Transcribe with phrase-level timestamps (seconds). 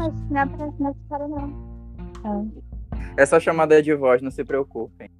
[0.00, 2.52] mas aparece nessa história, não.
[3.18, 5.10] Essa chamada é de voz, não se preocupem.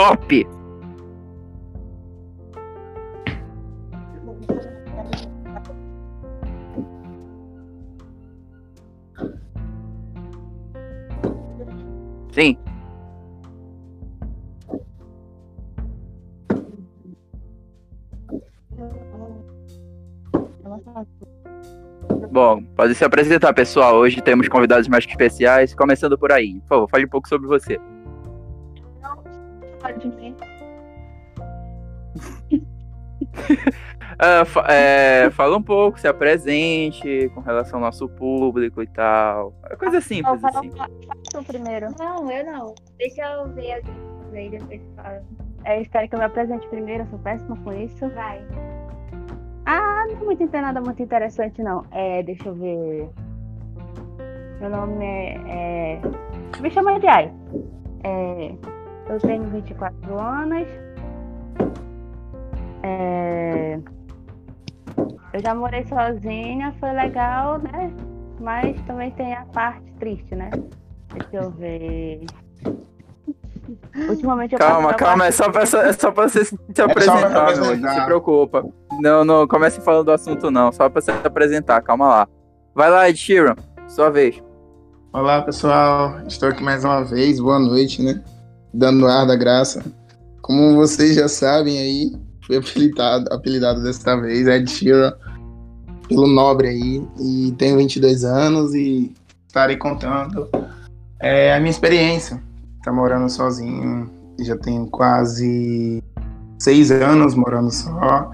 [0.00, 0.32] Top!
[12.32, 12.56] Sim.
[22.32, 23.96] Bom, pode se apresentar, pessoal.
[23.96, 25.74] Hoje temos convidados mais que especiais.
[25.74, 26.58] Começando por aí.
[26.60, 27.78] Por favor, fale um pouco sobre você.
[30.08, 30.34] Ver.
[34.18, 39.54] Ah, fa- é, fala um pouco, se apresente com relação ao nosso público e tal.
[39.70, 41.42] É coisa Não, simples, fala assim.
[41.46, 41.86] primeiro.
[41.98, 42.74] Não, eu não.
[42.98, 43.90] Deixa eu ver aqui.
[44.34, 45.22] Aí depois fala.
[45.64, 48.08] É, espero que eu me apresente primeiro, eu sou péssima com isso.
[48.10, 48.44] Vai.
[49.66, 51.84] Ah, não muito, tem nada muito interessante, não.
[51.90, 53.08] É, deixa eu ver.
[54.60, 55.34] Meu nome é.
[55.48, 56.00] é...
[56.60, 57.32] Me chama de Ai.
[58.04, 58.54] É,
[59.10, 60.68] eu tenho 24 anos.
[62.82, 63.78] É,
[65.32, 67.92] eu já morei sozinha, foi legal, né?
[68.40, 70.50] Mas também tem a parte triste, né?
[71.12, 72.24] Deixa eu ver.
[74.08, 77.40] Ultimamente eu Calma, calma, é só pra, é só pra você se pra apresentar, meu,
[77.40, 77.80] apresentar.
[77.80, 78.64] não se preocupa.
[79.00, 80.72] Não, não comece falando do assunto, não.
[80.72, 82.28] Só pra se apresentar, calma lá.
[82.74, 83.56] Vai lá, Ed Sheeran,
[83.88, 84.42] sua vez.
[85.12, 86.20] Olá, pessoal.
[86.26, 87.40] Estou aqui mais uma vez.
[87.40, 88.22] Boa noite, né?
[88.72, 89.84] Dando ar da graça.
[90.42, 92.12] Como vocês já sabem aí,
[92.44, 95.12] fui apelidado, apelidado desta vez, Ed Sheeran,
[96.08, 97.06] pelo Nobre aí.
[97.20, 99.12] E tenho 22 anos e
[99.46, 100.48] estarei contando
[101.20, 102.42] é, a minha experiência.
[102.82, 104.10] Tá morando sozinho.
[104.40, 106.02] Já tenho quase
[106.58, 108.30] seis anos morando só.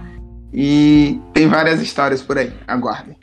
[0.53, 2.53] E tem várias histórias por aí.
[2.67, 3.17] Aguardem.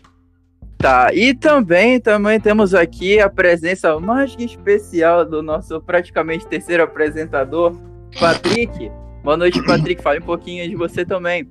[0.83, 6.83] Tá, e também, também temos aqui a presença mais que especial do nosso praticamente terceiro
[6.83, 7.73] apresentador,
[8.19, 8.91] Patrick.
[9.23, 10.03] Boa noite, Patrick.
[10.03, 11.49] Fale um pouquinho de você também.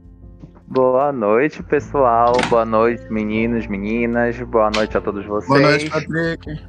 [0.66, 2.34] Boa noite, pessoal.
[2.50, 4.38] Boa noite, meninos, meninas.
[4.38, 5.48] Boa noite a todos vocês.
[5.48, 6.60] Boa noite, Patrick.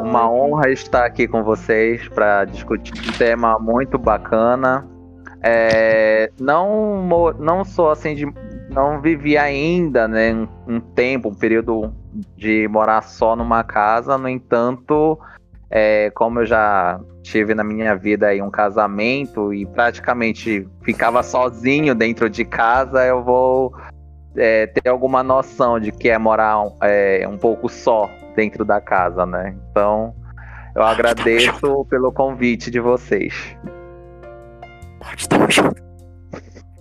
[0.00, 4.88] Uma honra estar aqui com vocês para discutir um tema muito bacana.
[5.42, 8.32] É, não, não sou assim de.
[8.70, 10.32] Não vivi ainda, né?
[10.32, 11.92] Um, um tempo, um período
[12.36, 14.16] de morar só numa casa.
[14.18, 15.18] No entanto,
[15.70, 21.94] é, como eu já tive na minha vida aí um casamento e praticamente ficava sozinho
[21.94, 23.72] dentro de casa, eu vou
[24.36, 29.24] é, ter alguma noção de que é morar é, um pouco só dentro da casa,
[29.24, 29.54] né?
[29.70, 30.14] Então,
[30.74, 33.56] eu agradeço pelo convite de vocês.
[35.00, 35.82] Pode, tamo junto.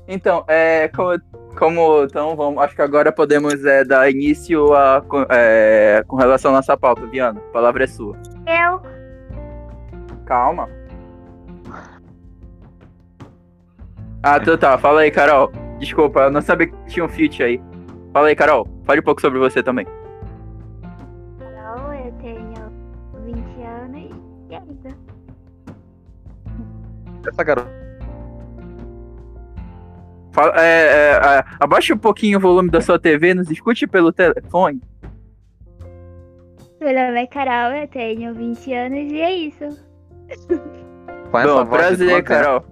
[0.07, 1.17] Então, é, como,
[1.57, 6.55] como então, vamos, acho que agora podemos é, dar início a, é, com relação à
[6.55, 7.05] nossa pauta.
[7.07, 8.15] Viana, a palavra é sua.
[8.47, 8.81] Eu.
[10.25, 10.69] Calma.
[14.23, 14.77] Ah, tu tá.
[14.77, 15.51] Fala aí, Carol.
[15.79, 17.61] Desculpa, eu não sabia que tinha um feat aí.
[18.13, 18.67] Fala aí, Carol.
[18.83, 19.87] Fale um pouco sobre você também.
[21.39, 22.71] Não, eu tenho
[23.25, 24.11] 20 anos
[24.49, 24.97] e isso.
[27.27, 27.80] Essa garota.
[30.55, 34.81] É, é, é, abaixa um pouquinho o volume da sua TV, nos escute pelo telefone.
[36.79, 39.67] Meu nome é Carol, eu tenho 20 anos e é isso.
[41.29, 42.21] Com essa Bom, voz de prazer, é?
[42.21, 42.65] Carol.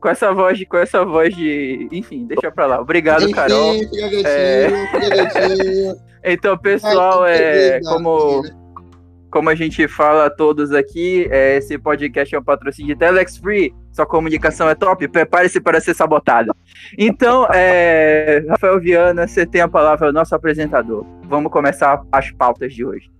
[0.00, 0.66] Com essa voz de.
[0.66, 1.88] Com essa voz de.
[1.90, 2.80] Enfim, deixa pra lá.
[2.80, 3.72] Obrigado, Enfim, Carol.
[3.72, 4.86] Fica quietinho, É.
[4.90, 5.96] fica quietinho.
[6.28, 8.42] Então, pessoal, Ai, é, como.
[9.36, 13.36] Como a gente fala a todos aqui, é, esse podcast é um patrocínio de Telex
[13.36, 13.70] Free.
[13.92, 16.56] Sua comunicação é top, prepare-se para ser sabotado.
[16.96, 21.04] Então, é, Rafael Viana, você tem a palavra, nosso apresentador.
[21.24, 23.10] Vamos começar as pautas de hoje.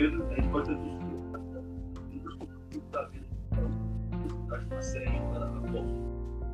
[0.00, 0.48] vezes é a gente
[1.58, 3.26] um dos discurso da vida.
[4.52, 5.18] Acho uma série de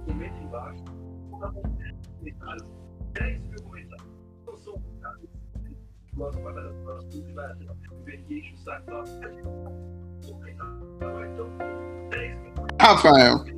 [0.07, 0.85] Comenta embaixo.
[1.31, 2.69] Quando acontece comentários,
[3.13, 4.09] 10 mil comentários.
[4.47, 5.31] Não são comentários.
[6.15, 8.87] Gosto para cada próximo e vai até uma enche o saco.
[10.27, 11.33] Comentário.
[11.33, 12.53] Então, é 10 mil.
[12.81, 13.54] Rafael.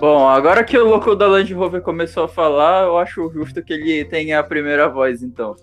[0.00, 3.74] Bom, agora que o louco da Land Rover começou a falar, eu acho justo que
[3.74, 5.54] ele tenha a primeira voz, então.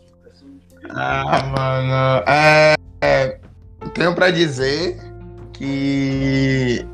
[0.92, 2.24] Ah, mano.
[2.28, 3.40] É, é,
[3.96, 4.96] tenho pra dizer
[5.54, 6.86] que.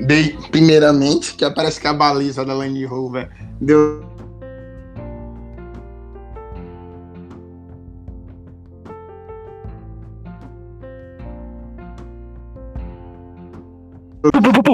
[0.00, 3.28] Dei, primeiramente, que parece que a baliza da Land Rover
[3.60, 4.13] deu.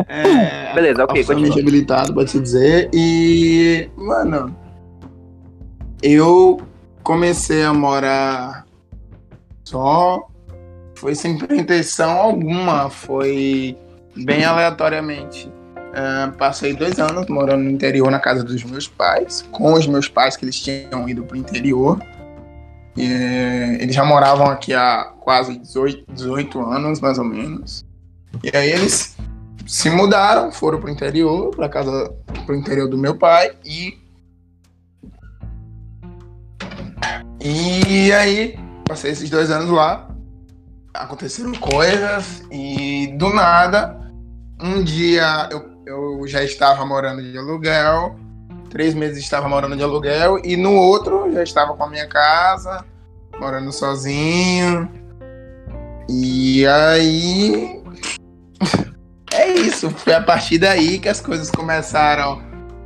[0.09, 1.59] É, Beleza, ok, continua.
[1.61, 2.91] habilitado, pode se dizer.
[2.93, 4.57] E, mano,
[6.03, 6.61] eu
[7.03, 8.65] comecei a morar
[9.65, 10.27] só.
[10.95, 13.77] Foi sem pretensão alguma, foi
[14.17, 15.51] bem aleatoriamente.
[15.93, 20.09] Ah, passei dois anos morando no interior, na casa dos meus pais, com os meus
[20.09, 21.99] pais, que eles tinham ido pro interior.
[22.97, 23.05] E,
[23.81, 27.85] eles já moravam aqui há quase 18, 18 anos, mais ou menos.
[28.45, 29.17] E aí eles
[29.71, 32.13] se mudaram, foram pro interior, pra casa,
[32.45, 33.97] pro interior do meu pai e
[37.41, 40.11] e aí passei esses dois anos lá,
[40.93, 43.97] aconteceram coisas e do nada
[44.61, 48.19] um dia eu, eu já estava morando de aluguel,
[48.71, 52.85] três meses estava morando de aluguel e no outro já estava com a minha casa,
[53.39, 54.91] morando sozinho
[56.09, 57.81] e aí
[59.61, 62.43] isso, foi a partir daí que as coisas começaram.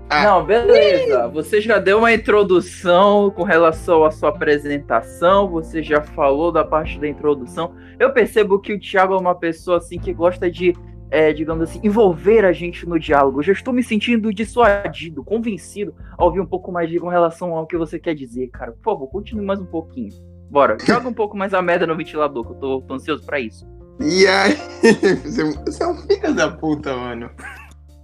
[0.09, 0.25] Ah.
[0.25, 1.29] Não, beleza.
[1.29, 6.99] Você já deu uma introdução com relação à sua apresentação, você já falou da parte
[6.99, 7.75] da introdução.
[7.99, 10.75] Eu percebo que o Thiago é uma pessoa assim que gosta de,
[11.11, 13.41] é, digamos assim, envolver a gente no diálogo.
[13.41, 17.55] Eu já estou me sentindo dissuadido, convencido a ouvir um pouco mais de com relação
[17.55, 18.73] ao que você quer dizer, cara.
[18.73, 20.13] Por favor, continue mais um pouquinho.
[20.51, 23.41] Bora, joga um pouco mais a merda no ventilador, que eu tô, tô ansioso pra
[23.41, 23.67] isso.
[24.01, 24.57] E aí,
[25.65, 27.31] você é um filho da puta, mano.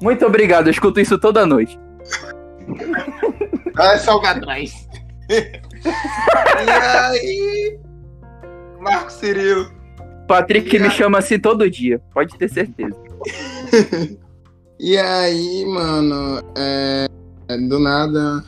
[0.01, 1.79] Muito obrigado, eu escuto isso toda noite.
[4.01, 4.89] Só o atrás.
[5.29, 7.79] e aí,
[8.81, 9.71] Marco Cirilo.
[10.27, 12.97] Patrick me chama assim todo dia, pode ter certeza.
[14.83, 17.07] E aí, mano, é,
[17.69, 18.43] do nada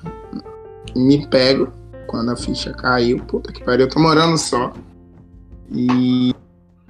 [0.97, 1.71] me pego
[2.07, 3.19] quando a ficha caiu.
[3.27, 4.73] Puta que pariu, eu tô morando só.
[5.71, 6.35] E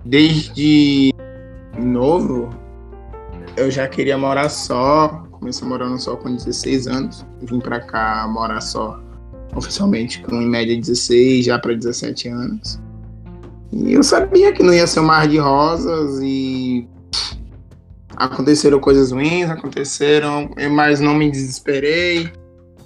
[0.04, 1.12] desde
[1.78, 2.50] novo
[3.56, 5.24] eu já queria morar só.
[5.32, 7.26] Comecei morando só com 16 anos.
[7.42, 9.00] Vim pra cá morar só
[9.54, 12.80] oficialmente com em média 16, já pra 17 anos.
[13.72, 16.86] E eu sabia que não ia ser um mar de rosas e
[18.16, 22.30] aconteceram coisas ruins, aconteceram, mas não me desesperei.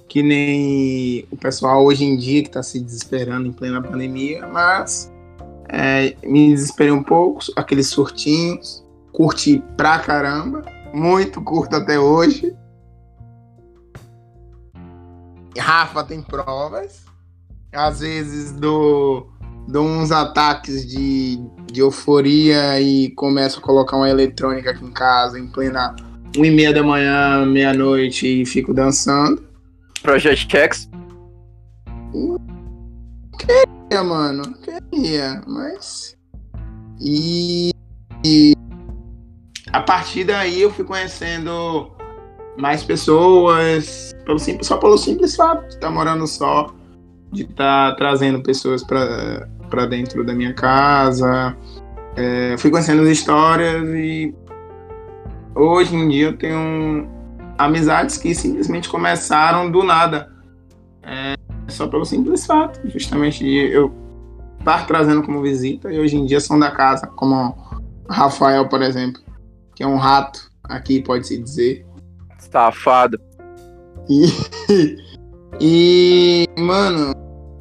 [0.07, 5.11] Que nem o pessoal hoje em dia que tá se desesperando em plena pandemia, mas
[5.69, 12.55] é, me desesperei um pouco, aqueles surtinhos, curti pra caramba, muito curto até hoje.
[15.57, 17.05] Rafa tem provas,
[17.73, 19.31] às vezes dou,
[19.67, 21.39] dou uns ataques de,
[21.71, 25.95] de euforia e começo a colocar uma eletrônica aqui em casa em plena
[26.35, 29.43] uma e meia da manhã, meia-noite e fico dançando.
[30.03, 30.89] Project X.
[33.87, 34.43] queria, mano.
[34.59, 36.17] Queria, mas.
[36.99, 37.71] E,
[38.23, 38.53] e
[39.71, 41.91] a partir daí eu fui conhecendo
[42.57, 46.73] mais pessoas, pelo simples, só pelo simples fato de estar morando só,
[47.31, 51.55] de estar trazendo pessoas pra pra dentro da minha casa.
[52.15, 54.33] É, fui conhecendo as histórias e
[55.53, 57.07] hoje em dia eu tenho
[57.57, 60.31] amizades que simplesmente começaram do nada.
[61.03, 61.36] É,
[61.77, 63.93] só pelo simples fato, justamente de eu
[64.59, 67.55] estar trazendo como visita e hoje em dia são da casa, como
[68.09, 69.21] Rafael, por exemplo,
[69.75, 71.85] que é um rato aqui, pode-se dizer.
[72.39, 73.19] Safado.
[74.09, 74.25] E,
[75.61, 77.13] e mano,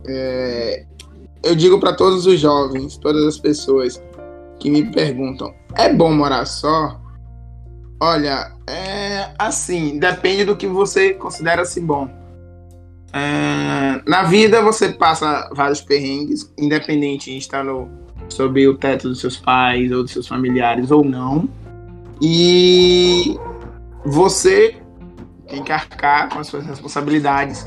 [0.09, 0.87] é,
[1.45, 4.03] eu digo para todos os jovens, todas as pessoas
[4.59, 7.01] que me perguntam: é bom morar só?
[8.01, 12.25] Olha, é assim, depende do que você considera-se bom.
[13.17, 17.89] É, na vida você passa vários perrengues, independente de estar no,
[18.29, 21.49] sob o teto dos seus pais ou dos seus familiares ou não.
[22.21, 23.39] E
[24.05, 24.77] você
[25.49, 27.67] tem que arcar com as suas responsabilidades,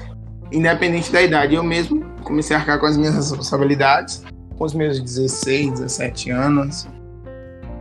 [0.52, 1.56] independente da idade.
[1.56, 4.24] Eu mesmo comecei a arcar com as minhas responsabilidades
[4.56, 6.88] com os meus 16, 17 anos.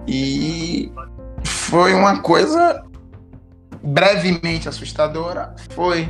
[0.06, 0.90] E
[1.44, 2.82] foi uma coisa
[3.82, 6.08] brevemente assustadora, foi.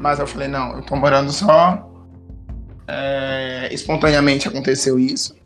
[0.00, 1.86] Mas eu falei, não, eu tô morando só.
[2.88, 5.36] É, espontaneamente aconteceu isso.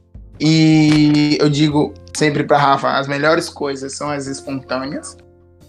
[0.41, 5.17] E eu digo sempre para Rafa, as melhores coisas são as espontâneas,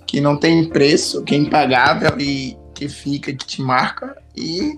[0.05, 4.15] que não tem preço, que é impagável e que fica, que te marca.
[4.35, 4.77] E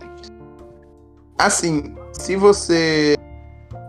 [1.37, 3.15] assim, se você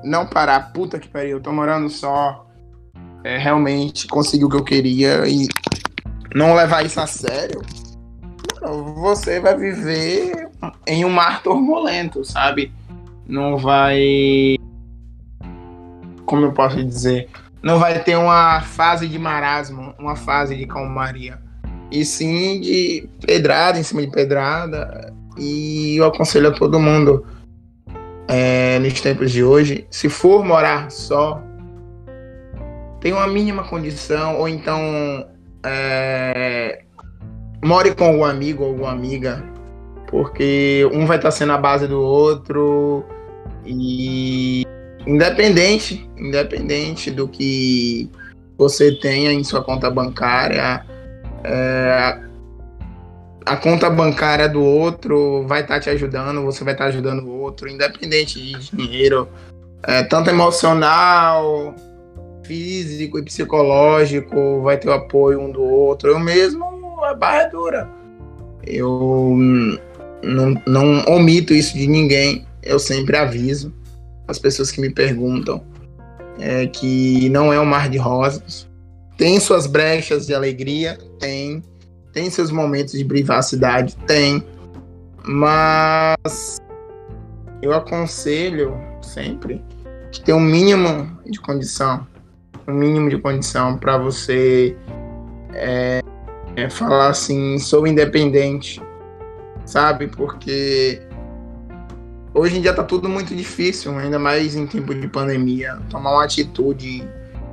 [0.02, 2.44] não parar, puta que pariu, eu tô morando só,
[3.22, 5.46] é, realmente consegui o que eu queria e
[6.34, 7.62] não levar isso a sério,
[8.94, 10.48] você vai viver
[10.86, 12.72] em um mar turbulento, sabe?
[13.26, 14.56] Não vai.
[16.24, 17.28] Como eu posso dizer?
[17.62, 21.38] Não vai ter uma fase de marasmo, uma fase de calmaria.
[21.90, 25.12] E sim de pedrada em cima de pedrada.
[25.36, 27.24] E eu aconselho a todo mundo
[28.28, 31.42] é, nos tempos de hoje, se for morar só,
[33.00, 35.26] tem uma mínima condição, ou então
[35.64, 36.82] é,
[37.64, 39.44] more com algum amigo ou alguma amiga,
[40.08, 43.04] porque um vai estar sendo a base do outro
[43.64, 44.64] e
[45.06, 48.10] independente, independente do que
[48.56, 50.84] você tenha em sua conta bancária,
[51.44, 52.20] é,
[53.46, 57.24] a conta bancária do outro vai estar tá te ajudando, você vai estar tá ajudando
[57.24, 59.28] o outro, independente de dinheiro,
[59.82, 61.74] é, tanto emocional,
[62.44, 66.10] físico e psicológico, vai ter o apoio um do outro.
[66.10, 66.64] Eu mesmo,
[67.04, 67.88] a barra é dura.
[68.66, 69.36] Eu
[70.22, 73.72] não, não omito isso de ninguém, eu sempre aviso
[74.26, 75.62] as pessoas que me perguntam
[76.38, 78.68] é, que não é um mar de rosas.
[79.16, 81.62] Tem suas brechas de alegria, tem
[82.12, 83.96] tem seus momentos de privacidade?
[84.06, 84.42] Tem.
[85.24, 86.58] Mas
[87.62, 89.62] eu aconselho sempre
[90.10, 92.06] que tem um mínimo de condição.
[92.66, 94.76] Um mínimo de condição para você
[95.54, 96.00] é,
[96.62, 98.80] é, falar assim, sou independente.
[99.64, 100.08] Sabe?
[100.08, 101.02] Porque
[102.32, 105.78] hoje em dia tá tudo muito difícil, ainda mais em tempo de pandemia.
[105.90, 107.06] Tomar uma atitude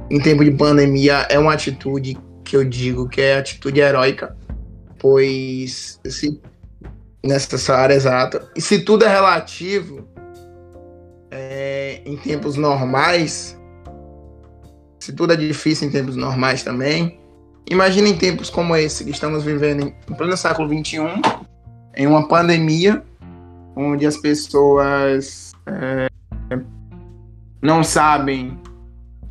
[0.10, 4.36] em tempo de pandemia é uma atitude que eu digo que é atitude heróica
[5.06, 6.42] pois se,
[7.24, 8.50] nessa área exata.
[8.56, 10.08] E se tudo é relativo,
[11.30, 13.56] é, em tempos normais,
[15.00, 17.20] se tudo é difícil em tempos normais também,
[17.70, 21.00] imagine em tempos como esse que estamos vivendo em, pleno século XXI,
[21.96, 23.04] em uma pandemia,
[23.76, 26.08] onde as pessoas é,
[27.62, 28.58] não sabem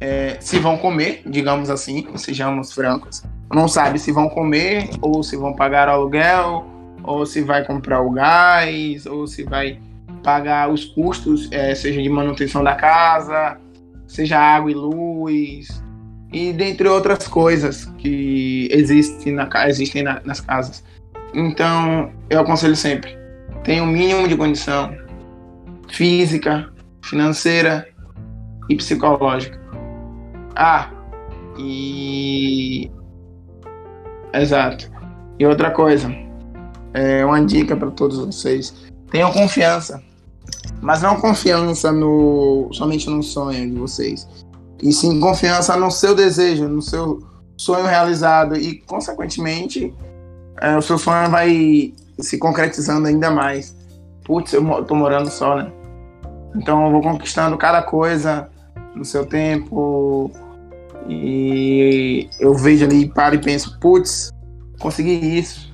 [0.00, 3.22] é, se vão comer, digamos assim, sejamos francos,
[3.52, 6.66] não sabe se vão comer, ou se vão pagar aluguel,
[7.02, 9.78] ou se vai comprar o gás, ou se vai
[10.22, 13.58] pagar os custos, é, seja de manutenção da casa,
[14.06, 15.83] seja água e luz,
[16.34, 20.82] e dentre outras coisas que existem, na, existem na, nas casas.
[21.32, 23.16] Então, eu aconselho sempre:
[23.62, 24.92] tenha o um mínimo de condição
[25.88, 26.68] física,
[27.04, 27.88] financeira
[28.68, 29.60] e psicológica.
[30.56, 30.90] Ah,
[31.56, 32.90] e
[34.34, 34.90] Exato.
[35.38, 36.12] E outra coisa,
[36.92, 38.74] é uma dica para todos vocês:
[39.08, 40.02] tenham confiança,
[40.82, 44.43] mas não confiança no somente no sonho de vocês,
[44.84, 47.26] e sim confiança no seu desejo, no seu
[47.56, 49.92] sonho realizado e, consequentemente,
[50.60, 53.74] é, o seu sonho vai se concretizando ainda mais.
[54.24, 55.72] Putz, eu tô morando só, né?
[56.54, 58.48] Então eu vou conquistando cada coisa
[58.94, 60.30] no seu tempo,
[61.08, 64.30] e eu vejo ali, paro e penso, putz,
[64.78, 65.72] consegui isso.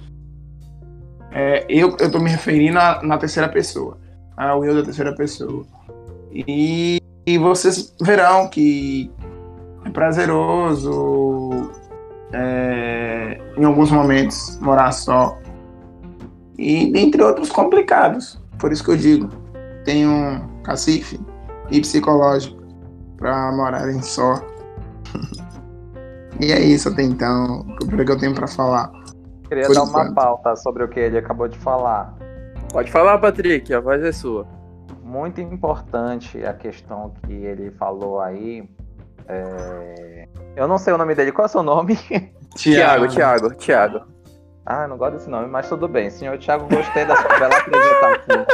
[1.32, 3.98] É, eu, eu tô me referindo na terceira pessoa,
[4.36, 5.64] ao eu da terceira pessoa.
[6.32, 6.99] E,
[7.34, 9.10] e vocês verão que
[9.84, 11.70] é prazeroso
[12.32, 15.38] é, em alguns momentos morar só.
[16.58, 18.40] E dentre outros complicados.
[18.58, 19.28] Por isso que eu digo,
[19.84, 21.18] tenho um cacife
[21.70, 22.60] e psicológico
[23.16, 24.42] para morarem só.
[26.40, 28.90] e é isso até então, o que eu tenho para falar.
[29.48, 30.08] Queria Por dar enquanto.
[30.08, 32.14] uma pauta sobre o que ele acabou de falar.
[32.72, 34.46] Pode falar, Patrick, a voz é sua.
[35.10, 38.62] Muito importante a questão que ele falou aí.
[39.26, 40.28] É...
[40.54, 41.98] Eu não sei o nome dele, qual é o seu nome?
[42.54, 44.02] Tiago, Tiago, Tiago.
[44.64, 46.10] Ah, não gosto desse nome, mas tudo bem.
[46.10, 48.46] Senhor Tiago, gostei da sua bela apresentação.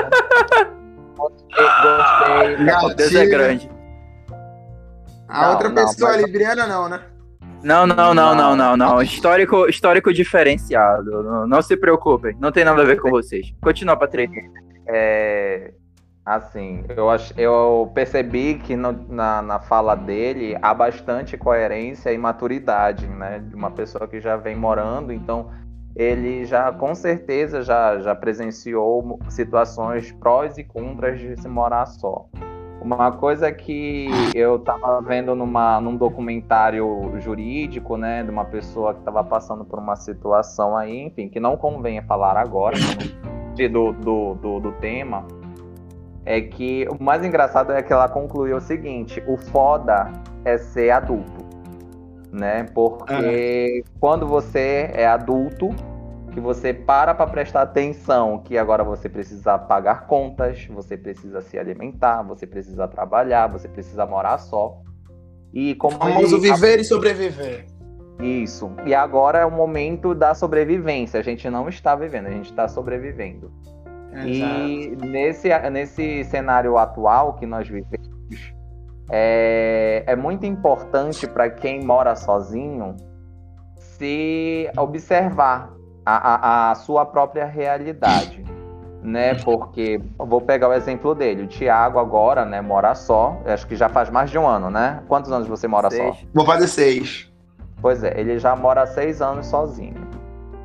[1.14, 2.94] Gostei, gostei.
[2.94, 3.70] Deus é grande.
[5.28, 7.00] A não, outra pessoa não, libriana não, né?
[7.62, 9.02] Não, não, não, não, não, não.
[9.02, 11.22] Histórico, histórico diferenciado.
[11.22, 13.52] Não, não se preocupem, não tem nada a ver com vocês.
[13.60, 14.34] Continua, Patrick.
[14.88, 15.74] É...
[16.26, 22.18] Assim, eu, ach, eu percebi que no, na, na fala dele há bastante coerência e
[22.18, 23.38] maturidade, né?
[23.38, 25.52] De uma pessoa que já vem morando, então
[25.94, 32.26] ele já com certeza já, já presenciou situações prós e contras de se morar só.
[32.82, 38.98] Uma coisa que eu estava vendo numa, num documentário jurídico, né, de uma pessoa que
[38.98, 44.34] estava passando por uma situação aí, enfim, que não convém falar agora né, do, do,
[44.34, 45.24] do, do tema,
[46.26, 50.12] é que o mais engraçado é que ela concluiu o seguinte: o foda
[50.44, 51.46] é ser adulto,
[52.32, 52.64] né?
[52.74, 53.92] Porque uhum.
[54.00, 55.70] quando você é adulto,
[56.32, 61.56] que você para para prestar atenção que agora você precisa pagar contas, você precisa se
[61.58, 64.82] alimentar, você precisa trabalhar, você precisa morar só.
[65.54, 66.52] E como famoso ele...
[66.52, 67.66] viver e sobreviver.
[68.20, 68.70] Isso.
[68.84, 71.20] E agora é o momento da sobrevivência.
[71.20, 73.52] A gente não está vivendo, a gente está sobrevivendo.
[74.12, 74.60] Exato.
[74.60, 78.16] E nesse, nesse cenário atual que nós vivemos,
[79.10, 82.96] é, é muito importante para quem mora sozinho
[83.76, 85.72] se observar
[86.04, 88.44] a, a, a sua própria realidade,
[89.02, 89.34] né?
[89.34, 91.44] Porque vou pegar o exemplo dele.
[91.44, 93.40] O Thiago agora, né, mora só.
[93.44, 95.02] Acho que já faz mais de um ano, né?
[95.08, 96.16] Quantos anos você mora seis.
[96.16, 96.26] só?
[96.34, 97.32] Vou fazer seis.
[97.80, 100.05] Pois é, ele já mora há seis anos sozinho.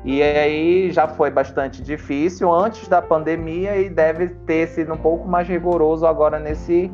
[0.04, 5.28] E aí já foi bastante difícil antes da pandemia e deve ter sido um pouco
[5.28, 6.90] mais rigoroso agora nesse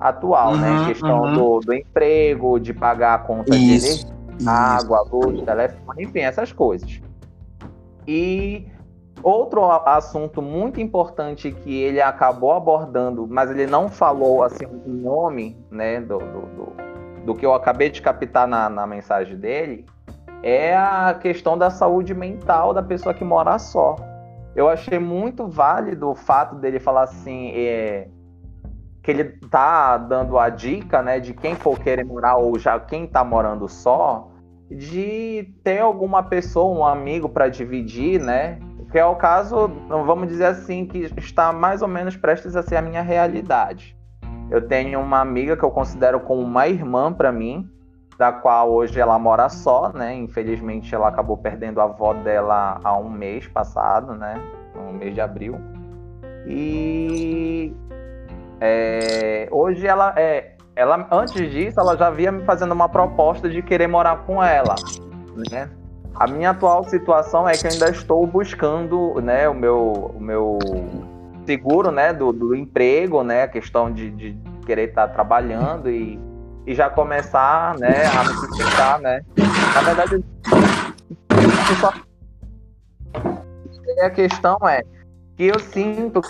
[0.00, 0.70] atual, né?
[0.70, 0.86] uhum, né?
[0.86, 1.34] Questão uhum.
[1.34, 4.06] do, do emprego, de pagar a conta isso,
[4.38, 7.00] de água, luz, telefone, enfim, essas coisas.
[8.06, 8.66] E
[9.22, 15.56] outro assunto muito importante que ele acabou abordando, mas ele não falou assim o nome,
[15.70, 19.84] né, do, do, do, do, que eu acabei de captar na, na mensagem dele,
[20.42, 23.96] é a questão da saúde mental da pessoa que mora só.
[24.54, 28.08] Eu achei muito válido o fato dele falar assim, é,
[29.02, 33.06] que ele tá dando a dica, né, de quem for querer morar ou já quem
[33.06, 34.30] tá morando só,
[34.70, 38.58] de ter alguma pessoa, um amigo para dividir, né?
[38.90, 42.76] Que é o caso, vamos dizer assim, que está mais ou menos prestes a ser
[42.76, 43.96] a minha realidade.
[44.50, 47.68] Eu tenho uma amiga que eu considero como uma irmã para mim,
[48.18, 50.14] da qual hoje ela mora só, né?
[50.14, 54.40] Infelizmente ela acabou perdendo a avó dela há um mês passado, né?
[54.74, 55.56] No mês de abril.
[56.46, 57.74] E
[58.60, 63.62] é, hoje ela é, ela antes disso ela já vinha me fazendo uma proposta de
[63.62, 64.74] querer morar com ela,
[65.50, 65.70] né?
[66.14, 70.58] A minha atual situação é que eu ainda estou buscando, né, o meu, o meu
[71.44, 76.18] seguro, né, do, do emprego, né, a questão de, de querer estar trabalhando e,
[76.66, 79.20] e já começar, né, a me sustentar, né.
[79.74, 80.24] Na verdade,
[81.80, 81.92] só...
[84.04, 84.82] a questão é
[85.36, 86.20] que eu sinto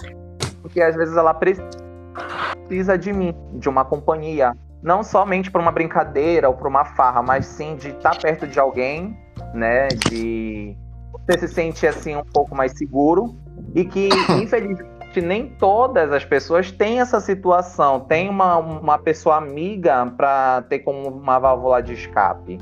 [0.68, 4.52] que às vezes ela precisa de mim, de uma companhia.
[4.82, 8.46] Não somente para uma brincadeira ou para uma farra, mas sim de estar tá perto
[8.46, 9.16] de alguém,
[9.54, 9.88] né?
[9.88, 10.76] De
[11.12, 13.34] você se sentir assim um pouco mais seguro
[13.74, 14.08] e que,
[14.42, 18.00] infelizmente, nem todas as pessoas têm essa situação.
[18.00, 22.58] Tem uma, uma pessoa amiga para ter como uma válvula de escape,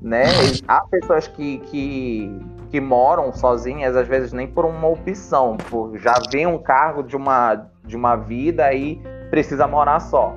[0.00, 0.24] né?
[0.66, 6.14] Há pessoas que, que, que moram sozinhas, às vezes nem por uma opção, por já
[6.30, 10.34] vem um cargo de uma, de uma vida e precisa morar só,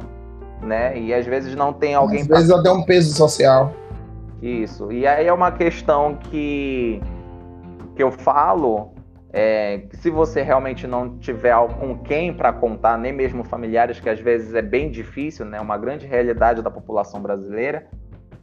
[0.62, 0.97] né?
[0.97, 2.21] E às vezes não tem alguém.
[2.21, 3.73] Às vezes até um peso social.
[4.41, 4.91] Isso.
[4.91, 7.01] E aí é uma questão que
[7.95, 8.91] que eu falo
[9.38, 14.17] é, se você realmente não tiver com quem para contar, nem mesmo familiares, que às
[14.17, 15.60] vezes é bem difícil, né?
[15.60, 17.86] Uma grande realidade da população brasileira,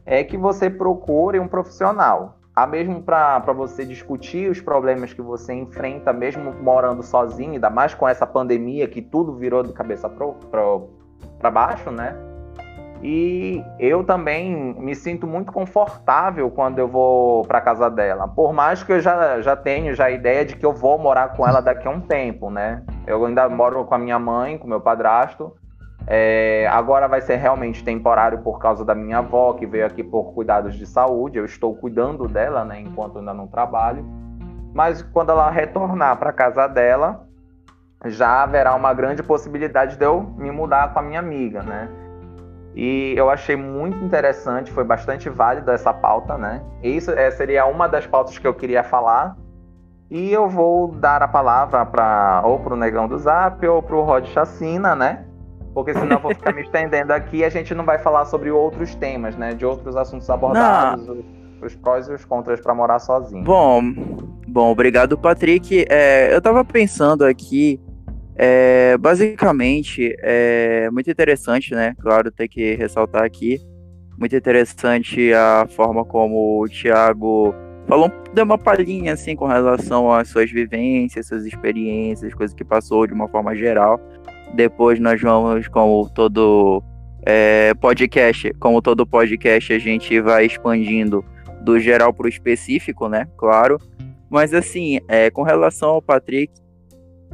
[0.05, 2.37] é que você procure um profissional.
[2.55, 7.95] Há mesmo para você discutir os problemas que você enfrenta, mesmo morando sozinho, ainda mais
[7.95, 12.15] com essa pandemia que tudo virou de cabeça para baixo, né?
[13.03, 18.29] E eu também me sinto muito confortável quando eu vou para casa dela.
[18.29, 21.35] Por mais que eu já, já tenho já a ideia de que eu vou morar
[21.35, 22.81] com ela daqui a um tempo, né?
[23.05, 25.53] Eu ainda moro com a minha mãe, com meu padrasto,
[26.07, 30.33] é, agora vai ser realmente temporário por causa da minha avó, que veio aqui por
[30.33, 31.37] cuidados de saúde.
[31.37, 34.05] Eu estou cuidando dela, né, enquanto ainda não trabalho.
[34.73, 37.27] Mas quando ela retornar para casa dela,
[38.05, 41.89] já haverá uma grande possibilidade de eu me mudar com a minha amiga, né?
[42.75, 46.61] E eu achei muito interessante, foi bastante válido essa pauta, né?
[46.81, 49.37] Isso é, seria uma das pautas que eu queria falar.
[50.09, 53.95] E eu vou dar a palavra para ou para o Negão do Zap ou para
[53.95, 55.25] o Rod Chacina, né?
[55.73, 58.51] porque senão eu vou ficar me estendendo aqui e a gente não vai falar sobre
[58.51, 59.53] outros temas, né?
[59.53, 61.25] De outros assuntos abordados, os,
[61.61, 63.43] os prós e os contras para morar sozinho.
[63.43, 63.81] Bom,
[64.47, 65.85] bom, obrigado, Patrick.
[65.89, 67.81] É, eu tava pensando aqui
[68.35, 71.93] É, basicamente, é muito interessante, né?
[71.99, 73.59] Claro, tem que ressaltar aqui.
[74.17, 77.53] Muito interessante a forma como o Thiago
[77.87, 83.05] falou, deu uma palhinha assim com relação às suas vivências, suas experiências, coisas que passou
[83.05, 83.99] de uma forma geral.
[84.53, 86.83] Depois nós vamos, como todo
[87.25, 91.23] é, podcast, como todo podcast, a gente vai expandindo
[91.61, 93.27] do geral para o específico, né?
[93.37, 93.77] Claro.
[94.29, 96.51] Mas assim, é, com relação ao Patrick,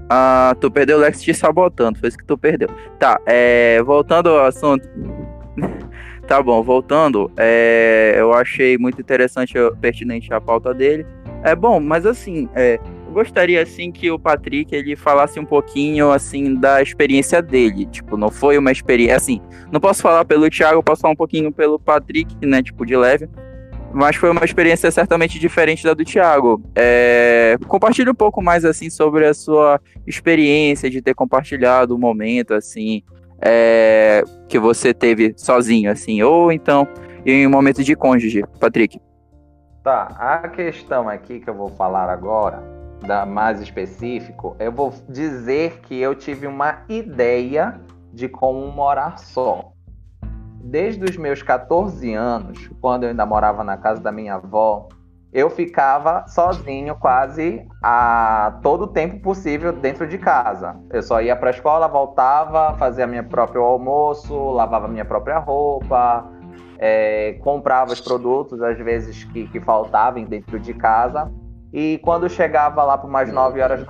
[0.09, 2.69] ah, tu perdeu o Lex te sabotando, foi isso que tu perdeu.
[2.97, 4.88] Tá, é, voltando ao assunto.
[6.27, 11.05] tá bom, voltando, é, eu achei muito interessante, pertinente a pauta dele.
[11.43, 16.12] É bom, mas assim, é, eu gostaria assim que o Patrick ele falasse um pouquinho
[16.12, 17.85] assim da experiência dele.
[17.85, 19.41] Tipo, não foi uma experiência assim.
[19.71, 22.62] Não posso falar pelo Thiago, posso falar um pouquinho pelo Patrick, né?
[22.62, 23.27] Tipo de leve
[23.93, 26.62] mas foi uma experiência certamente diferente da do Thiago.
[26.75, 31.99] É, compartilhe um pouco mais assim sobre a sua experiência de ter compartilhado o um
[31.99, 33.04] momento assim
[33.41, 36.88] é, que você teve sozinho, assim, ou então
[37.25, 38.99] em um momento de cônjuge, Patrick.
[39.84, 42.62] Tá, a questão aqui que eu vou falar agora,
[43.06, 47.80] da mais específico, eu vou dizer que eu tive uma ideia
[48.13, 49.71] de como morar só
[50.62, 54.88] desde os meus 14 anos, quando eu ainda morava na casa da minha avó,
[55.32, 60.76] eu ficava sozinho quase a todo o tempo possível dentro de casa.
[60.91, 66.28] Eu só ia para a escola, voltava, fazia minha próprio almoço, lavava minha própria roupa,
[66.80, 71.32] é, comprava os produtos às vezes que, que faltavam dentro de casa.
[71.72, 73.86] E quando chegava lá por mais 9 horas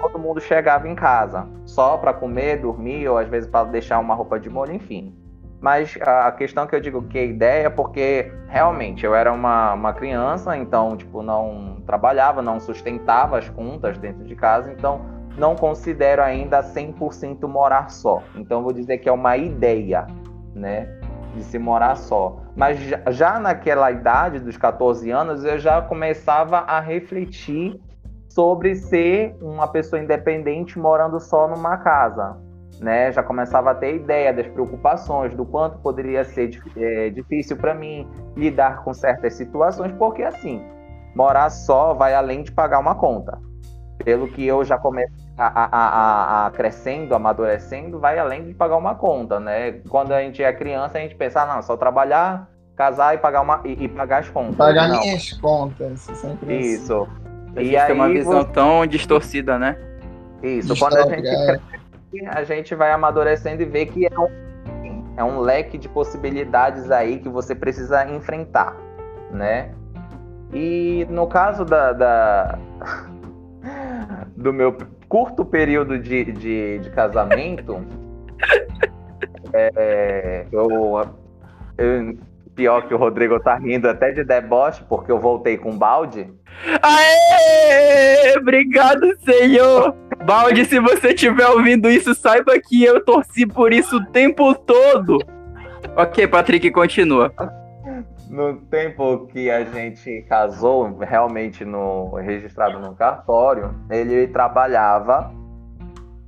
[0.00, 4.14] todo mundo chegava em casa, só para comer, dormir ou às vezes para deixar uma
[4.14, 5.14] roupa de molho, enfim.
[5.60, 9.74] Mas a questão que eu digo que a ideia é porque realmente eu era uma,
[9.74, 15.02] uma criança, então tipo não trabalhava, não sustentava as contas dentro de casa, então
[15.36, 18.22] não considero ainda 100% morar só.
[18.36, 20.06] Então vou dizer que é uma ideia,
[20.54, 20.88] né,
[21.34, 22.38] de se morar só.
[22.56, 22.78] Mas
[23.10, 27.78] já naquela idade dos 14 anos eu já começava a refletir
[28.30, 32.49] sobre ser uma pessoa independente morando só numa casa
[32.80, 33.12] né?
[33.12, 38.08] Já começava a ter ideia das preocupações, do quanto poderia ser é, difícil para mim
[38.36, 40.64] lidar com certas situações, porque assim,
[41.14, 43.38] morar só vai além de pagar uma conta.
[44.02, 48.78] Pelo que eu já comecei a, a, a, a, crescendo, amadurecendo, vai além de pagar
[48.78, 49.72] uma conta, né?
[49.90, 53.42] Quando a gente é criança, a gente pensa, ah, não, só trabalhar, casar e pagar,
[53.42, 54.56] uma, e, e pagar as contas.
[54.56, 55.00] Pagar não.
[55.00, 56.00] minhas contas.
[56.00, 56.66] Sempre assim.
[56.74, 57.06] Isso.
[57.54, 58.52] A gente e tem uma visão você...
[58.52, 59.76] tão distorcida, né?
[60.42, 61.60] Isso, quando a gente cresce,
[62.28, 67.18] a gente vai amadurecendo e vê que é um, é um leque de possibilidades aí
[67.18, 68.76] que você precisa enfrentar,
[69.30, 69.70] né?
[70.52, 72.58] E no caso da, da
[74.36, 74.76] do meu
[75.08, 77.84] curto período de, de, de casamento,
[79.52, 80.68] é, eu,
[81.78, 82.18] eu,
[82.54, 86.28] pior que o Rodrigo tá rindo até de deboche, porque eu voltei com balde.
[86.82, 88.36] Aê!
[88.36, 89.94] Obrigado, Senhor!
[90.24, 95.18] Balde, se você estiver ouvindo isso, saiba que eu torci por isso o tempo todo.
[95.96, 97.32] Ok, Patrick, continua.
[98.28, 105.32] No tempo que a gente casou, realmente no registrado no cartório, ele trabalhava,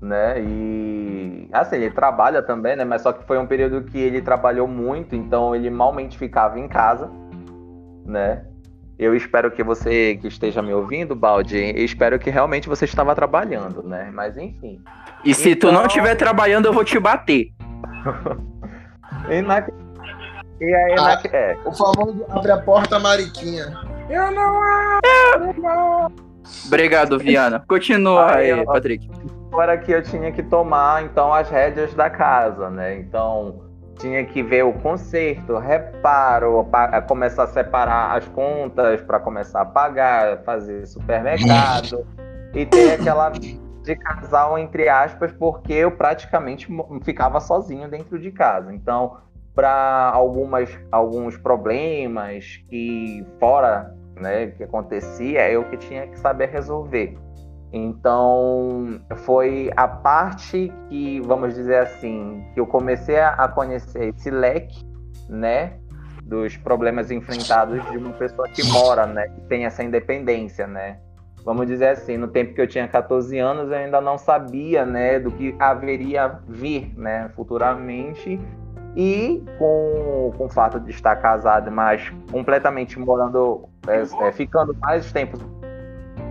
[0.00, 0.40] né?
[0.42, 2.84] E assim, ele trabalha também, né?
[2.84, 6.66] Mas só que foi um período que ele trabalhou muito, então ele malmente ficava em
[6.66, 7.08] casa,
[8.04, 8.46] né?
[9.02, 13.82] Eu espero que você que esteja me ouvindo, Baldi, espero que realmente você estava trabalhando,
[13.82, 14.08] né?
[14.14, 14.80] Mas enfim.
[15.24, 15.70] E se então...
[15.70, 17.48] tu não estiver trabalhando, eu vou te bater.
[19.28, 19.58] e, na...
[20.60, 21.36] e aí, ah, na...
[21.36, 21.56] é.
[21.64, 23.76] O famoso abre a porta, Mariquinha.
[24.08, 26.12] Eu não abro,
[26.66, 27.64] Obrigado, Viana.
[27.66, 29.10] Continua aí, aí Patrick.
[29.50, 33.00] Agora que eu tinha que tomar, então, as rédeas da casa, né?
[33.00, 36.66] Então tinha que ver o conserto, reparo,
[37.06, 42.06] começar a separar as contas para começar a pagar, fazer supermercado
[42.54, 46.68] e ter aquela de casal entre aspas, porque eu praticamente
[47.02, 48.72] ficava sozinho dentro de casa.
[48.72, 49.16] Então,
[49.54, 57.18] para algumas alguns problemas que fora, né, que acontecia, eu que tinha que saber resolver.
[57.72, 64.84] Então, foi a parte que, vamos dizer assim, que eu comecei a conhecer esse leque,
[65.28, 65.78] né,
[66.22, 70.98] dos problemas enfrentados de uma pessoa que mora, né, que tem essa independência, né.
[71.44, 75.18] Vamos dizer assim, no tempo que eu tinha 14 anos, eu ainda não sabia, né,
[75.18, 78.38] do que haveria vir, né, futuramente.
[78.94, 85.10] E com, com o fato de estar casado, mas completamente morando, é, é, ficando mais
[85.10, 85.38] tempo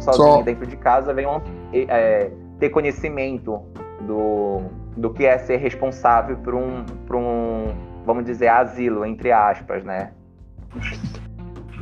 [0.01, 0.41] sozinho Só...
[0.41, 1.41] dentro de casa, venham
[1.73, 3.61] é, ter conhecimento
[4.01, 4.61] do,
[4.97, 7.73] do que é ser responsável por um, por um,
[8.05, 10.11] vamos dizer, asilo, entre aspas, né?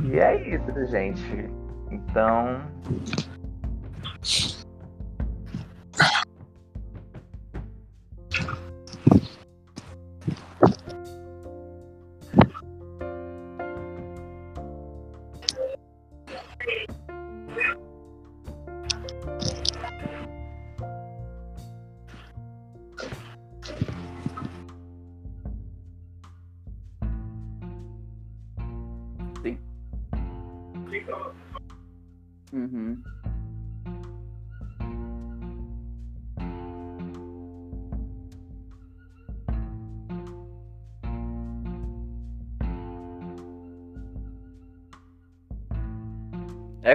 [0.04, 1.50] E é isso, gente.
[1.90, 2.60] Então.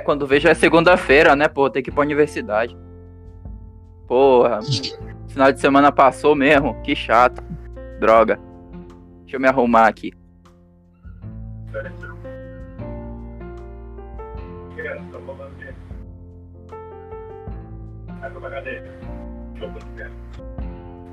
[0.06, 2.78] Quando vejo é segunda-feira, né, pô, tem que ir pra universidade.
[4.08, 4.60] Porra,
[5.28, 7.44] final de semana passou mesmo, que chato.
[8.00, 8.40] Droga.
[9.22, 10.14] Deixa eu me arrumar aqui.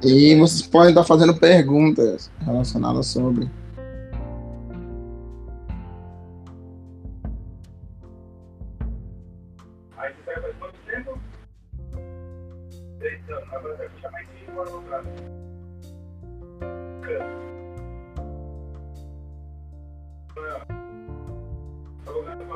[0.05, 3.49] E vocês podem estar fazendo perguntas relacionadas sobre.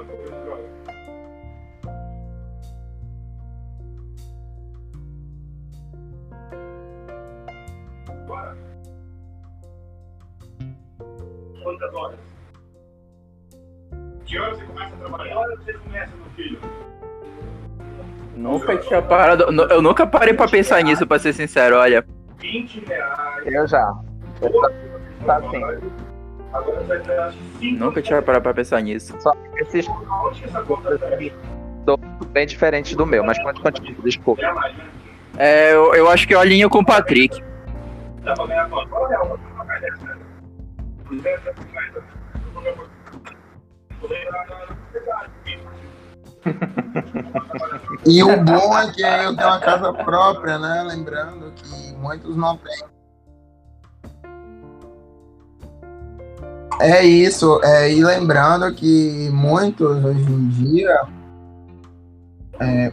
[0.06, 0.68] Tempo de droga?
[8.26, 8.56] Bora.
[11.62, 12.20] Quantas horas?
[14.26, 15.24] Que horas você começa a trabalhar?
[15.24, 16.85] Que horas você começa, meu filho?
[18.36, 19.44] Nunca tinha parado.
[19.70, 22.04] Eu nunca parei pra pensar nisso, pra ser sincero, olha.
[22.38, 23.46] 20 reais.
[23.46, 23.94] Eu já.
[25.24, 25.64] Tá sim.
[26.52, 29.14] Agora você vai tirar 5 Nunca tinha parado pra pensar nisso.
[29.20, 29.94] Só que esses tá?
[32.28, 34.42] bem diferentes do meu, mas pode continuar, desculpa.
[35.38, 37.42] É eu, eu acho que eu alinho com o Patrick.
[38.22, 38.88] Dá pra ganhar quanto?
[38.90, 39.38] Qual é o
[47.02, 47.86] pra pagar dessa?
[48.04, 48.10] 250.
[48.10, 50.82] E o bom é que eu tenho uma casa própria, né?
[50.82, 52.96] Lembrando que muitos não têm.
[56.78, 61.00] É isso, é, e lembrando que muitos hoje em dia,
[62.60, 62.92] é,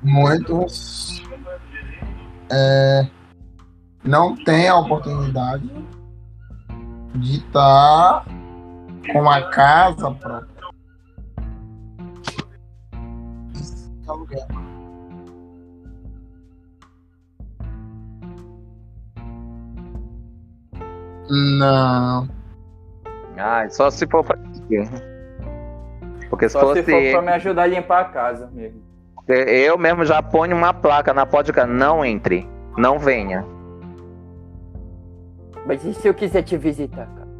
[0.00, 1.20] muitos
[2.52, 3.06] é,
[4.04, 5.68] não têm a oportunidade
[7.16, 8.24] de estar
[9.12, 10.49] com a casa própria.
[14.10, 14.46] Aluguel.
[21.30, 22.28] Não.
[23.38, 24.36] Ah, só se for pra
[26.28, 28.82] Porque se Só se fosse for pra me ajudar a limpar a casa mesmo.
[29.28, 33.44] eu mesmo já ponho uma placa na podcast, não entre, não venha.
[35.66, 37.30] Mas e se eu quiser te visitar, cara?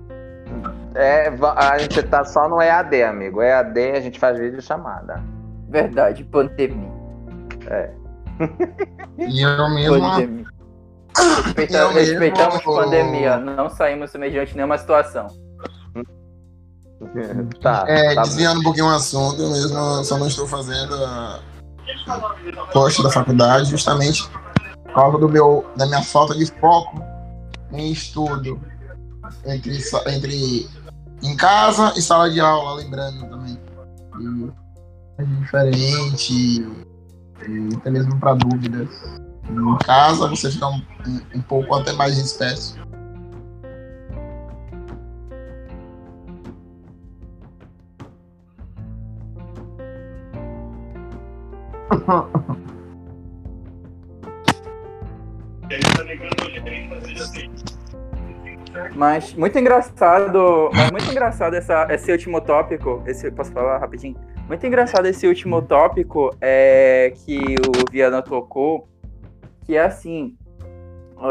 [0.94, 3.42] É, a gente tá só no EAD, amigo.
[3.42, 5.22] EAD a gente faz vídeo chamada.
[5.70, 6.90] Verdade, pandemia.
[9.18, 10.00] E eu mesmo.
[10.00, 10.44] Pandemia.
[11.44, 15.26] Respeita- Eu mesmo- respeitamos pandemia, não saímos mediante nenhuma situação.
[17.60, 17.84] tá.
[17.88, 21.40] É, tá desviando um pouquinho o assunto, eu mesmo só não estou fazendo a
[22.72, 24.28] post da faculdade justamente
[24.84, 27.02] por causa do meu, da minha falta de foco
[27.72, 28.60] em estudo.
[29.46, 29.78] Entre,
[30.08, 30.68] entre
[31.22, 33.58] em casa e sala de aula, lembrando também.
[34.18, 34.50] E é
[35.24, 36.66] diferente,
[37.76, 38.88] até mesmo para dúvidas.
[39.48, 40.82] Em casa você fica um,
[41.34, 42.78] um- pouco até mais disperso.
[55.70, 57.50] E aí tá negando o gerente fazer assim.
[58.94, 63.02] Mas muito engraçado, mas muito engraçado essa, esse último tópico.
[63.06, 64.16] Esse, posso falar rapidinho?
[64.50, 68.88] Muito engraçado esse último tópico é, que o Viana tocou,
[69.64, 70.34] que é assim,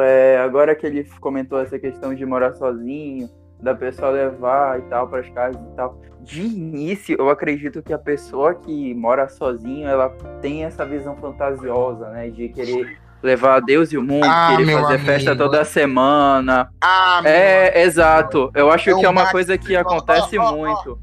[0.02, 3.30] é, agora que ele comentou essa questão de morar sozinho,
[3.62, 6.00] da pessoa levar e tal para as casas e tal.
[6.22, 12.08] De início, eu acredito que a pessoa que mora sozinho, ela tem essa visão fantasiosa,
[12.12, 15.44] né, de querer levar Deus e o mundo, Ah, querer fazer festa amigo.
[15.44, 16.70] toda semana.
[16.80, 18.50] Ah, meu É, exato.
[18.56, 20.98] Eu acho É que é um uma coisa que acontece muito.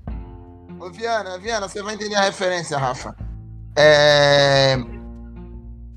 [0.86, 3.16] Ô, Viana, Viana, você vai entender a referência, Rafa.
[3.76, 4.76] É...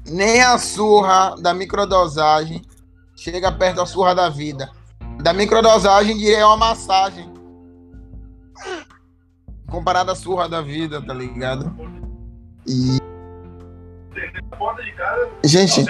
[0.07, 2.65] Nem a surra da microdosagem
[3.15, 4.71] chega perto da surra da vida.
[5.21, 7.31] Da microdosagem, diria é uma massagem.
[9.69, 11.71] Comparada à surra da vida, tá ligado?
[12.65, 12.97] E.
[15.43, 15.83] Gente,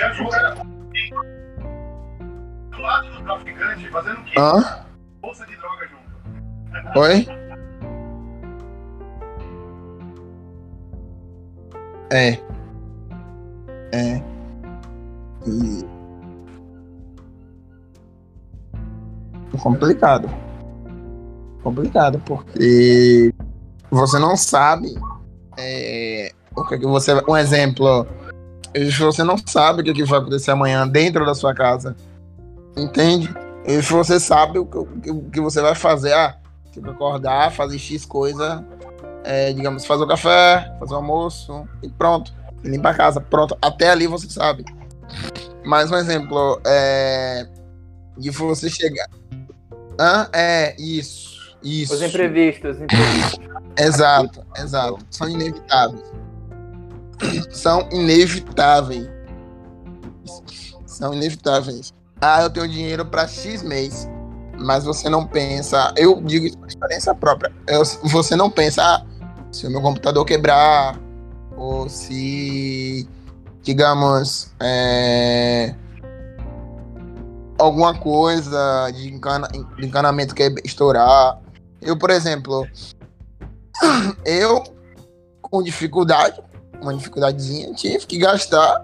[2.70, 4.38] do lado do traficante fazendo o quê?
[4.38, 4.86] hã?
[5.22, 7.00] Bolsa de droga junto.
[7.00, 7.39] Oi?
[12.12, 12.38] É.
[13.92, 14.22] É.
[15.48, 15.86] E...
[19.62, 20.30] Complicado.
[21.64, 23.34] Complicado, porque
[23.92, 24.96] você não sabe
[25.58, 27.14] é, o que, que você.
[27.28, 28.08] Um exemplo.
[29.00, 31.96] Você não sabe o que, que vai acontecer amanhã dentro da sua casa.
[32.78, 33.34] Entende?
[33.66, 36.38] E se você sabe o que- o que você vai fazer, ah,
[36.72, 38.64] tipo, acordar, fazer X coisa,
[39.30, 42.34] é, digamos, fazer o café, fazer o almoço e pronto.
[42.64, 43.56] Limpa a casa, pronto.
[43.62, 44.66] Até ali você sabe.
[45.64, 47.48] Mais um exemplo, é.
[48.18, 49.08] De você chegar.
[50.00, 50.28] Hã?
[50.34, 51.56] É, isso.
[51.62, 51.94] Isso.
[51.94, 53.40] Os imprevistos, os imprevistos.
[53.78, 54.98] Exato, exato.
[55.12, 56.04] São inevitáveis.
[57.52, 59.08] São inevitáveis.
[60.86, 61.94] São inevitáveis.
[62.20, 64.10] Ah, eu tenho dinheiro para X mês.
[64.58, 65.94] Mas você não pensa.
[65.96, 67.54] Eu digo isso por experiência própria.
[67.68, 69.06] eu- você não pensa ah,
[69.52, 71.00] se o meu computador quebrar.
[71.58, 73.08] Ou se.
[73.64, 74.52] Digamos.
[74.60, 75.76] é,
[77.60, 81.40] alguma coisa de, encana, de encanamento que estourar.
[81.82, 82.68] Eu, por exemplo,
[84.26, 84.64] eu,
[85.42, 86.42] com dificuldade,
[86.82, 88.84] uma dificuldadezinha, tive que gastar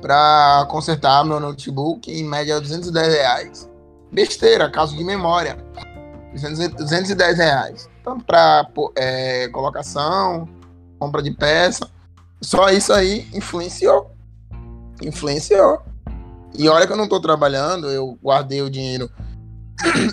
[0.00, 3.70] para consertar meu notebook em média 210 reais.
[4.12, 5.56] Besteira, caso de memória.
[6.32, 7.88] 200 210 reais.
[8.04, 8.66] Tanto para
[9.52, 10.48] colocação,
[10.98, 11.88] compra de peça.
[12.40, 14.10] Só isso aí influenciou.
[15.02, 15.82] Influenciou.
[16.54, 19.10] E olha que eu não tô trabalhando, eu guardei o dinheiro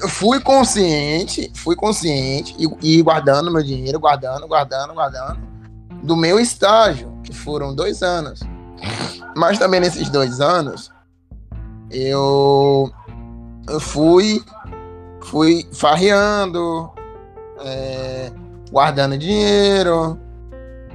[0.10, 5.39] fui consciente, fui consciente e, e guardando meu dinheiro, guardando, guardando, guardando,
[6.04, 8.41] do meu estágio, que foram dois anos.
[9.36, 10.91] Mas também nesses dois anos,
[11.89, 12.91] eu,
[13.69, 14.43] eu fui,
[15.26, 16.90] fui farreando,
[17.66, 18.32] é,
[18.72, 20.20] guardando dinheiro.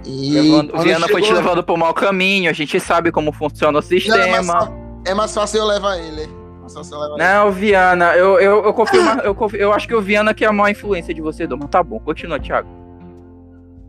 [0.07, 3.79] E Levando, Viana foi te chegou- levando pro mau caminho, a gente sabe como funciona
[3.79, 4.61] o Não, é, mais, sistema.
[4.67, 4.73] fa-
[5.07, 6.23] é mais fácil eu levar ele.
[6.23, 7.25] É mais fácil eu levar ele.
[7.25, 10.49] Não, Viana, eu, eu, eu confio, eu, confio- eu acho que o Viana que é
[10.49, 11.57] a maior influência de você, Dom.
[11.59, 12.69] Mas tá bom, continua, Thiago.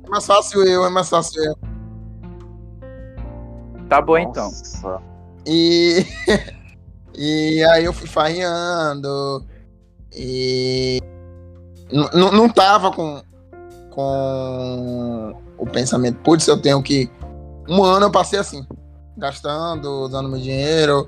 [0.06, 1.56] É mais fácil eu, é mais fácil eu.
[3.88, 4.46] Tá bom então.
[4.46, 5.00] Nossa.
[5.46, 6.06] E,
[7.16, 9.46] e aí eu fui farreando.
[10.16, 11.00] E
[12.14, 13.22] não tava com,
[13.92, 17.10] com o pensamento, putz, eu tenho que.
[17.68, 18.66] Um ano eu passei assim,
[19.18, 21.08] gastando, usando meu dinheiro.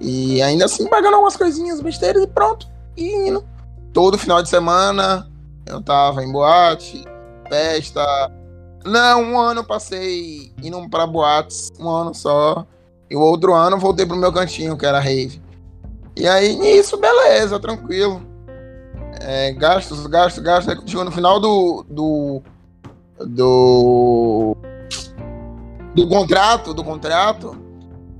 [0.00, 2.68] E ainda assim pagando algumas coisinhas, besteiras e pronto.
[2.96, 3.44] E indo.
[3.92, 5.26] Todo final de semana
[5.66, 7.04] eu tava em boate,
[7.48, 8.30] festa.
[8.84, 12.64] Não, um ano eu passei indo pra boates, um ano só.
[13.10, 15.40] E o outro ano eu voltei pro meu cantinho, que era rave.
[16.14, 18.22] E aí, nisso, beleza, tranquilo.
[19.20, 20.68] É, gastos, gastos, gastos.
[20.74, 21.84] Aí chegou no final do.
[21.88, 22.42] do.
[23.20, 24.56] do.
[25.94, 27.56] do contrato, do contrato,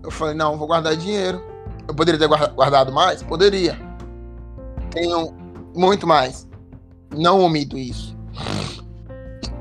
[0.03, 1.43] eu falei, não, vou guardar dinheiro.
[1.87, 3.23] Eu poderia ter guarda- guardado mais?
[3.23, 3.79] Poderia.
[4.91, 5.33] Tenho
[5.75, 6.49] muito mais.
[7.15, 8.17] Não omito isso.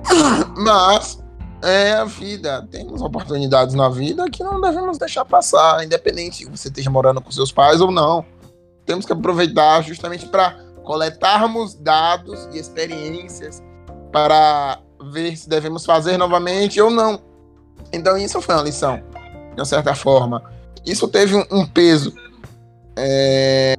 [0.57, 1.21] Mas
[1.61, 2.67] é a vida.
[2.71, 7.31] Temos oportunidades na vida que não devemos deixar passar, independente se você esteja morando com
[7.31, 8.25] seus pais ou não.
[8.85, 13.61] Temos que aproveitar justamente para coletarmos dados e experiências
[14.11, 14.79] para
[15.11, 17.19] ver se devemos fazer novamente ou não.
[17.91, 20.41] Então isso foi uma lição, de uma certa forma.
[20.85, 22.13] Isso teve um, peso
[22.95, 23.75] é,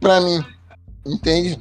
[0.00, 0.44] para mim,
[1.04, 1.60] entende?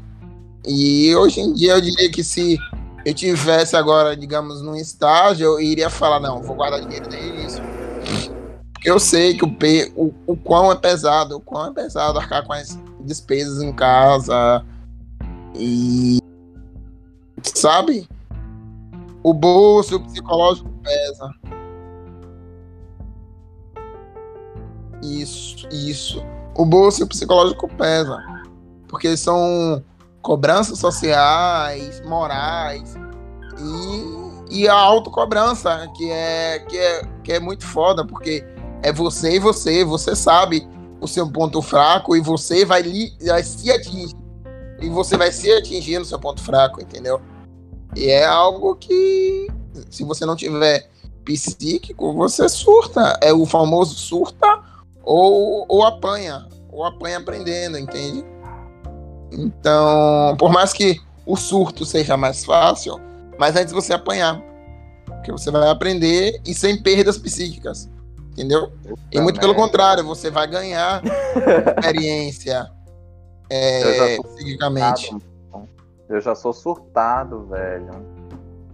[0.65, 2.57] E hoje em dia eu diria que se
[3.05, 7.61] eu tivesse agora, digamos, num estágio, eu iria falar, não, vou guardar dinheiro desde isso.
[8.85, 9.55] Eu sei que o,
[9.95, 14.65] o, o quão é pesado, o quão é pesado arcar com as despesas em casa.
[15.55, 16.19] E.
[17.43, 18.07] Sabe?
[19.21, 21.33] O bolso, psicológico pesa.
[25.01, 26.23] Isso, isso.
[26.55, 28.17] O bolso psicológico pesa.
[28.87, 29.83] Porque são
[30.21, 32.95] cobranças sociais, morais
[34.49, 38.43] e, e a autocobrança, que é, que, é, que é muito foda, porque
[38.81, 40.67] é você e você, você sabe
[41.03, 44.15] o seu ponto fraco e você vai, li, vai se atingir.
[44.81, 47.21] E você vai se atingir no seu ponto fraco, entendeu?
[47.95, 49.47] E é algo que,
[49.89, 50.89] se você não tiver
[51.25, 53.17] psíquico, você surta.
[53.21, 54.61] É o famoso surta
[55.03, 56.47] ou, ou apanha.
[56.71, 58.23] Ou apanha aprendendo, entende?
[59.31, 62.99] Então, por mais que o surto seja mais fácil,
[63.37, 64.41] mas antes você apanhar.
[65.05, 67.89] Porque você vai aprender e sem perdas psíquicas.
[68.34, 68.71] Entendeu?
[69.11, 69.67] E muito pelo merda.
[69.67, 71.01] contrário, você vai ganhar
[71.79, 72.67] experiência
[73.49, 75.15] é, Eu já tô psiquicamente.
[76.09, 77.91] Eu já sou surtado, velho.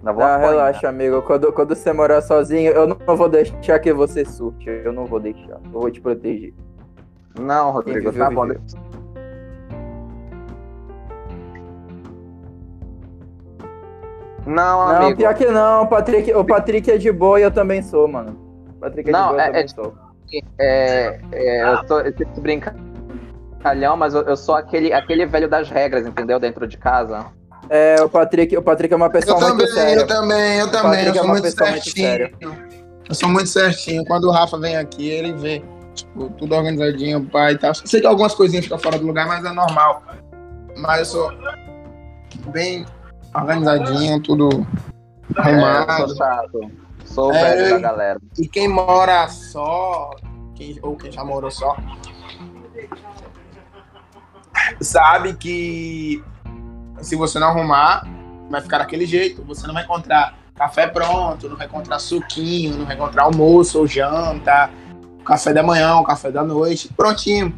[0.02, 1.22] Não Não, relaxa, amigo.
[1.22, 4.70] Quando, quando você morar sozinho, eu não vou deixar que você surte.
[4.70, 5.60] Eu não vou deixar.
[5.66, 6.54] Eu vou te proteger.
[7.38, 8.46] Não, Rodrigo, viveu, tá bom.
[14.46, 15.18] Não, Não, amigo.
[15.18, 15.84] pior que não.
[15.84, 18.49] O Patrick, o Patrick é de boa e eu também sou, mano.
[18.80, 19.96] Patrick é Não, de boa, é- eu também é- sou.
[20.60, 25.70] É, é, eu tô eu tô brincalhão, mas eu, eu sou aquele, aquele velho das
[25.70, 26.40] regras, entendeu?
[26.40, 27.26] Dentro de casa.
[27.70, 30.00] É, o Patrick, o Patrick é uma Eu pessoa muito também, séria.
[30.02, 31.06] eu também, eu também.
[31.06, 32.30] Eu é sou uma muito pessoa muito certinho.
[33.10, 34.06] Eu sou muito certinho.
[34.06, 35.64] Quando o Rafa vem aqui, ele vê.
[35.96, 37.74] Tipo, tudo organizadinho, pai e tal.
[37.76, 40.02] Sei que algumas coisinhas ficam fora do lugar, mas é normal.
[40.78, 41.32] Mas eu sou
[42.52, 42.86] bem
[43.36, 44.66] organizadinho, tudo
[45.38, 46.08] É, eu arrumado.
[46.08, 46.72] sou chato.
[47.14, 48.20] Sou É, velho da galera.
[48.38, 50.12] E quem mora só,
[50.56, 51.76] quem- ou quem já morou só,
[54.82, 56.24] sabe que
[57.02, 58.06] se você não arrumar,
[58.50, 59.44] vai ficar daquele jeito.
[59.44, 63.88] Você não vai encontrar café pronto, não vai encontrar suquinho, não vai encontrar almoço ou
[63.88, 64.70] janta,
[65.26, 67.54] café da manhã, café da noite, prontinho.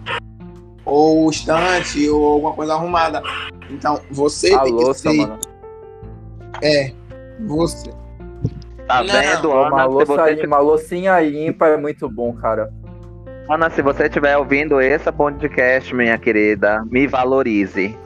[0.85, 3.21] Ou estante, ou alguma coisa arrumada.
[3.69, 5.15] Então, você A tem que louça, ser.
[5.17, 5.39] mano.
[6.61, 6.91] É,
[7.41, 7.91] você.
[8.91, 9.83] Tá Não, vendo, Uma, Ana?
[9.83, 12.71] Se louça, você, uma loucinha limpa é muito bom, cara.
[13.49, 17.97] Ana, se você estiver ouvindo esse podcast, minha querida, me valorize.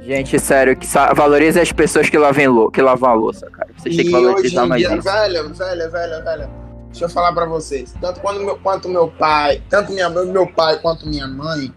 [0.00, 3.68] Gente, sério, que sa- valorize as pessoas que lavam, que lavam a louça, cara.
[3.76, 5.02] Vocês têm que E hoje valorizar em mais dia, isso.
[5.02, 6.50] velho, velho, velho, velho.
[6.90, 7.94] Deixa eu falar pra vocês.
[8.00, 11.72] Tanto quando meu, quanto meu pai, tanto minha, meu pai quanto minha mãe,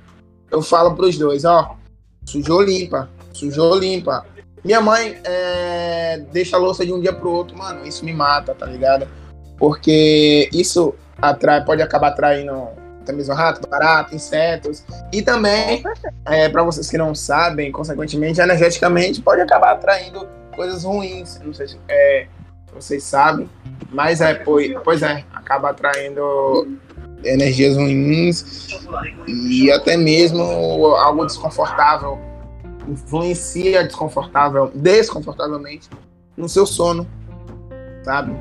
[0.51, 1.76] eu falo pros dois, ó.
[2.26, 4.26] Sujou limpa, sujou limpa.
[4.66, 8.55] Minha mãe é, deixa a louça de um dia pro outro, mano, isso me mata,
[8.55, 9.07] tá ligado?
[9.59, 14.84] Porque isso atrai, pode acabar atraindo até mesmo rato, barato, insetos.
[15.13, 15.84] E também,
[16.26, 21.39] é, para vocês que não sabem, consequentemente, energeticamente, pode acabar atraindo coisas ruins.
[21.45, 22.26] Não sei se é,
[22.74, 23.47] vocês sabem,
[23.91, 26.76] mas é, pois, pois é, acaba atraindo
[27.24, 28.68] energias ruins
[29.28, 30.41] e até mesmo
[30.95, 32.18] algo desconfortável.
[32.88, 35.89] Influencia desconfortável, desconfortavelmente
[36.38, 37.07] no seu sono,
[38.03, 38.33] sabe?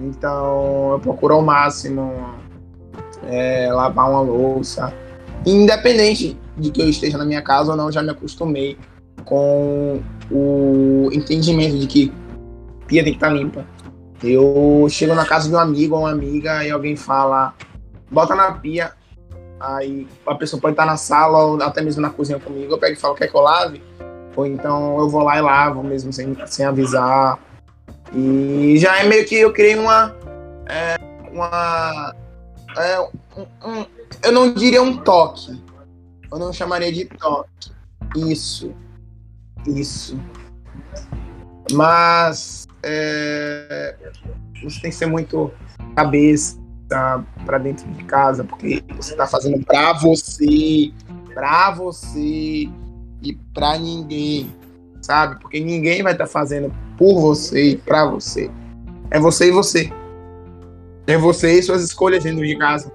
[0.00, 2.12] Então eu procuro ao máximo
[3.26, 4.92] é, lavar uma louça.
[5.46, 8.78] Independente de que eu esteja na minha casa ou não, já me acostumei
[9.24, 10.00] com
[10.30, 12.12] o entendimento de que
[12.86, 13.64] pia tem que estar limpa.
[14.22, 17.54] Eu chego na casa de um amigo ou uma amiga e alguém fala,
[18.10, 18.92] bota na pia,
[19.66, 22.94] aí a pessoa pode estar na sala ou até mesmo na cozinha comigo, eu pego
[22.94, 23.82] e falo, quer que eu lave?
[24.36, 27.38] Ou então eu vou lá e lavo mesmo sem, sem avisar.
[28.12, 30.14] E já é meio que eu criei uma.
[30.66, 30.96] é,
[31.32, 32.14] uma.
[32.76, 33.86] é, um- um-
[34.22, 35.62] eu não diria um toque.
[36.30, 37.70] Eu não chamaria de toque.
[38.16, 38.72] Isso.
[39.66, 40.18] Isso.
[41.72, 43.96] Mas é,
[44.62, 45.50] você tem que ser muito
[45.96, 46.58] cabeça
[47.44, 50.92] para dentro de casa, porque você tá fazendo pra você,
[51.32, 52.68] pra você
[53.22, 54.52] e pra ninguém,
[55.00, 55.40] sabe?
[55.40, 58.50] Porque ninguém vai estar fazendo por você e pra você.
[59.10, 59.92] É você e você.
[61.06, 62.90] É você e suas escolhas dentro de casa.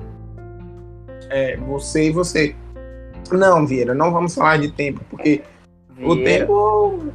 [1.30, 2.56] É você e você.
[3.32, 5.44] Não, Vieira, não vamos falar de tempo, porque
[6.02, 6.46] o Vieira.
[6.46, 7.14] tempo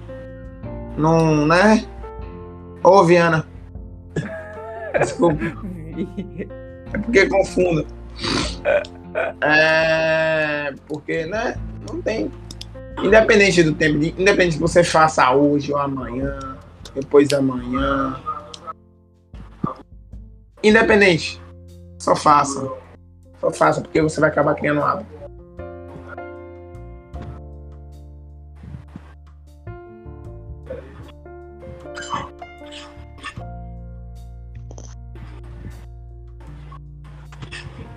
[0.96, 1.84] não, né?
[2.82, 3.46] Ô, Viana.
[5.00, 5.40] Desculpa,
[6.94, 7.86] é porque confundo.
[9.42, 11.56] É, porque, né?
[11.88, 12.30] Não tem.
[13.02, 16.38] Independente do tempo, de- independente se você faça hoje ou amanhã,
[16.94, 18.16] depois da manhã.
[20.62, 21.40] Independente.
[21.98, 22.66] Só faça.
[23.40, 25.13] Só faça, porque você vai acabar criando um hábito.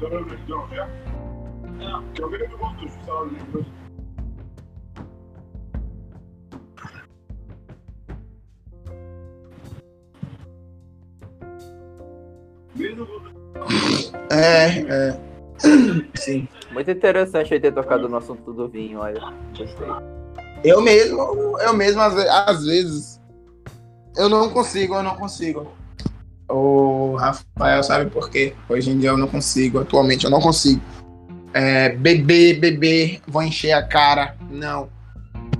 [0.00, 0.06] que
[2.22, 2.30] eu
[14.30, 15.20] É, é.
[16.14, 16.48] Sim.
[16.72, 19.20] Muito interessante ter tocado no assunto do vinho, olha.
[19.56, 19.88] Gostei.
[20.64, 23.20] Eu mesmo, eu mesmo, às vezes,
[24.16, 25.79] eu não consigo, eu não consigo.
[26.50, 28.54] O Rafael sabe por quê?
[28.68, 30.80] Hoje em dia eu não consigo, atualmente eu não consigo.
[31.52, 34.88] É, beber, beber, vou encher a cara, não.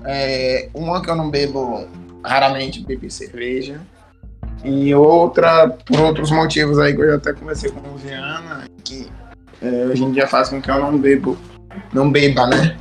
[0.04, 1.86] É, uma que eu não bebo,
[2.24, 3.80] raramente beber cerveja.
[4.64, 9.08] E outra, por outros motivos aí que eu já até conversei com o Viana, que
[9.62, 11.36] é, hoje em dia faz com que eu não bebo,
[11.92, 12.76] não beba, né?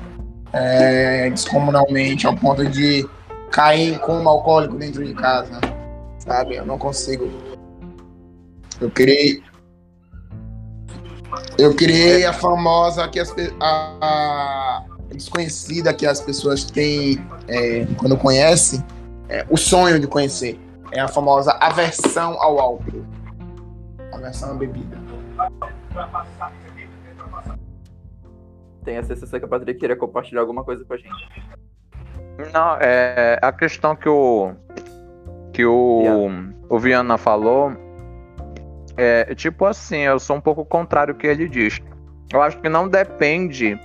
[0.53, 3.07] é, descomunalmente ao ponto de
[3.51, 5.59] cair em coma alcoólico dentro de casa,
[6.19, 6.55] sabe?
[6.55, 7.29] Eu não consigo.
[8.81, 9.43] Eu criei.
[11.57, 18.17] Eu criei a famosa que as a, a desconhecida que as pessoas têm é, quando
[18.17, 18.83] conhecem,
[19.27, 20.59] é, o sonho de conhecer.
[20.91, 23.05] É a famosa aversão ao álcool.
[24.13, 24.97] Aversão à bebida.
[28.83, 31.29] Tem a sensação que a Patrick queria compartilhar alguma coisa com a gente.
[32.53, 34.53] Não, é a questão que o
[35.51, 36.29] que o,
[36.69, 37.73] o Viana falou
[38.99, 41.79] é tipo assim, eu sou um pouco contrário ao que ele diz.
[42.31, 43.79] Eu acho que não depende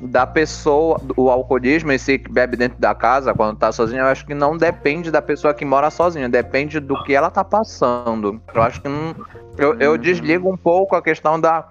[0.00, 4.26] da pessoa, o alcoolismo, esse que bebe dentro da casa quando tá sozinho, eu acho
[4.26, 8.40] que não depende da pessoa que mora sozinha, depende do que ela tá passando.
[8.54, 9.14] Eu acho que não.
[9.56, 11.68] Eu, eu desligo um pouco a questão da,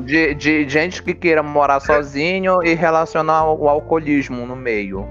[0.00, 5.06] de, de gente que queira morar sozinho e relacionar o alcoolismo no meio.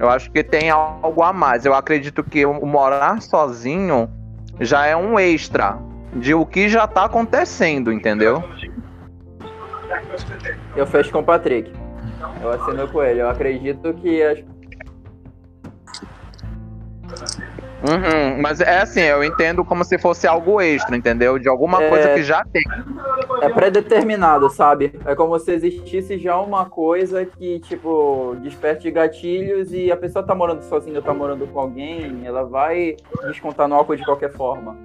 [0.00, 1.66] Eu acho que tem algo a mais.
[1.66, 4.08] Eu acredito que o morar sozinho
[4.60, 5.78] já é um extra
[6.12, 8.42] de o que já tá acontecendo, entendeu?
[10.76, 11.72] Eu fecho com o Patrick.
[12.40, 13.20] Eu assino com ele.
[13.20, 14.38] Eu acredito que as
[17.82, 21.36] Uhum, mas é assim, eu entendo como se fosse algo extra, entendeu?
[21.36, 21.88] De alguma É.
[21.88, 22.62] coisa que já tem.
[23.42, 24.94] É pré-determinado, sabe?
[25.04, 30.32] É como se existisse já uma coisa que, tipo, desperte gatilhos e a pessoa tá
[30.32, 32.94] morando sozinha ou tá morando com alguém, ela vai
[33.26, 34.76] descontar no álcool de qualquer forma.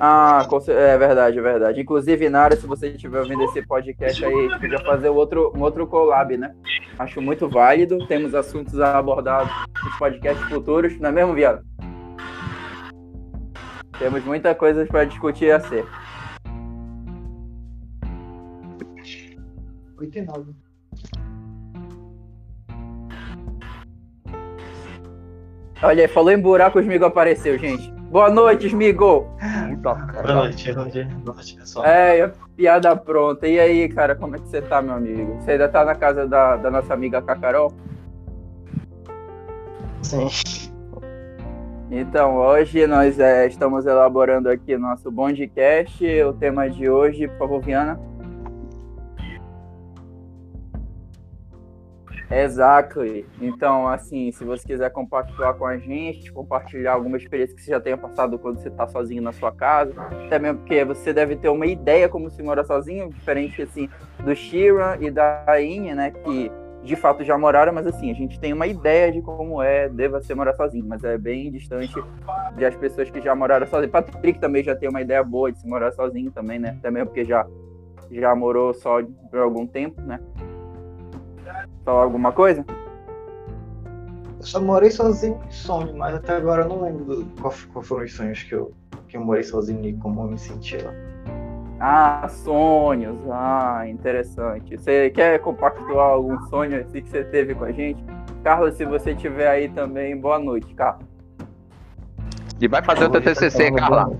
[0.00, 1.80] Ah, com cer- é verdade, é verdade.
[1.80, 6.36] Inclusive, Nara, se você estiver ouvindo esse podcast aí, podia fazer outro, um outro collab,
[6.36, 6.54] né?
[6.98, 8.06] Acho muito válido.
[8.06, 11.64] Temos assuntos a abordar nos podcasts futuros, não é mesmo, viado?
[13.98, 15.84] Temos muita coisa para discutir a ser.
[19.98, 20.52] 89.
[25.82, 27.90] Olha aí, falou em buraco, o Smigo apareceu, gente.
[28.10, 29.28] Boa noite, Smigo!
[29.80, 31.86] Boa noite, bom dia, boa noite, pessoal.
[31.86, 33.46] É, a piada pronta.
[33.46, 35.36] E aí, cara, como é que você tá, meu amigo?
[35.40, 37.72] Você ainda tá na casa da, da nossa amiga Cacarol?
[40.02, 40.28] Sim.
[41.90, 46.04] Então, hoje nós é, estamos elaborando aqui nosso Bondcast.
[46.22, 48.00] O tema de hoje, por favor, Viana.
[52.30, 53.26] Exactly.
[53.40, 57.80] Então, assim, se você quiser compartilhar com a gente, compartilhar alguma experiência que você já
[57.80, 59.94] tenha passado quando você está sozinho na sua casa,
[60.26, 63.88] até mesmo porque você deve ter uma ideia como se mora sozinho, diferente assim
[64.22, 66.52] do Sheeran e da Aine, né, que
[66.82, 70.20] de fato já moraram, mas assim, a gente tem uma ideia de como é, deva
[70.20, 71.94] ser morar sozinho, mas é bem distante
[72.58, 73.90] das pessoas que já moraram sozinho.
[73.90, 76.78] Patrick também já tem uma ideia boa de se morar sozinho também, né?
[76.82, 77.46] Também porque já
[78.10, 80.18] já morou só por algum tempo, né?
[81.88, 82.66] Falar alguma coisa?
[84.38, 88.04] Eu só morei sozinho em sonho, mas até agora eu não lembro qual, qual foram
[88.04, 88.74] os sonhos que eu,
[89.08, 90.92] que eu morei sozinho e como eu me senti lá.
[91.80, 93.16] Ah, sonhos.
[93.30, 94.76] Ah, interessante.
[94.76, 98.04] Você quer compartilhar algum sonho assim que você teve com a gente?
[98.44, 101.06] Carlos, se você estiver aí também, boa noite, Carlos.
[102.60, 104.12] E vai fazer o teu TCC, Carla.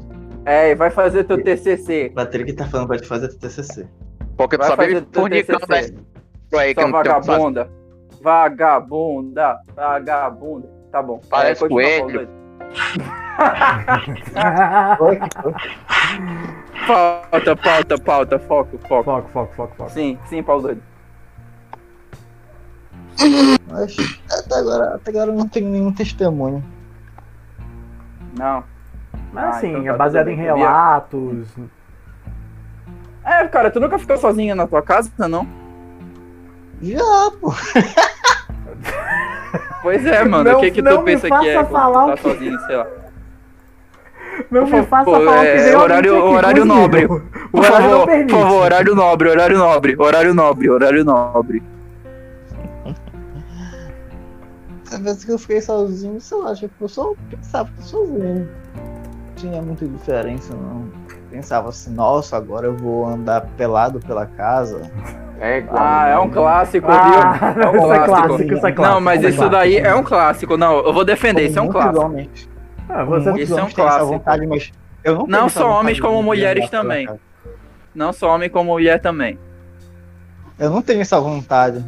[0.47, 2.13] É, e vai fazer teu TCC.
[2.15, 3.87] Patrick tá falando pra te fazer TCC.
[4.39, 6.18] Porque tu Vai só fazer vive fornicando TCC.
[6.57, 7.71] Aí que Sua tem vagabunda.
[8.23, 9.61] Vagabunda.
[9.75, 10.69] Vagabunda.
[10.91, 11.21] Tá bom.
[11.29, 12.29] Parece continua coelho.
[16.87, 19.05] Pauta, pauta, pauta, foco, foco.
[19.05, 19.91] Foco, foco, foco, foco.
[19.91, 20.83] Sim, sim, Paulo doido.
[23.71, 23.97] Mas
[24.31, 26.65] até agora, até agora eu não tenho nenhum testemunho.
[28.39, 28.63] Não.
[29.33, 31.49] Mas Ah, assim, então tá é baseado tudo em relatos.
[33.25, 35.47] É, cara, tu nunca ficou sozinha na tua casa, não?
[36.83, 37.53] Já, pô.
[39.83, 40.51] Pois é, mano.
[40.51, 42.87] Não- o que que tu pensa que é falar tu tá que- sozinho, sei lá?
[44.51, 46.81] Não me faça Pô, falar que é, realmente horário- é que horário possível.
[46.83, 47.09] nobre.
[47.09, 51.63] Por horário favor, por favor, horário nobre, horário nobre, horário nobre, horário nobre.
[54.91, 58.49] Às vezes que eu fiquei sozinho, sei lá, tipo, eu só pensava que sozinho.
[58.77, 60.85] Não tinha muita diferença, não.
[61.39, 64.91] Pensava assim, nossa, agora eu vou andar pelado pela casa.
[65.41, 65.77] É igual.
[65.81, 67.63] Ah, é um clássico, Ah, viu?
[67.63, 68.27] É um isso é clássico.
[68.27, 68.83] clássico, isso é clássico.
[68.83, 69.57] Não, mas isso é isso clássico.
[69.57, 70.57] daí é um clássico.
[70.57, 72.05] Não, eu vou defender, isso é um clássico.
[72.05, 72.49] homens,
[72.89, 73.31] Ah, você...
[73.41, 74.07] Isso é um clássico.
[74.07, 74.73] vontade, mas
[75.05, 77.09] eu não Não só homens, como mulheres também.
[77.95, 79.39] Não só homem como mulher também.
[80.59, 81.85] Eu não tenho essa vontade.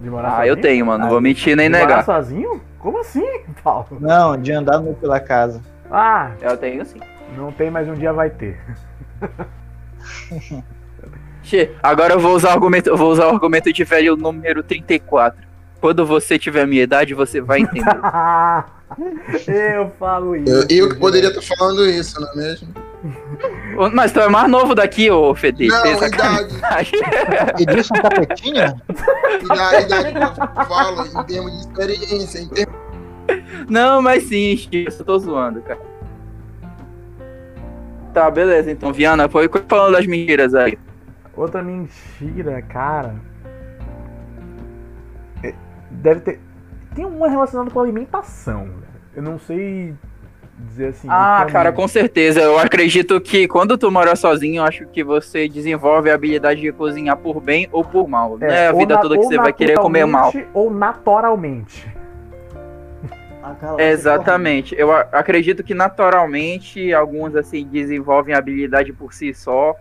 [0.00, 0.48] De morar Ah, sozinho?
[0.48, 1.04] eu tenho, mano.
[1.04, 2.04] Não vou mentir nem De morar negar.
[2.04, 2.60] sozinho?
[2.80, 3.24] Como assim,
[3.62, 3.86] Paulo?
[4.00, 5.60] Não, de andar nu pela casa.
[5.88, 6.98] Ah, Eu tenho sim.
[7.36, 8.58] Não tem, mas um dia vai ter.
[11.82, 15.46] Agora eu vou usar o argumento, vou usar o argumento de velho número 34.
[15.80, 17.84] Quando você tiver a minha idade, você vai entender.
[19.46, 20.48] eu falo isso.
[20.48, 22.74] Eu, eu que poderia estar falando isso, não é mesmo?
[23.92, 25.68] Mas tu é mais novo daqui, ô Fede.
[25.68, 26.92] Não, idade.
[27.60, 28.74] Edilson Capetinha?
[29.42, 32.74] Idade, idade que eu falo, em termos de experiência, em termos
[33.68, 35.95] Não, mas sim, eu tô zoando, cara.
[38.16, 40.78] Tá, beleza, então, Viana, foi falando das mentiras aí.
[41.36, 43.14] Outra mentira, cara.
[45.44, 45.52] É,
[45.90, 46.40] Deve ter.
[46.94, 48.70] Tem uma relacionada com alimentação.
[49.14, 49.92] Eu não sei
[50.60, 51.08] dizer assim.
[51.10, 52.40] Ah, cara, com certeza.
[52.40, 56.72] Eu acredito que quando tu mora sozinho, eu acho que você desenvolve a habilidade de
[56.72, 58.38] cozinhar por bem ou por mal.
[58.40, 60.32] É, não é a vida na- toda que você vai querer comer mal.
[60.54, 61.86] Ou naturalmente.
[63.78, 64.74] Exatamente.
[64.76, 69.74] Eu acredito que naturalmente alguns assim desenvolvem a habilidade por si só.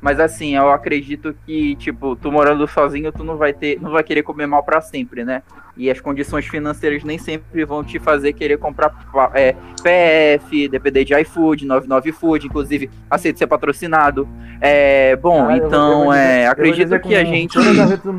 [0.00, 4.02] Mas assim, eu acredito que, tipo, tu morando sozinho, tu não vai ter, não vai
[4.02, 5.42] querer comer mal pra sempre, né?
[5.76, 8.94] E as condições financeiras nem sempre vão te fazer querer comprar
[9.34, 14.26] é, PF, depender de iFood, 99 Food, inclusive aceito ser patrocinado.
[14.58, 17.58] É, bom, eu então, é, acredito que a gente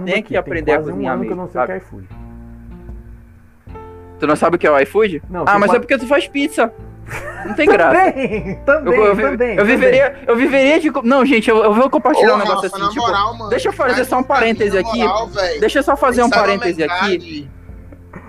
[0.06, 1.80] tem que aprender a cozinhar um ano que eu mesmo, não sei o que é
[1.80, 1.86] sabe?
[1.88, 2.31] iFood.
[4.22, 5.24] Tu não sabe o que é o iFood?
[5.32, 6.72] Não, ah, mas é porque tu faz pizza.
[7.44, 8.12] Não tem graça.
[8.12, 9.58] Também, também, Eu, eu, também.
[9.58, 10.92] eu viveria, eu viveria de.
[11.04, 13.02] Não, gente, eu, eu vou compartilhar Ô, um negócio Rafa, assim, na tipo.
[13.02, 15.00] moral, mano, deixa eu fazer faz só um parêntese aqui.
[15.00, 15.28] moral.
[15.60, 17.50] Deixa eu só fazer um parêntese aqui.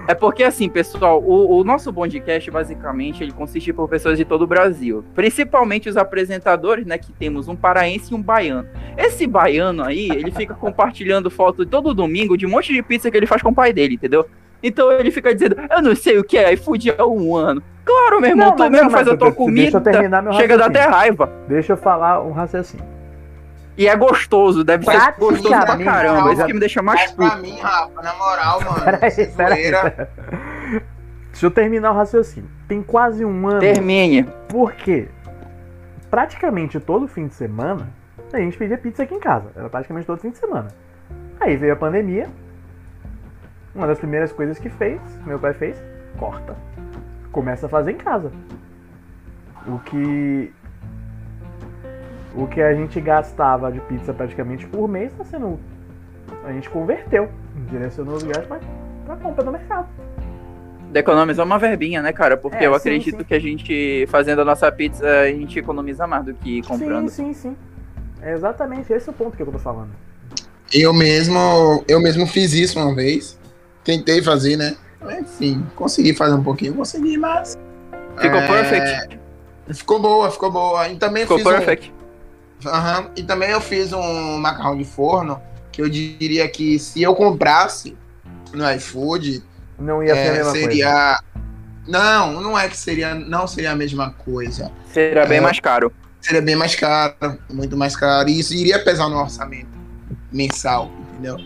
[0.08, 4.42] É porque assim, pessoal, o, o nosso podcast, basicamente, ele consiste por pessoas de todo
[4.42, 5.04] o Brasil.
[5.14, 6.96] Principalmente os apresentadores, né?
[6.96, 8.66] Que temos um paraense e um baiano.
[8.96, 13.16] Esse baiano aí, ele fica compartilhando foto todo domingo de um monte de pizza que
[13.18, 14.26] ele faz com o pai dele, entendeu?
[14.62, 17.62] Então ele fica dizendo, eu não sei o que é iFood há um ano.
[17.84, 19.80] Claro, meu irmão, Não, tu mas mesmo não, faz a tua deixa eu comida.
[19.80, 21.32] terminar meu Chega a dar até raiva.
[21.48, 22.86] Deixa eu falar um raciocínio.
[23.76, 26.32] E é gostoso, deve ser gostoso pra caramba.
[26.32, 27.42] Isso que me deixa mais Mas pra puto.
[27.42, 28.84] mim, Rafa, na moral, mano.
[28.84, 29.62] Peraí, peraí.
[29.62, 30.10] zoeira,
[31.30, 32.48] Deixa eu terminar o raciocínio.
[32.68, 33.60] Tem quase um ano.
[33.60, 34.28] Termine.
[34.48, 35.08] Porque
[36.10, 37.88] praticamente todo fim de semana
[38.32, 39.46] a gente pedia pizza aqui em casa.
[39.56, 40.68] Era praticamente todo fim de semana.
[41.40, 42.28] Aí veio a pandemia.
[43.74, 45.76] Uma das primeiras coisas que fez, meu pai fez,
[46.18, 46.56] corta.
[47.30, 48.30] Começa a fazer em casa.
[49.66, 50.52] O que.
[52.34, 55.58] O que a gente gastava de pizza praticamente por mês está sendo.
[56.44, 57.28] A gente converteu.
[57.70, 58.58] Direcionou os gastos
[59.06, 59.88] pra compra no mercado.
[60.90, 62.36] De economizar uma verbinha, né, cara?
[62.36, 63.24] Porque É, eu sim, acredito sim.
[63.24, 67.08] que a gente, fazendo a nossa pizza, a gente economiza mais do que comprando.
[67.08, 67.56] Sim, sim, sim.
[68.20, 69.90] É exatamente esse o ponto que eu tô falando.
[70.72, 73.38] Eu mesmo, eu mesmo fiz isso uma vez.
[73.84, 74.76] Tentei fazer, né?
[75.20, 77.58] Enfim, consegui fazer um pouquinho, consegui, mas.
[78.20, 79.20] Ficou é, perfect.
[79.74, 80.88] Ficou boa, ficou boa.
[80.88, 81.92] E também Ficou fiz um- perfect.
[82.66, 83.10] Aham.
[83.16, 85.40] E também eu fiz um macarrão de forno
[85.72, 87.96] que eu diria que se eu comprasse
[88.52, 89.42] no iFood,
[89.78, 90.66] Não ia ser a é, mesma coisa.
[90.66, 91.20] seria.
[91.88, 93.14] Não, não é que seria.
[93.14, 94.70] Não seria a mesma coisa.
[94.92, 95.40] Seria bem É.
[95.40, 95.92] mais caro.
[96.20, 97.14] Seria bem mais caro,
[97.50, 98.28] muito mais caro.
[98.28, 99.66] E isso iria pesar no orçamento
[100.30, 101.36] mensal, entendeu?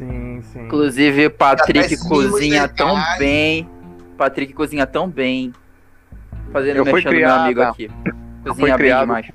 [0.00, 0.60] Sim, sim.
[0.64, 3.68] Inclusive, Patrick cozinha tão bem.
[4.16, 5.52] Patrick cozinha tão bem.
[6.50, 7.88] Fazendo Eu fui mexendo meu criada- amigo aqui.
[7.88, 8.12] fui
[8.44, 9.30] Cozinha bem criado- demais.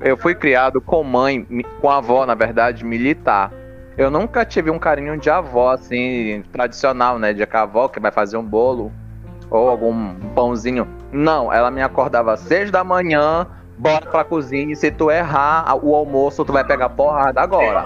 [0.00, 1.46] Eu fui criado com mãe,
[1.80, 3.52] com avó, na verdade, militar.
[3.96, 7.32] Eu nunca tive um carinho de avó, assim, tradicional, né?
[7.32, 8.92] De que a avó que vai fazer um bolo
[9.48, 10.86] ou algum pãozinho.
[11.12, 13.46] Não, ela me acordava às seis da manhã,
[13.78, 17.84] bora pra cozinha, e se tu errar o almoço, tu vai pegar porrada agora.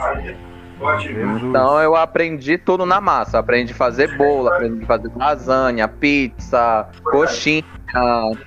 [0.81, 3.39] Então eu aprendi tudo na massa.
[3.39, 7.64] Aprendi a fazer bolo, aprendi a fazer lasanha, pizza, coxinha,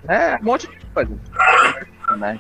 [0.08, 1.16] é, um monte de coisa.
[2.18, 2.40] Né?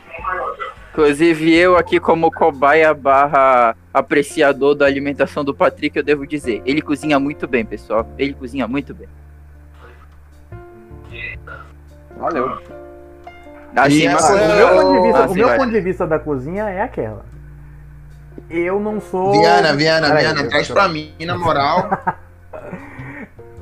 [0.91, 6.81] Inclusive, eu aqui como cobaia barra apreciador da alimentação do Patrick, eu devo dizer, ele
[6.81, 8.07] cozinha muito bem, pessoal.
[8.17, 9.07] Ele cozinha muito bem.
[12.17, 12.59] Valeu.
[13.75, 16.19] Assim, E mas O meu, ponto de vista, Ah, o meu ponto de vista da
[16.19, 17.25] cozinha é aquela.
[18.53, 19.31] Eu não sou.
[19.31, 21.89] Viana, Viana, Peraí, Viana, eu- traz pra mim, na moral.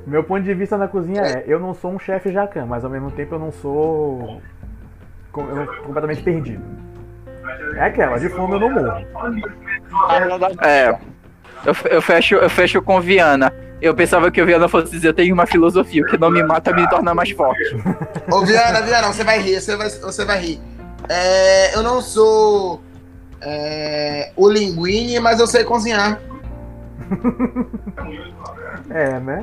[0.06, 2.90] Meu ponto de vista na cozinha é: eu não sou um chefe jacan, mas ao
[2.90, 4.42] mesmo tempo eu não sou
[5.32, 6.64] completamente perdido.
[7.76, 9.06] É aquela, de fome eu não morro.
[10.62, 10.90] É.
[11.64, 13.54] Eu, eu fecho, eu fecho com Viana.
[13.82, 16.44] Eu pensava que o Viana fosse dizer, eu tenho uma filosofia, o que não me
[16.44, 17.76] mata me torna mais forte.
[18.32, 20.62] Ô, Viana, Viana, você vai rir, você vai, você vai rir.
[21.10, 22.82] É, eu não sou
[23.42, 26.20] é, o linguine, mas eu sei cozinhar.
[28.90, 29.42] É, né?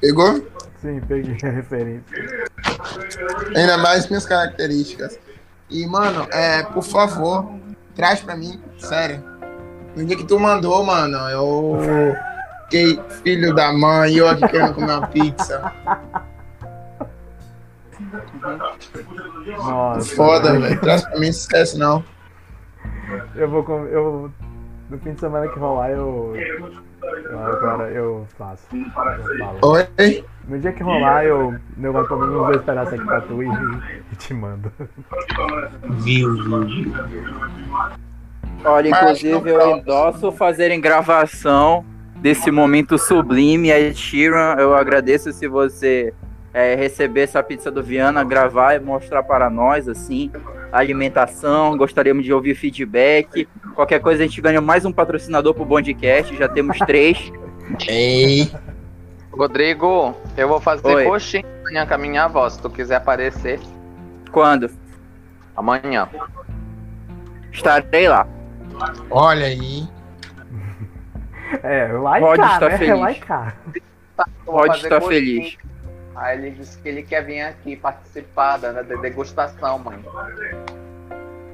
[0.00, 0.44] Pegou?
[0.80, 2.04] Sim, peguei a referência.
[3.54, 5.18] Ainda mais minhas características.
[5.70, 7.48] E, mano, é, por favor,
[7.94, 9.22] traz pra mim, sério.
[9.94, 11.78] No dia que tu mandou, mano, eu
[12.64, 15.72] fiquei filho da mãe, eu aqui querendo comer uma pizza.
[19.46, 20.16] Nossa.
[20.16, 20.80] Foda, velho.
[20.80, 22.04] Traz pra mim, esquece não.
[23.34, 23.62] Eu vou.
[23.64, 24.30] com- Eu,
[24.90, 26.34] no fim de semana que rolar, eu.
[27.32, 28.66] Agora eu faço.
[28.74, 29.58] Eu falo.
[29.98, 30.24] Oi?
[30.48, 31.54] No dia que rolar, eu.
[31.80, 33.46] Eu gosto pelo menos dois pedaços aqui pra tu e,
[34.12, 34.70] e te mando.
[36.04, 36.34] Viu,
[36.66, 36.92] viu.
[38.64, 41.84] Olha, inclusive eu endosso fazerem gravação
[42.16, 43.70] desse momento sublime.
[43.70, 46.14] Ed Sheeran, eu agradeço se você
[46.52, 50.30] é, receber essa pizza do Viana, gravar e mostrar para nós, assim,
[50.70, 51.76] a alimentação.
[51.76, 53.48] Gostaríamos de ouvir feedback.
[53.74, 57.32] Qualquer coisa a gente ganha mais um patrocinador pro Bondcast, já temos três.
[57.88, 58.50] Ei.
[59.32, 61.04] Rodrigo, eu vou fazer Oi.
[61.04, 62.48] coxinha amanhã com a minha avó.
[62.50, 63.58] Se tu quiser aparecer,
[64.30, 64.70] Quando?
[65.56, 66.08] amanhã.
[67.50, 68.26] Estarei lá.
[69.10, 69.88] Olha aí.
[71.62, 72.78] É, lá e Rod cá, está né?
[72.78, 73.00] feliz.
[73.00, 73.54] Lá e cá.
[74.46, 75.20] Rod fazer está coxinha.
[75.20, 75.58] feliz.
[76.14, 80.04] Aí ele disse que ele quer vir aqui participar da, degustação, mãe.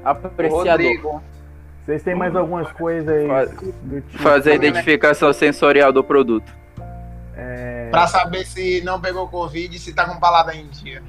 [0.03, 0.67] Apreciador.
[0.67, 1.23] Rodrigo,
[1.85, 4.23] Vocês têm mais algumas coisas Faz- do tipo.
[4.23, 6.51] Fazer a identificação sensorial do produto.
[7.35, 11.01] É, Pra saber se não pegou Covid e se tá com paladar em dia.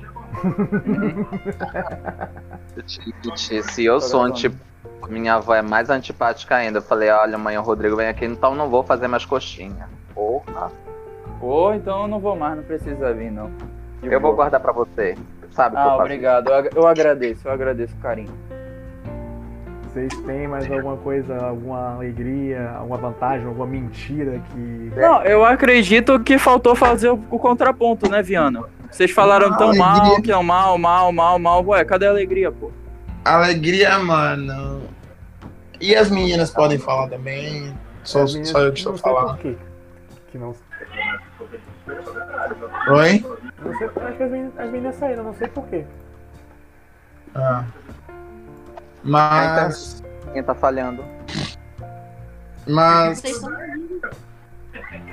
[3.65, 4.51] se eu sou anti...
[5.09, 6.79] Minha avó é mais antipática ainda.
[6.79, 9.89] Eu falei, olha, mãe, o Rodrigo vem aqui, então não vou fazer mais coxinha.
[10.15, 10.71] Porra.
[11.41, 13.51] Ou então eu não vou mais, não precisa vir, não.
[14.03, 14.35] De Eu vou boa.
[14.37, 15.17] guardar pra você.
[15.51, 16.01] Sabe eu Ah, faço?
[16.03, 16.49] obrigado.
[16.49, 18.33] Eu ag- Eu agradeço, eu agradeço o carinho.
[19.93, 24.93] Vocês têm mais alguma coisa, alguma alegria, alguma vantagem, alguma mentira que.
[24.97, 28.63] Não, eu acredito que faltou fazer o, o contraponto, né, Viana?
[28.89, 29.85] Vocês falaram tão alegria.
[29.85, 31.65] mal, que é mal, mal, mal, mal.
[31.67, 32.71] Ué, cadê a alegria, pô?
[33.25, 34.83] Alegria, mano.
[35.81, 37.75] E as meninas podem falar também.
[38.05, 39.39] Só, só eu que estou falando.
[39.39, 40.55] Que não.
[42.89, 43.25] Oi?
[43.63, 45.85] Não sei, acho que as meninas, as meninas saíram, não sei por quê.
[47.35, 47.65] Ah.
[49.03, 50.03] Mas.
[50.33, 51.05] Quem tá falhando?
[52.67, 53.23] Mas.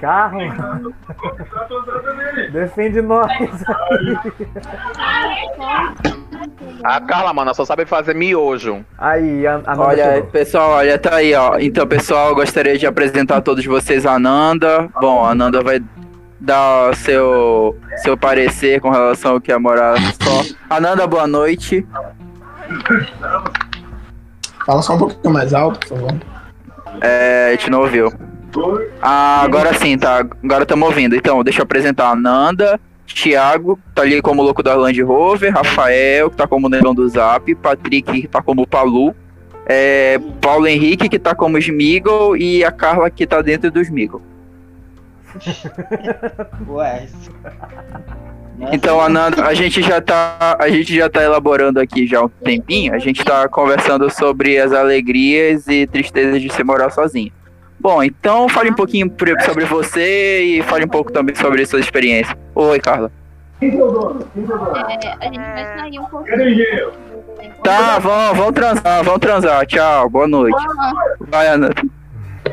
[0.02, 0.40] Carro!
[2.52, 4.18] Defende nós aí.
[6.84, 8.86] Ah, Carla, mano, só sabe fazer miojo.
[8.98, 10.30] Aí, a, a Nanda Olha, chegou.
[10.30, 11.58] pessoal, olha, tá aí, ó.
[11.60, 14.88] Então, pessoal, eu gostaria de apresentar a todos vocês a Ananda.
[15.02, 15.82] Bom, a Ananda vai
[16.40, 20.56] dar seu, seu parecer com relação ao que é morar só.
[20.70, 21.86] Ananda, boa noite.
[24.66, 26.16] Fala só um pouquinho mais alto, por favor.
[27.02, 28.12] É, a gente não ouviu.
[29.02, 30.26] Ah, agora sim, tá.
[30.44, 31.16] Agora estamos ouvindo.
[31.16, 36.30] Então, deixa eu apresentar a Nanda, Thiago, tá ali como louco da Land Rover, Rafael,
[36.30, 39.16] que tá como negão do Zap, Patrick, que tá como Palu,
[39.66, 44.22] é, Paulo Henrique, que tá como Smiggle, e a Carla, que tá dentro do Smiggle.
[46.70, 47.08] Ué.
[48.72, 52.30] Então, Ananda, a gente já tá, a gente já tá elaborando aqui já há um
[52.30, 52.94] tempinho.
[52.94, 57.32] A gente tá conversando sobre as alegrias e tristezas de se morar sozinho.
[57.80, 59.14] Bom, então fale um pouquinho
[59.46, 62.36] sobre você e fale um pouco também sobre suas experiências.
[62.56, 63.12] Oi, Carla.
[63.62, 66.92] É, a gente vai sair um pouquinho.
[67.64, 69.66] Tá, vão, vão transar, vão transar.
[69.68, 70.58] Tchau, boa noite.
[71.20, 71.84] Vai, Ananda.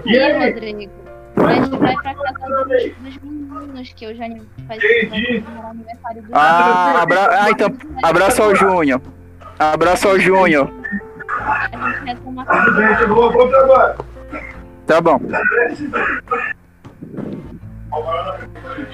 [0.04, 1.03] E aí, Rodrigo?
[1.36, 7.42] Gente vai pra casa dos, meninos, que o Jânio faz o aniversário do Ah, abra...
[7.42, 7.68] ah, então,
[8.02, 9.00] abraço ao Júnior.
[9.58, 10.70] Abraço ao Júnior.
[11.40, 12.46] A gente vai tomar.
[14.86, 15.20] Tá bom.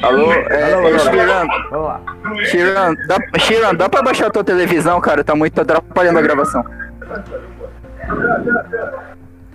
[0.03, 0.99] Alô, é, Alô, alô.
[0.99, 1.47] Shiran.
[2.45, 5.25] Shiran, dá, Shiran, dá pra baixar a tua televisão, cara?
[5.25, 6.65] Tá muito atrapalhando a gravação.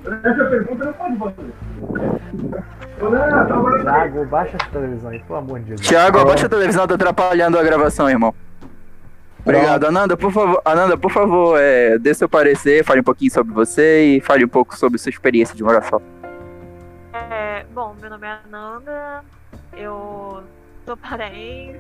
[0.06, 1.54] Essa pergunta não pode fazer.
[3.02, 5.82] Não, tá baixa essa televisão aí, pelo amor de Deus.
[5.82, 8.34] Thiago, abaixa a televisão, tá atrapalhando a gravação, irmão.
[9.42, 10.18] Obrigado, Ananda.
[10.18, 14.22] Por favor, Ananda, por favor, é, dê seu parecer, fale um pouquinho sobre você e
[14.22, 16.02] fale um pouco sobre sua experiência de morar só.
[17.14, 19.24] É, bom, meu nome é Ananda,
[19.78, 20.44] eu
[20.84, 21.80] sou paraense,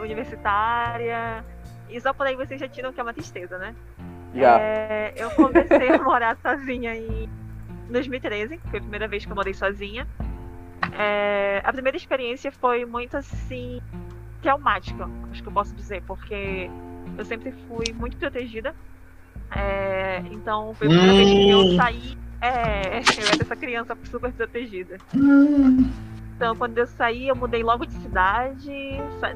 [0.00, 1.44] universitária,
[1.90, 3.74] e só por aí vocês já tiram que é uma tristeza, né?
[4.34, 4.58] Já.
[4.60, 7.28] É, eu comecei a morar sozinha em
[7.90, 10.06] 2013, foi a primeira vez que eu morei sozinha.
[10.92, 13.80] É, a primeira experiência foi muito assim
[14.42, 16.70] traumática, acho que eu posso dizer, porque
[17.16, 18.74] eu sempre fui muito protegida.
[19.54, 22.18] É, então foi a primeira vez que eu saí.
[22.40, 24.98] É, eu era essa criança super protegida.
[26.38, 28.72] Então, quando eu saí, eu mudei logo de cidade.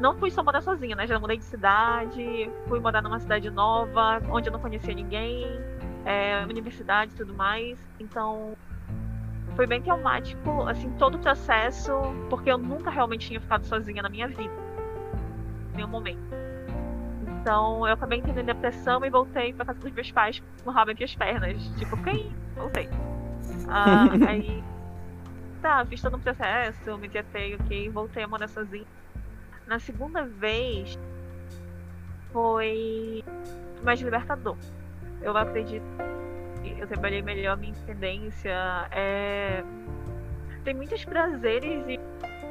[0.00, 1.04] Não fui só morar sozinha, né?
[1.04, 5.44] Já mudei de cidade, fui morar numa cidade nova, onde eu não conhecia ninguém,
[6.04, 7.76] é, universidade e tudo mais.
[7.98, 8.56] Então,
[9.56, 11.92] foi bem traumático, assim, todo o processo,
[12.30, 14.54] porque eu nunca realmente tinha ficado sozinha na minha vida.
[15.72, 16.22] Em nenhum momento.
[17.40, 20.92] Então, eu acabei entendendo depressão e voltei pra casa dos meus pais com o rabo
[20.92, 21.60] entre as pernas.
[21.76, 22.32] Tipo, quem?
[22.54, 22.88] Voltei.
[23.68, 24.62] Ah, aí
[25.62, 28.84] tá, fiz todo um processo, me tratei, ok, voltei a morar sozinha.
[29.66, 30.98] Na segunda vez
[32.32, 33.24] foi
[33.82, 34.56] mais libertador.
[35.22, 35.84] Eu acredito
[36.62, 38.52] que eu trabalhei melhor minha independência.
[38.90, 39.62] É...
[40.64, 42.00] Tem muitos prazeres e,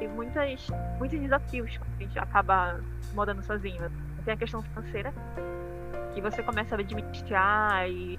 [0.02, 0.66] e muitas,
[0.98, 2.80] muitos desafios quando a gente acaba
[3.14, 3.90] morando sozinho.
[4.24, 5.12] Tem a questão financeira,
[6.14, 8.18] que você começa a administrar e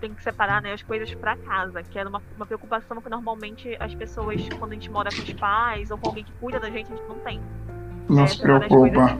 [0.00, 3.76] tem que separar né, as coisas pra casa, que era uma, uma preocupação que normalmente
[3.80, 6.70] as pessoas, quando a gente mora com os pais ou com alguém que cuida da
[6.70, 7.40] gente, a gente não tem.
[8.08, 9.18] Não É, se preocupa.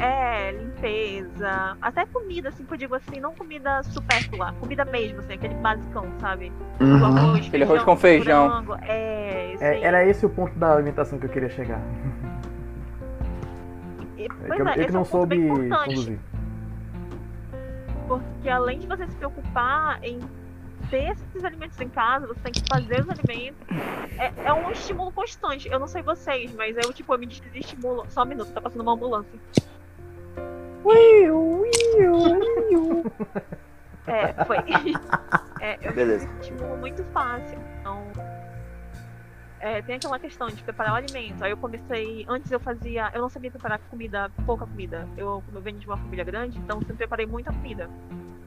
[0.00, 5.32] É, limpeza, até comida, assim, que eu digo assim, não comida supérflua, comida mesmo, assim,
[5.32, 6.52] aquele basicão, sabe?
[6.78, 7.04] O Uhum.
[7.04, 8.48] arroz, Aquele arroz com feijão.
[8.48, 11.80] frango, é, É, era esse o ponto da alimentação que eu queria chegar.
[14.16, 15.48] E, É que eu, é, eu que é não um soube
[15.84, 16.18] conduzir.
[18.08, 20.18] Porque além de você se preocupar em
[20.90, 23.60] ter esses alimentos em casa, você tem que fazer os alimentos.
[24.18, 25.68] É, é um estímulo constante.
[25.68, 28.06] Eu não sei vocês, mas eu, tipo, eu me desestimulo.
[28.08, 29.38] Só um minuto, tá passando uma ambulância.
[34.06, 34.56] É, foi.
[35.60, 36.28] É, eu Beleza.
[36.28, 37.58] me estimulo muito fácil.
[37.80, 38.06] Então.
[39.60, 41.42] É, tem aquela questão de preparar o alimento.
[41.42, 42.24] Aí eu comecei.
[42.28, 43.10] Antes eu fazia.
[43.14, 45.08] Eu não sabia preparar comida, pouca comida.
[45.16, 47.88] Eu, como eu venho de uma família grande, então sempre preparei muita comida.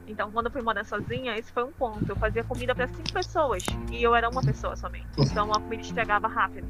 [0.06, 2.06] Então, quando eu fui morar sozinha, esse foi um ponto.
[2.08, 5.06] Eu fazia comida para cinco pessoas e eu era uma pessoa somente.
[5.18, 6.66] Então, a comida estragava rápido.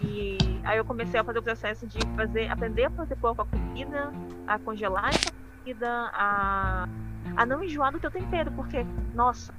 [0.00, 4.12] E aí eu comecei a fazer o processo de fazer, aprender a fazer pouca comida,
[4.46, 6.88] a congelar essa comida, a,
[7.36, 9.52] a não enjoar do teu tempero, porque, nossa,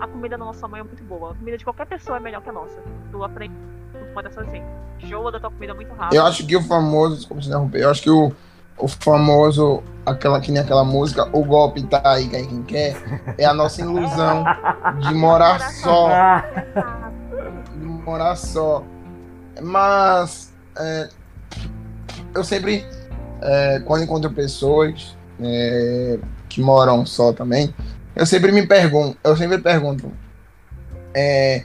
[0.00, 1.32] a comida da nossa mãe é muito boa.
[1.32, 2.82] A comida de qualquer pessoa é melhor que a nossa.
[3.10, 3.54] Tu aprende
[3.92, 4.64] tu morar sozinho.
[5.00, 6.14] Enjoa da tua comida muito rápido.
[6.14, 8.32] Eu acho que o famoso, desculpa te interromper, eu acho que o,
[8.78, 12.96] o famoso, aquela, que nem aquela música, o golpe tá aí, quem, quer,
[13.38, 14.44] é a nossa ilusão
[15.00, 16.08] de morar só.
[17.76, 18.84] De morar só.
[19.60, 21.08] Mas é,
[22.34, 22.86] eu sempre,
[23.40, 26.18] é, quando encontro pessoas é,
[26.52, 27.74] que moram só também,
[28.14, 30.12] eu sempre me pergunto, eu sempre pergunto
[31.14, 31.64] é,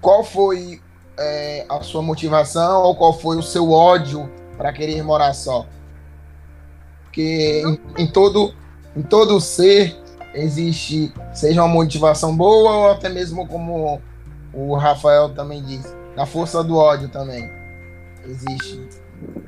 [0.00, 0.80] qual foi
[1.18, 5.66] é, a sua motivação ou qual foi o seu ódio para querer morar só.
[7.04, 8.54] Porque em, em todo
[8.96, 9.96] em todo ser
[10.34, 14.00] existe seja uma motivação boa ou até mesmo como
[14.52, 17.50] o Rafael também disse, na força do ódio também
[18.24, 18.99] existe.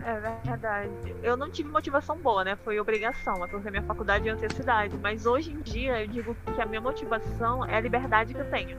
[0.05, 1.15] É verdade.
[1.23, 2.57] Eu não tive motivação boa, né?
[2.57, 4.99] Foi obrigação, é porque minha faculdade é cidade.
[5.01, 8.51] Mas hoje em dia eu digo que a minha motivação é a liberdade que eu
[8.51, 8.77] tenho.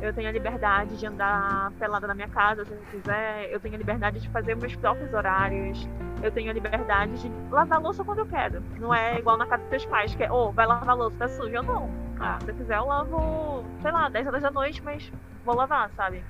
[0.00, 3.50] Eu tenho a liberdade de andar pelada na minha casa se eu quiser.
[3.50, 5.88] Eu tenho a liberdade de fazer meus próprios horários.
[6.22, 8.62] Eu tenho a liberdade de lavar louça quando eu quero.
[8.78, 11.28] Não é igual na casa dos teus pais, que é, ô, vai lavar louça, tá
[11.28, 11.62] suja.
[11.62, 11.90] Não.
[12.20, 15.10] Ah, se eu quiser eu lavo, sei lá, 10 horas da noite, mas
[15.44, 16.22] vou lavar, sabe?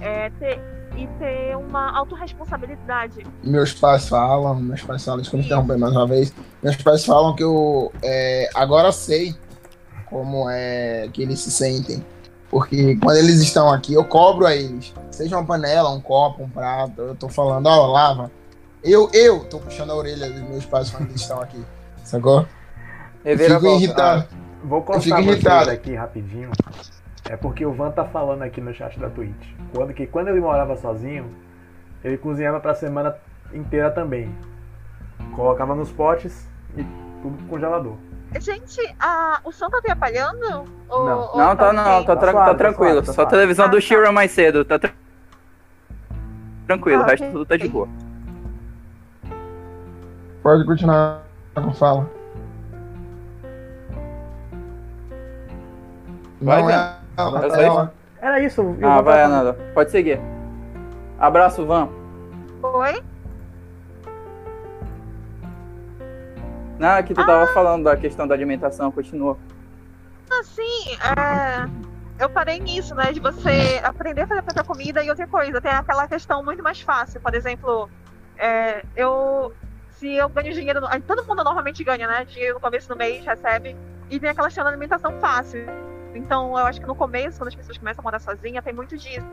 [0.00, 0.60] É ter,
[0.96, 3.24] e ter uma autorresponsabilidade.
[3.42, 6.32] Meus pais falam, meus pais falam, desculpa interromper mais uma vez,
[6.62, 9.34] meus pais falam que eu é, agora sei
[10.06, 12.04] como é que eles se sentem.
[12.50, 14.92] Porque quando eles estão aqui, eu cobro a eles.
[15.10, 18.30] Seja uma panela, um copo, um prato, eu tô falando, ó, lava.
[18.84, 21.64] Eu, eu tô puxando a orelha dos meus pais quando eles estão aqui.
[22.04, 22.40] Sacou?
[22.40, 23.82] Eu fico Reviravolta.
[23.84, 24.24] irritado.
[24.64, 25.70] Vou Eu cortar fico irritado.
[25.70, 26.50] aqui rapidinho.
[27.32, 29.54] É porque o Van tá falando aqui no chat da Twitch.
[29.74, 31.34] Quando, que quando ele morava sozinho,
[32.04, 33.16] ele cozinhava pra semana
[33.54, 34.30] inteira também.
[35.34, 36.84] Colocava nos potes e
[37.22, 37.96] tudo pro congelador.
[38.38, 39.40] Gente, a...
[39.44, 40.66] o som tá atrapalhando?
[40.90, 41.20] Ou- Não.
[41.32, 42.06] ou Não, tá não, ok?
[42.06, 42.92] tá, Tá suave, tá tá tranquilo.
[43.02, 43.30] suave, tá Só a suave.
[43.30, 43.80] televisão Ah, do tá.
[43.80, 44.92] Shira mais cedo, tá tra-
[46.66, 47.32] tranquilo, Ah, o resto ok.
[47.32, 47.88] tudo tá de boa.
[50.42, 51.22] Pode continuar
[51.54, 52.10] com fala.
[56.42, 57.94] Vai, Não é a É só Rafaela.
[58.20, 58.60] Era isso.
[58.78, 59.54] eu Ah, vai, Ananda.
[59.74, 60.20] Pode seguir.
[61.18, 61.88] Abraço, Van.
[62.62, 63.02] Oi?
[66.78, 69.36] Não, que tu tava falando da questão da alimentação, continua.
[70.40, 71.68] Assim, é,
[72.22, 73.12] eu parei nisso, né?
[73.12, 75.60] De você aprender a fazer a própria comida e outra coisa.
[75.60, 77.20] Tem aquela questão muito mais fácil.
[77.20, 77.88] Por exemplo,
[78.38, 79.52] é, eu.
[79.90, 80.80] Se eu ganho dinheiro.
[81.06, 82.24] Todo mundo normalmente ganha, né?
[82.24, 83.76] Dinheiro no começo do mês, recebe.
[84.10, 85.64] E tem aquela questão da alimentação fácil.
[86.14, 88.96] Então, eu acho que no começo, quando as pessoas começam a morar sozinha, tem muito
[88.96, 89.26] disso.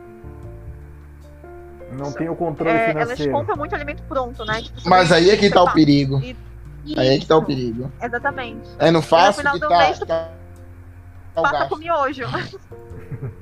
[1.92, 3.32] Não tem o controle É, elas financeiro.
[3.32, 4.62] compram muito alimento pronto, né?
[4.62, 6.20] Tipo, Mas aí é que tá o perigo.
[6.22, 7.90] Isso, Aí é que tá o perigo.
[8.00, 8.68] Exatamente.
[8.78, 10.30] É no fácil final que do tá, mês, tá
[11.34, 12.24] o Passa com miojo.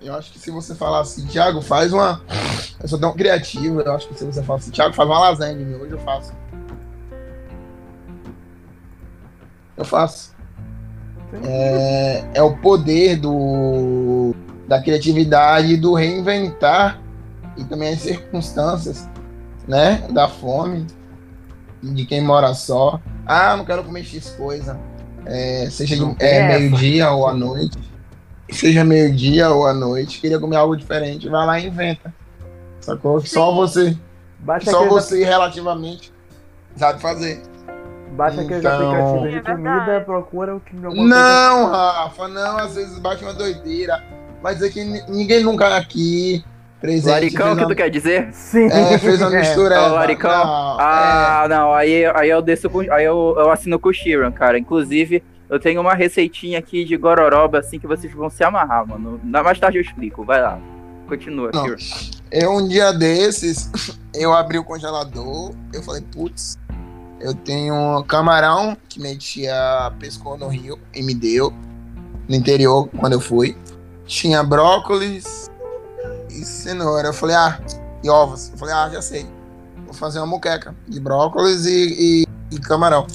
[0.00, 2.20] Eu acho que se você falar assim, Thiago, faz uma.
[2.80, 5.56] Eu sou tão criativo, eu acho que se você falar assim, Thiago, faz uma lasanha
[5.56, 6.34] de mim, hoje eu faço.
[9.76, 10.31] Eu faço.
[11.44, 14.34] É, é o poder do,
[14.68, 17.00] da criatividade, do reinventar
[17.56, 19.08] e também as circunstâncias,
[19.66, 20.06] né?
[20.10, 20.86] Da fome,
[21.82, 23.00] de quem mora só.
[23.26, 24.78] Ah, não quero comer X coisa.
[25.24, 27.78] É, seja de é, meio-dia ou à noite.
[28.50, 32.12] Seja meio-dia ou à noite, queria comer algo diferente, vai lá e inventa.
[32.80, 33.24] Sacou?
[33.24, 33.96] Só você,
[34.40, 36.12] Baixa só você relativamente
[36.76, 37.40] sabe fazer.
[38.12, 40.04] Baixa aqueles Então- aplicativos de É comida, verdade.
[40.04, 44.02] procura o que coisa- Não, Rafa, não, às vezes bate uma doideira.
[44.42, 46.44] Mas é que ni- ninguém nunca aqui
[46.80, 47.08] presente.
[47.12, 48.28] Laricão, fez que uma- tu quer dizer?
[48.32, 48.66] Sim.
[48.70, 49.38] É, fez uma É.
[49.40, 49.80] mistura.
[49.80, 50.30] Ó, Laricão.
[50.30, 50.82] Não, é.
[50.82, 52.80] Ah, não, aí, aí eu desço com.
[52.80, 54.58] Aí eu, eu assino com o Shiran, cara.
[54.58, 59.20] Inclusive, eu tenho uma receitinha aqui de gororoba, assim, que vocês vão se amarrar, mano.
[59.22, 60.58] Na- Mais tarde eu explico, vai lá.
[61.08, 61.64] Continua, Não.
[61.64, 61.76] Shiran.
[62.32, 63.70] Eu, um dia desses,
[64.14, 66.56] eu abri o congelador, eu falei, putz,
[67.22, 71.52] eu tenho um camarão que minha tia pescou no rio e me deu,
[72.28, 73.56] no interior, quando eu fui.
[74.06, 75.50] Tinha brócolis
[76.28, 77.08] e cenoura.
[77.08, 77.58] Eu falei, ah,
[78.02, 78.50] e ovos.
[78.50, 79.26] Eu falei, ah, já sei.
[79.84, 83.06] Vou fazer uma moqueca de brócolis e, e- e camarão.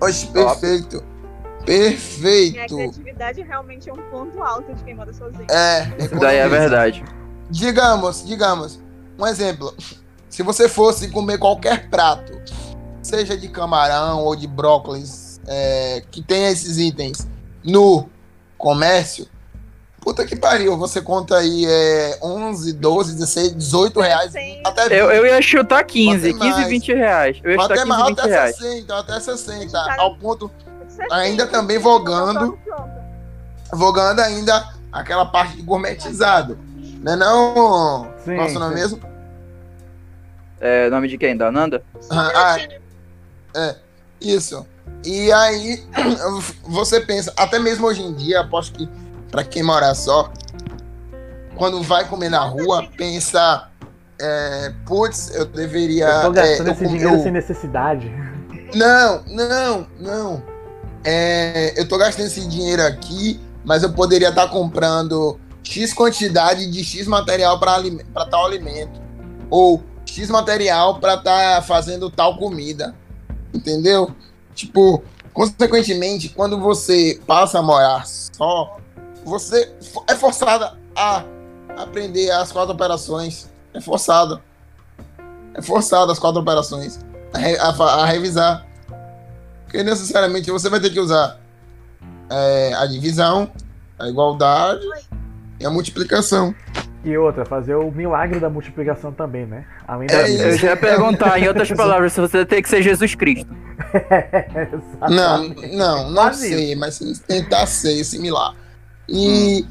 [0.00, 0.60] Oxe, Top.
[0.60, 0.96] perfeito.
[0.96, 2.74] Minha Perfeito.
[2.76, 5.46] criatividade realmente é um ponto alto de quem mora sozinho.
[5.50, 7.02] É, Isso daí é verdade.
[7.50, 8.78] Digamos, digamos,
[9.18, 9.74] um exemplo.
[10.28, 12.38] Se você fosse comer qualquer prato,
[13.06, 17.26] seja de camarão ou de brócolis, é, que tenha esses itens
[17.62, 18.08] no
[18.56, 19.26] comércio,
[20.00, 24.60] puta que pariu, você conta aí é, 11, 12, 16, 18 reais, Sim.
[24.64, 26.68] até 20, Eu, eu ia chutar 15, Bota 15, mais.
[26.68, 27.40] 20 reais.
[27.42, 28.56] Eu ia chutar até, 15, mais, 20 até reais.
[28.56, 30.50] 60, até 60, Cara, ao ponto,
[31.10, 32.52] ainda tem, também vogando.
[32.52, 32.74] tem
[33.72, 36.58] vogando ainda aquela parte de gourmetizado,
[37.00, 38.08] né não?
[38.24, 38.80] Sim, Nosso nome sim.
[38.80, 39.00] mesmo?
[40.60, 41.36] É, nome de quem?
[41.36, 41.82] Da Nanda?
[42.10, 42.56] Ah,
[43.54, 43.76] é,
[44.20, 44.66] isso.
[45.04, 45.82] E aí,
[46.64, 48.88] você pensa, até mesmo hoje em dia, aposto que
[49.30, 50.30] pra quem mora só,
[51.56, 53.68] quando vai comer na rua, pensa,
[54.20, 56.06] é, putz, eu deveria.
[56.06, 58.12] Eu tô gastando é, eu esse dinheiro eu- sem necessidade.
[58.74, 60.42] Não, não, não.
[61.04, 66.82] É, eu tô gastando esse dinheiro aqui, mas eu poderia estar comprando X quantidade de
[66.82, 67.80] X material para
[68.30, 69.00] tal alimento.
[69.50, 72.94] Ou X material para estar fazendo tal comida.
[73.54, 74.14] Entendeu?
[74.54, 75.02] Tipo,
[75.32, 78.78] consequentemente, quando você passa a morar só,
[79.24, 79.72] você
[80.08, 81.24] é forçada a
[81.76, 83.48] aprender as quatro operações.
[83.72, 84.42] É forçado.
[85.54, 86.98] É forçado as quatro operações
[87.32, 88.66] a, a a revisar.
[89.64, 91.40] Porque necessariamente você vai ter que usar
[92.30, 93.50] é, a divisão,
[93.98, 94.86] a igualdade
[95.58, 96.54] e a multiplicação.
[97.04, 99.66] E outra, fazer o milagre da multiplicação também, né?
[99.86, 100.42] Além É da isso.
[100.42, 103.54] Eu já ia perguntar, em outras palavras, se você tem que ser Jesus Cristo.
[105.10, 108.54] Não, não, não Quase sei, mas tentar ser similar.
[109.06, 109.66] E,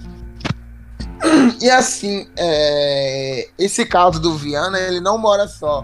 [1.60, 5.84] e assim, é, esse caso do Viana, ele não mora só.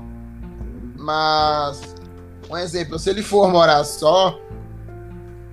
[0.96, 1.96] Mas,
[2.48, 4.40] um exemplo, se ele for morar só,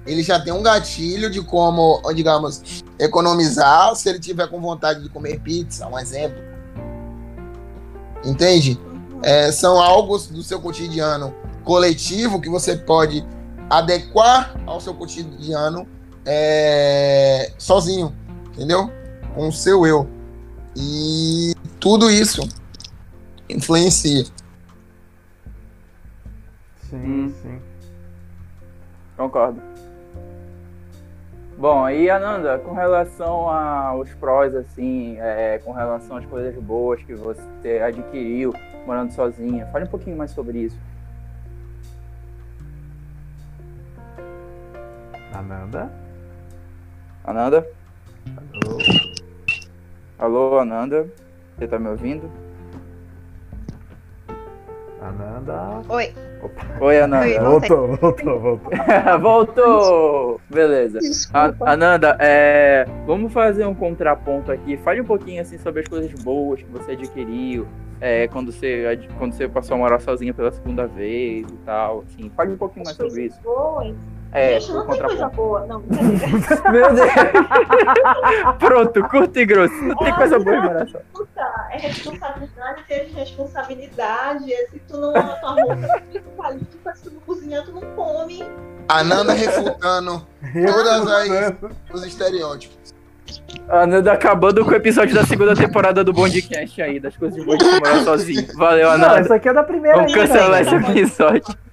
[0.07, 5.09] ele já tem um gatilho de como, digamos, economizar se ele tiver com vontade de
[5.09, 6.43] comer pizza, um exemplo.
[8.25, 8.79] Entende?
[9.23, 11.35] É, são algo do seu cotidiano
[11.65, 13.27] coletivo que você pode
[13.69, 15.87] adequar ao seu cotidiano
[16.25, 18.15] é, sozinho,
[18.53, 18.91] entendeu?
[19.35, 20.09] Com o seu eu.
[20.77, 22.43] E tudo isso
[23.49, 24.25] influencia.
[26.91, 27.61] Sim, sim.
[29.17, 29.61] Concordo.
[31.59, 37.15] Bom, e Ananda, com relação aos prós, assim, é, com relação às coisas boas que
[37.15, 38.53] você adquiriu
[38.85, 40.79] morando sozinha, fale um pouquinho mais sobre isso.
[45.33, 45.91] Ananda?
[47.25, 47.67] Ananda?
[48.37, 48.79] Alô?
[50.19, 51.09] Alô, Ananda?
[51.57, 52.31] Você tá me ouvindo?
[55.09, 55.83] Ananda?
[55.89, 56.13] Oi.
[56.81, 57.27] Oi, Ananda.
[57.27, 57.39] Oi.
[57.39, 58.71] Voltou, voltou, voltou.
[59.21, 60.41] Voltou!
[60.51, 60.99] Beleza.
[60.99, 61.69] Desculpa.
[61.69, 64.77] Ananda, é, vamos fazer um contraponto aqui.
[64.77, 67.67] Fale um pouquinho assim sobre as coisas boas que você adquiriu,
[68.01, 72.05] é, quando, você, quando você passou a morar sozinha pela segunda vez e tal.
[72.07, 72.31] Assim.
[72.37, 73.41] Fale um pouquinho mais sobre isso.
[73.43, 73.95] boas.
[74.37, 75.67] É, não tem coisa boa.
[75.67, 76.71] Não, brincadeira.
[76.71, 78.57] Meu Deus!
[78.59, 79.75] Pronto, curto e grosso.
[79.83, 80.87] Não tem coisa boa.
[81.15, 84.53] Puta, é responsabilidade, ter responsabilidade.
[84.53, 87.73] é Se tu não lava tua roupa, tu fica limpa, se tu não cozinhar, tu
[87.73, 88.45] não come.
[88.89, 91.55] Ananda refutando todas as
[91.93, 92.95] os estereótipos.
[93.69, 97.65] Ananda acabando com o episódio da segunda temporada do Bondcast aí, das coisas boas de
[97.65, 98.47] morar sozinho.
[98.55, 99.21] Valeu, Não, Ananda.
[99.23, 101.66] isso aqui é da primeira Vamos cancelar esse episódio.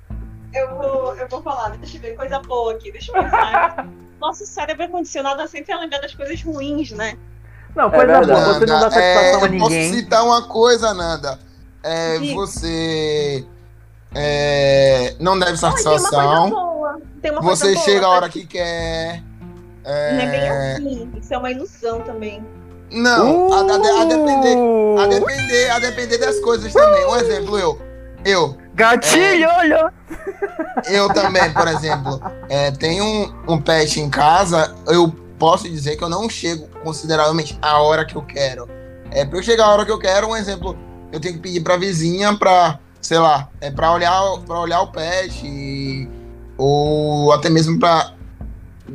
[0.54, 3.88] Eu vou, eu vou falar, deixa eu ver, coisa boa aqui, deixa eu pensar.
[4.22, 7.18] Nosso cérebro é condicionado a sempre lembrar das coisas ruins, né?
[7.76, 8.32] Não, coisa verdade.
[8.32, 9.94] boa, você não dá Nanda, é, satisfação a eu posso ninguém.
[9.94, 11.40] citar uma coisa, Nanda.
[11.82, 12.34] É, Diga.
[12.36, 13.46] você
[14.16, 16.50] é, não deve Ai, tem uma coisa satisfação.
[16.50, 17.02] boa.
[17.22, 19.22] Tem uma coisa Você boa, chega a hora que quer.
[19.84, 22.46] Não é bem É, assim, isso é uma ilusão também.
[22.92, 25.00] não, a, a- a depender, Uh!
[25.00, 27.06] a depender, a depender das coisas também.
[27.08, 27.82] Um exemplo, eu.
[28.26, 29.94] Eu, Gatilho, olha!
[30.90, 36.04] eu também, por exemplo, é, tenho um, um pet em casa, eu posso dizer que
[36.04, 38.68] eu não chego consideravelmente a hora que eu quero.
[39.12, 40.78] É, pra eu chegar a hora que eu quero, um exemplo,
[41.12, 44.88] eu tenho que pedir pra vizinha pra, sei lá, é pra olhar, pra olhar o
[44.92, 46.10] pet, e-
[46.58, 48.14] ou até mesmo pra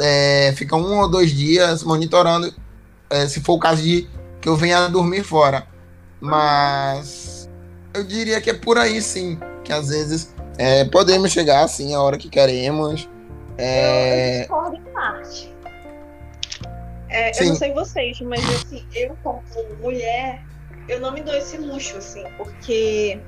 [0.01, 2.53] é, ficar um ou dois dias monitorando,
[3.11, 4.09] é, se for o caso de
[4.41, 5.67] que eu venha dormir fora.
[6.21, 7.38] Mas
[7.95, 12.01] eu diria que é por aí sim, que às vezes é, podemos chegar assim a
[12.03, 13.09] hora que queremos.
[13.59, 15.55] Eu, eu É, discordo em parte.
[17.11, 17.49] É, eu Sim.
[17.49, 19.43] não sei vocês, mas assim, eu como
[19.81, 20.43] mulher,
[20.89, 23.19] eu não me dou esse luxo, assim, porque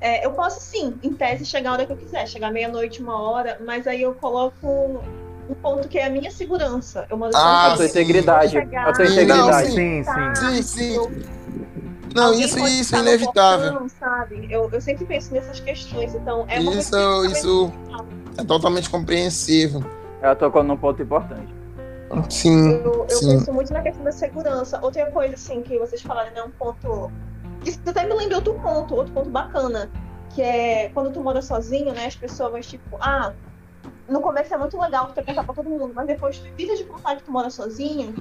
[0.00, 3.20] é, eu posso sim, em tese, chegar a hora que eu quiser, chegar meia-noite, uma
[3.20, 5.02] hora, mas aí eu coloco
[5.48, 7.04] um ponto que é a minha segurança.
[7.10, 7.84] Eu mando Ah, a sim.
[7.86, 8.56] integridade.
[8.56, 9.68] A Sim, integridade.
[9.68, 10.62] não, Sim, sim.
[10.62, 11.24] sim, sim.
[12.14, 13.70] Não, Alguém isso, pode isso é inevitável.
[13.72, 14.46] portão, sabe?
[14.50, 17.72] Eu, eu sempre penso nessas questões, então é uma Isso, isso
[18.36, 19.82] é totalmente compreensível.
[20.20, 21.52] Ela tocou num ponto importante.
[22.28, 23.38] Sim, Eu, eu sim.
[23.38, 24.78] penso muito na questão da segurança.
[24.82, 26.42] Outra coisa, assim, que vocês falaram, né?
[26.42, 27.10] Um ponto.
[27.64, 29.90] Isso até me lembra outro ponto, outro ponto bacana.
[30.34, 32.06] Que é quando tu mora sozinho, né?
[32.06, 33.32] As pessoas vão, tipo, ah,
[34.12, 36.84] no começo é muito legal tu contar pra todo mundo, mas depois tu evita de
[36.84, 38.14] contar que tu mora sozinho.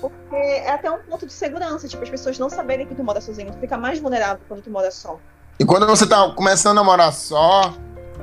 [0.00, 3.20] Porque é até um ponto de segurança, tipo, as pessoas não saberem que tu mora
[3.20, 3.52] sozinho.
[3.52, 5.18] Tu fica mais vulnerável quando tu mora só.
[5.58, 7.74] E quando você tá começando a morar só,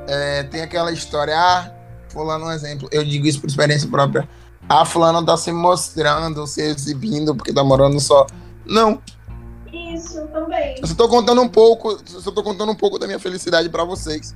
[0.08, 1.70] é, tem aquela história, ah,
[2.08, 4.26] fulano um exemplo, eu digo isso por experiência própria.
[4.68, 8.26] Ah, fulano tá se mostrando, se exibindo porque tá morando só.
[8.64, 9.00] Não,
[9.70, 10.76] Isso também.
[10.80, 13.68] eu só tô contando um pouco, eu só tô contando um pouco da minha felicidade
[13.68, 14.34] pra vocês.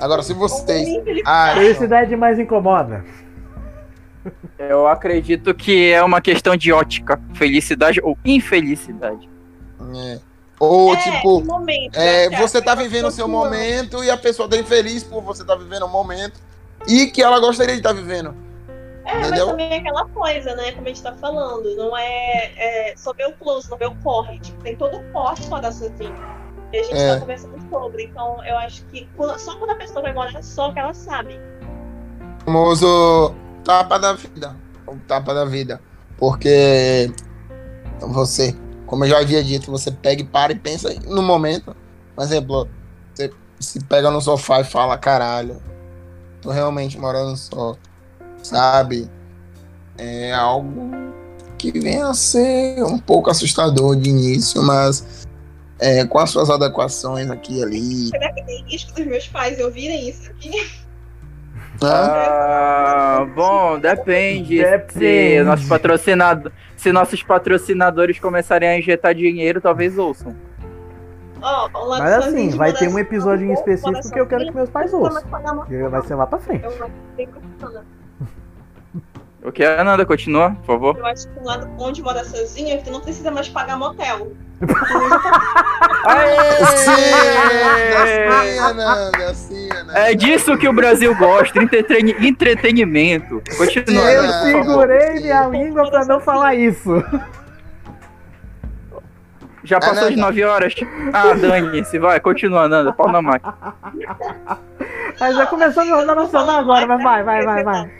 [0.00, 0.88] Agora, se vocês
[1.26, 3.04] acham, Felicidade mais incomoda.
[4.58, 7.20] Eu acredito que é uma questão de ótica.
[7.34, 9.28] Felicidade ou infelicidade.
[9.96, 10.18] é,
[10.58, 12.36] ou é, tipo, momento, É, né?
[12.38, 15.84] você tá vivendo o seu momento e a pessoa tá infeliz por você tá vivendo
[15.84, 16.38] o momento
[16.86, 18.34] e que ela gostaria de estar vivendo.
[19.04, 19.46] É, mas Entendeu?
[19.48, 20.72] também é aquela coisa, né?
[20.72, 23.94] Como a gente tá falando, não é, é só ver o close, não ver o
[23.96, 24.38] corre.
[24.38, 26.14] Tipo, tem todo o corre fora sozinho.
[26.72, 27.14] E a gente É.
[27.14, 28.04] tá conversando sobre.
[28.04, 31.38] Então, eu acho que só quando a pessoa vai morar só que ela sabe.
[32.42, 33.34] O famoso
[33.64, 34.56] tapa da vida.
[34.86, 35.80] O tapa da vida.
[36.16, 37.10] Porque
[38.00, 38.54] você,
[38.86, 41.74] como eu já havia dito, você pega e para e pensa no momento.
[42.14, 42.68] Por exemplo,
[43.14, 45.60] você se pega no sofá e fala, caralho,
[46.40, 47.76] tô realmente morando só.
[48.42, 49.10] Sabe?
[49.98, 50.90] É algo
[51.58, 55.19] que vem a ser um pouco assustador de início, mas
[55.80, 58.08] é, com as suas adequações aqui e ali.
[58.08, 60.50] Será que tem risco dos meus pais ouvirem isso aqui?
[60.50, 61.88] né?
[61.88, 64.58] Ah, bom, depende.
[64.58, 65.42] Se Depende.
[65.42, 66.52] nossos, patrocinado...
[66.76, 70.36] Se nossos patrocinadores começarem a injetar dinheiro, talvez ouçam.
[71.42, 74.44] Ó, o lado Mas assim, vai ter um só, episódio em específico que eu quero
[74.46, 75.22] que meus pais ouçam.
[75.90, 76.64] vai ser lá pra frente.
[79.42, 80.04] O que, Ananda?
[80.04, 80.96] Continua, por favor.
[80.98, 83.48] Eu acho que o lado bom de morar sozinho é que tu não precisa mais
[83.48, 84.32] pagar motel.
[86.76, 89.98] Sim, sim, Ananda, sim, Ananda.
[89.98, 93.42] É disso que o Brasil gosta, entreteni- entretenimento.
[93.56, 94.02] Continua.
[94.12, 97.02] Eu Nanda, segurei minha língua pra não falar isso.
[99.64, 100.26] Já passou de Nanda.
[100.28, 100.74] 9 horas?
[101.12, 103.54] Ah, dane-se, vai, continua, Nanda, pau na máquina.
[105.18, 107.90] Mas já começou no Jornal Nacional agora, mas vai, vai, vai, vai.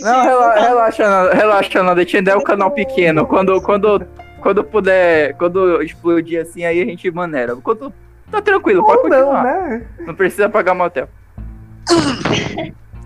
[0.00, 3.26] Não, rela- relaxa, Nanda, relaxa, Nanda, a gente ainda é um canal pequeno.
[3.26, 4.06] Quando, quando,
[4.40, 7.56] quando puder, quando explodir assim, aí a gente maneira.
[7.56, 7.92] Quando,
[8.30, 9.44] tá tranquilo, pode Ou não, continuar.
[9.44, 9.86] né?
[10.00, 11.08] Não precisa pagar motel.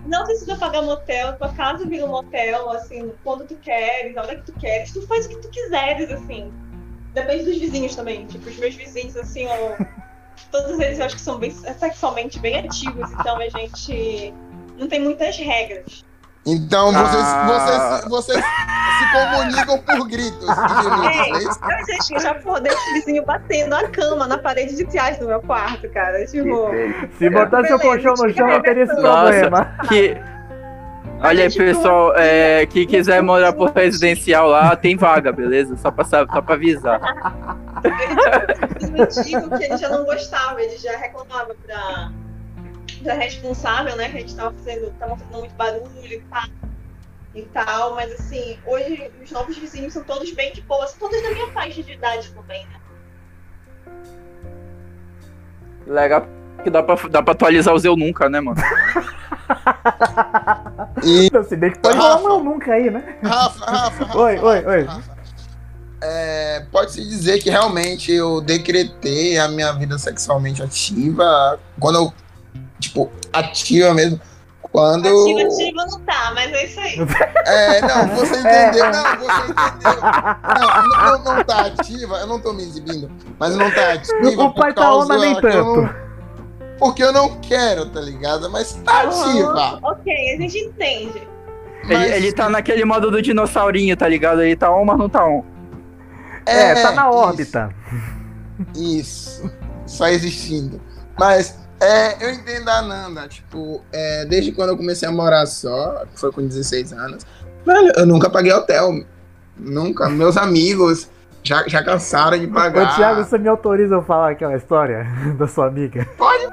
[0.05, 4.35] Não precisa pagar motel, tua casa vira um motel, assim, quando tu queres, a hora
[4.35, 6.49] que tu queres, tu faz o que tu quiseres, assim.
[7.13, 8.25] Depende dos vizinhos também.
[8.25, 9.83] Tipo, os meus vizinhos, assim, ó,
[10.49, 14.33] todos eles eu acho que são bem sexualmente bem ativos, então a gente
[14.77, 16.05] não tem muitas regras.
[16.47, 18.01] Então vocês, Ah.
[18.07, 20.47] vocês, vocês se comunicam por gritos.
[21.07, 24.75] É, é eu, gente, eu já acordei com o vizinho batendo a cama na parede
[24.75, 26.25] de trás do meu quarto, cara.
[26.25, 26.69] Tipo,
[27.17, 29.77] Se botar seu colchão no chão, não teria esse problema.
[29.87, 30.17] Que.
[31.19, 35.75] Olha aí, pessoal, é, que quiser morar por residencial lá, tem vaga, beleza?
[35.77, 37.01] Só pra, só pra avisar.
[38.91, 42.11] Mendigos que ele já não gostava, ele já reclamava pra,
[43.03, 44.09] pra responsável, né?
[44.09, 46.49] Que a gente tava fazendo, tava fazendo muito barulho e tal,
[47.35, 47.95] e tal.
[47.95, 51.47] Mas assim, hoje os novos vizinhos são todos bem de boa, são todos da minha
[51.51, 52.79] faixa de idade também, né?
[55.85, 56.27] Legal
[56.67, 58.61] que dá pra, dá pra atualizar o Zeu nunca, né, mano?
[61.03, 63.15] E Se bem que pode rolar um eu nunca aí, né?
[63.23, 64.83] Rafa, Rafa, Rafa, Oi, oi, oi.
[64.83, 65.17] Rafa.
[66.01, 72.13] É, Pode-se dizer que realmente eu decretei a minha vida sexualmente ativa quando eu,
[72.79, 74.19] tipo, ativa mesmo.
[74.71, 75.07] Quando.
[75.07, 76.97] Ativa, ativa não tá, mas é isso aí.
[77.45, 78.91] É, não, você entendeu.
[78.91, 80.01] Não, você entendeu.
[80.59, 83.09] Não, não, não, tá ativa, eu não tô me exibindo,
[83.39, 84.43] mas não tá ativa.
[84.43, 85.95] O pai por tá onda causa nem que eu não- tanto.
[86.77, 88.49] porque eu não quero, tá ligado?
[88.51, 89.79] Mas tá ativa.
[89.83, 91.27] Ok, a gente entende.
[91.83, 94.41] Ele, Mas- ele tá naquele modo do dinossaurinho, tá ligado?
[94.41, 95.43] Ele tá on, mas não tá on.
[96.45, 97.17] É, tá na isso.
[97.17, 97.69] órbita.
[98.75, 99.51] Isso.
[99.85, 100.81] Só existindo.
[101.17, 103.27] Mas é, eu entendo a Nanda.
[103.27, 107.25] Tipo, é, desde quando eu comecei a morar só, que foi com 16 anos,
[107.65, 108.91] velho, eu nunca paguei hotel.
[109.57, 110.07] Nunca.
[110.09, 111.09] Meus amigos
[111.43, 112.91] já, já cansaram de pagar.
[112.91, 115.05] Ô, Thiago, você me autoriza eu falar aquela história
[115.37, 116.05] da sua amiga?
[116.17, 116.47] Pode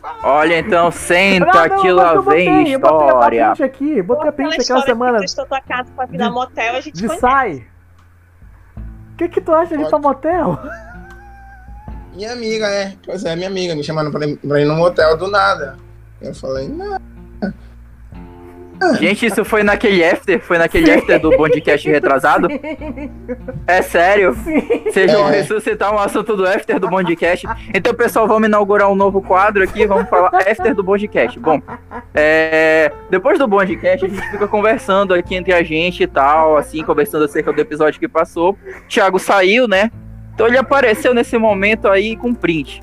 [0.00, 0.18] falar.
[0.22, 3.46] Olha, então, senta Não, não, que lá botei, vem eu botei a história.
[3.46, 6.80] print aqui, botei a print aquela semana que tua casa pra virar de- motel, a
[6.82, 7.20] gente de conhece.
[7.20, 7.66] sai.
[8.76, 10.58] O que que tu acha de ir pra motel?
[12.14, 12.92] Minha amiga, é.
[13.04, 15.76] Pois é, minha amiga me chamando pra ir, pra ir num motel do nada.
[16.20, 17.00] Eu falei, não.
[18.98, 20.40] Gente, isso foi naquele after?
[20.40, 22.48] Foi naquele after do Bondcast retrasado?
[23.64, 24.34] É sério?
[24.34, 25.36] Vocês vão É.
[25.36, 27.46] ressuscitar um assunto do after do Bondcast.
[27.72, 29.86] Então, pessoal, vamos inaugurar um novo quadro aqui.
[29.86, 31.38] Vamos falar after do Bondcast.
[31.38, 31.62] Bom,
[32.12, 36.82] é, depois do Bondcast, a gente fica conversando aqui entre a gente e tal, assim,
[36.82, 38.58] conversando acerca do episódio que passou.
[38.88, 39.92] Thiago saiu, né?
[40.34, 42.82] Então ele apareceu nesse momento aí com print.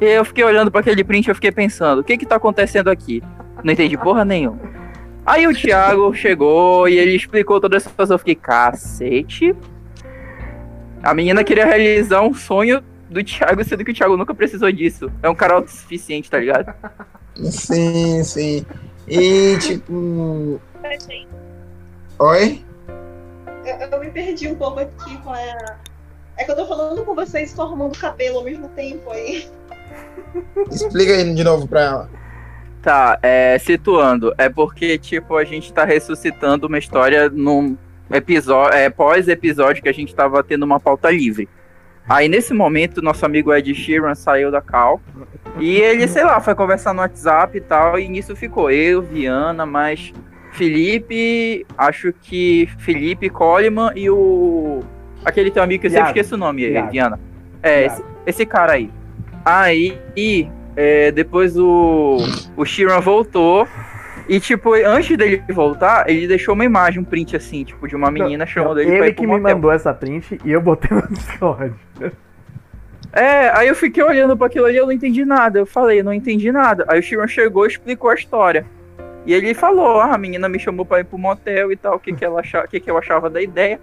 [0.00, 2.36] E eu fiquei olhando para aquele print e eu fiquei pensando, o que que tá
[2.36, 3.22] acontecendo aqui?
[3.64, 4.60] Não entendi porra nenhuma.
[5.24, 8.14] Aí o Thiago chegou e ele explicou toda essa situação.
[8.14, 9.56] Eu fiquei, cacete.
[11.02, 15.10] A menina queria realizar um sonho do Thiago, sendo que o Thiago nunca precisou disso.
[15.22, 16.72] É um cara autossuficiente, tá ligado?
[17.50, 18.64] Sim, sim.
[19.08, 20.60] E tipo.
[22.18, 22.64] Oi?
[23.64, 25.76] Eu, eu me perdi um pouco aqui com a.
[26.36, 29.10] É que eu tô falando com vocês e tô arrumando o cabelo ao mesmo tempo
[29.10, 29.48] aí.
[30.70, 32.10] Explica aí de novo pra ela.
[32.82, 37.76] Tá, é, situando, é porque, tipo, a gente tá ressuscitando uma história num
[38.10, 41.48] episódio, é, pós-episódio que a gente tava tendo uma pauta livre.
[42.08, 45.00] Aí, nesse momento, nosso amigo Ed Sheeran saiu da Cal
[45.58, 49.66] e ele, sei lá, foi conversar no WhatsApp e tal, e nisso ficou eu, Viana,
[49.66, 50.12] mas
[50.52, 54.84] Felipe, acho que Felipe Coleman e o...
[55.26, 56.18] aquele teu amigo que eu sempre Iago.
[56.18, 56.90] esqueço o nome, Iago.
[56.90, 57.20] Viana.
[57.62, 57.94] É, Iago.
[57.94, 58.90] esse, esse cara aí.
[59.44, 59.98] Aí,
[60.76, 62.18] é, depois o,
[62.56, 63.66] o Sheeran voltou.
[64.28, 68.10] E, tipo, antes dele voltar, ele deixou uma imagem, um print assim, tipo, de uma
[68.10, 70.96] menina chamando ele pra Ele ir pro que me mandou essa print e eu botei
[70.96, 71.74] no Discord.
[73.12, 75.58] É, aí eu fiquei olhando pra aquilo ali, eu não entendi nada.
[75.58, 76.84] Eu falei, não entendi nada.
[76.86, 78.66] Aí o Sheeran chegou e explicou a história.
[79.24, 81.98] E ele falou, ah, a menina me chamou pra ir pro motel e tal, o
[81.98, 83.80] que, que, ela achava, que, que eu achava da ideia.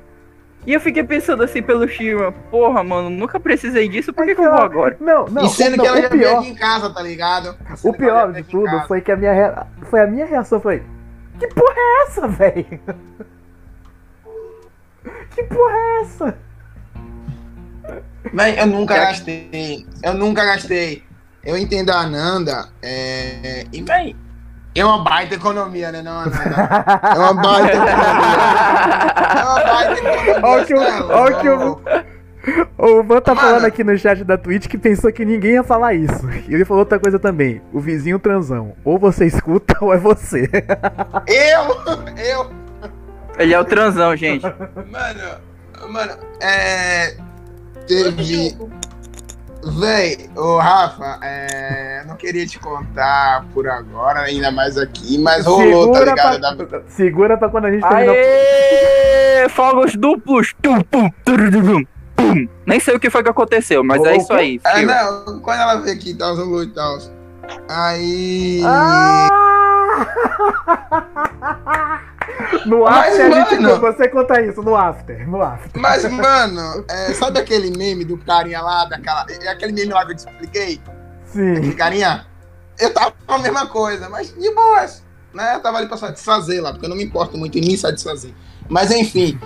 [0.66, 4.42] E eu fiquei pensando assim pelo Sheeran, porra, mano, nunca precisei disso, por que, que
[4.42, 4.96] eu vou agora?
[5.00, 7.58] Não, não, e sendo não, que ela já veio pior, aqui em casa, tá ligado?
[7.84, 10.84] o pior de tudo foi que a minha rea- foi a minha reação foi
[11.40, 12.80] que porra é essa, velho?
[15.36, 16.38] Que porra é essa?
[18.32, 19.86] Véi, eu nunca gastei.
[20.04, 21.04] Eu nunca gastei
[21.44, 24.16] eu entendo a Ananda, é, e bem,
[24.82, 26.38] é uma baita economia, né, não, Ananda?
[27.16, 28.04] É uma baita economia.
[29.36, 30.40] É uma baita economia.
[30.44, 31.82] Olha o que olha o que o-.
[32.78, 33.48] O Van tá Mano.
[33.48, 36.30] falando aqui no chat da Twitch que pensou que ninguém ia falar isso.
[36.48, 37.62] E ele falou outra coisa também.
[37.72, 38.74] O vizinho transão.
[38.84, 40.50] Ou você escuta ou é você.
[41.28, 42.52] Eu, eu,
[43.40, 44.44] Ele é o transão, gente.
[44.44, 45.40] Mano,
[45.90, 47.16] mano, é.
[47.88, 48.58] Teve.
[49.66, 52.04] Véi, ô Rafa, é.
[52.06, 56.40] Não queria te contar por agora, ainda mais aqui, mas rolou, tá ligado?
[56.42, 58.12] Da- pra, segura pra quando a gente terminar.
[58.14, 59.48] Aê!
[59.50, 60.54] Fogos duplos!
[60.62, 61.84] Tum, pum, tururum,
[62.16, 62.48] pum.
[62.66, 64.60] Nem sei o que foi que aconteceu, mas é isso aí.
[64.66, 66.98] É, não, quando ela veio aqui, tá usando luz e tal.
[67.70, 68.62] Aí.
[68.66, 69.30] Ah!
[72.66, 75.82] No Mas, after, a gente, mano- você conta isso, no after, no after.
[75.82, 79.26] Mas, mano, é, sabe aquele meme do carinha lá, daquela.
[79.42, 80.82] É aquele meme lá que eu te expliquei?
[81.26, 81.52] Sim.
[81.58, 82.26] Aquele carinha?
[82.80, 85.04] Eu tava com a mesma coisa, mas de boas.
[85.34, 85.56] Né?
[85.56, 88.32] Eu tava ali pra satisfazer lá, porque eu não me importo muito em me satisfazer.
[88.70, 89.38] Mas enfim.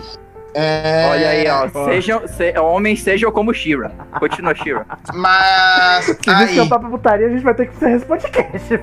[0.54, 1.86] é, Olha aí, ó.
[1.86, 3.92] Sejam, se, homens sejam como Shira.
[4.20, 4.86] Continua, Shira.
[5.14, 6.06] Mas.
[6.06, 8.80] Se isso Aí, é um papo putaria, a gente vai ter que encerrar esse podcast.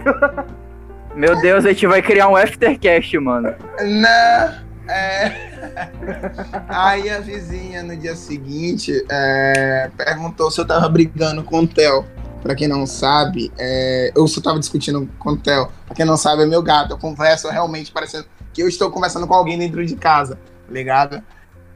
[1.15, 3.55] Meu Deus, a gente vai criar um aftercast, mano.
[3.81, 4.65] Né?
[4.89, 5.55] É...
[6.69, 12.05] Aí a vizinha no dia seguinte é, perguntou se eu tava brigando com o Theo.
[12.43, 15.71] Pra quem não sabe, é, eu só tava discutindo com o Theo.
[15.87, 16.93] Pra quem não sabe, é meu gato.
[16.93, 21.23] Eu converso realmente parecendo que eu estou conversando com alguém dentro de casa, tá ligado?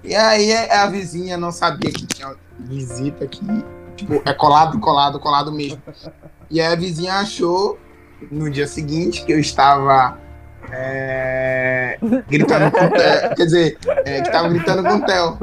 [0.04, 3.40] E aí a vizinha não sabia que tinha visita aqui.
[3.96, 5.82] Tipo, é colado, colado, colado mesmo.
[6.50, 7.78] E aí a vizinha achou
[8.30, 10.18] no dia seguinte que eu estava
[10.70, 13.34] é, gritando com Theo.
[13.36, 15.38] Quer dizer, é, que estava gritando com o Theo.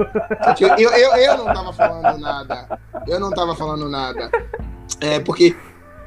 [0.55, 2.79] Que Eu, eu, eu, não estava falando nada.
[3.07, 4.29] Eu não estava falando nada.
[5.01, 5.55] É, porque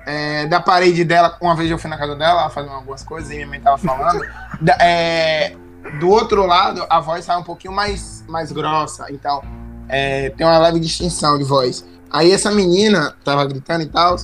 [0.06, 3.34] é, da parede dela, uma vez eu fui na casa dela fazer algumas coisas e
[3.34, 4.20] minha mãe tava falando.
[4.60, 5.54] da- é,
[5.98, 9.06] do outro lado, a voz sai um pouquinho mais, mais grossa.
[9.10, 9.42] Então,
[9.88, 11.84] é, tem uma leve distinção de voz.
[12.10, 14.16] Aí essa menina tava gritando e tal.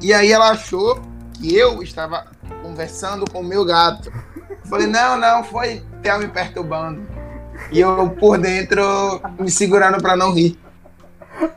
[0.00, 1.00] E aí ela achou
[1.38, 2.26] que eu estava
[2.62, 4.12] conversando com o meu gato.
[4.64, 7.00] Falei, não, não, foi Theo me perturbando.
[7.72, 8.82] E eu por dentro
[9.38, 10.58] me segurando pra não rir.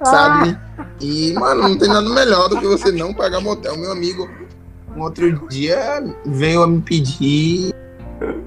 [0.03, 0.57] Sabe?
[0.99, 3.77] E, mano, não tem nada melhor do que você não pagar motel.
[3.77, 4.29] Meu amigo,
[4.95, 7.73] um outro dia veio a me pedir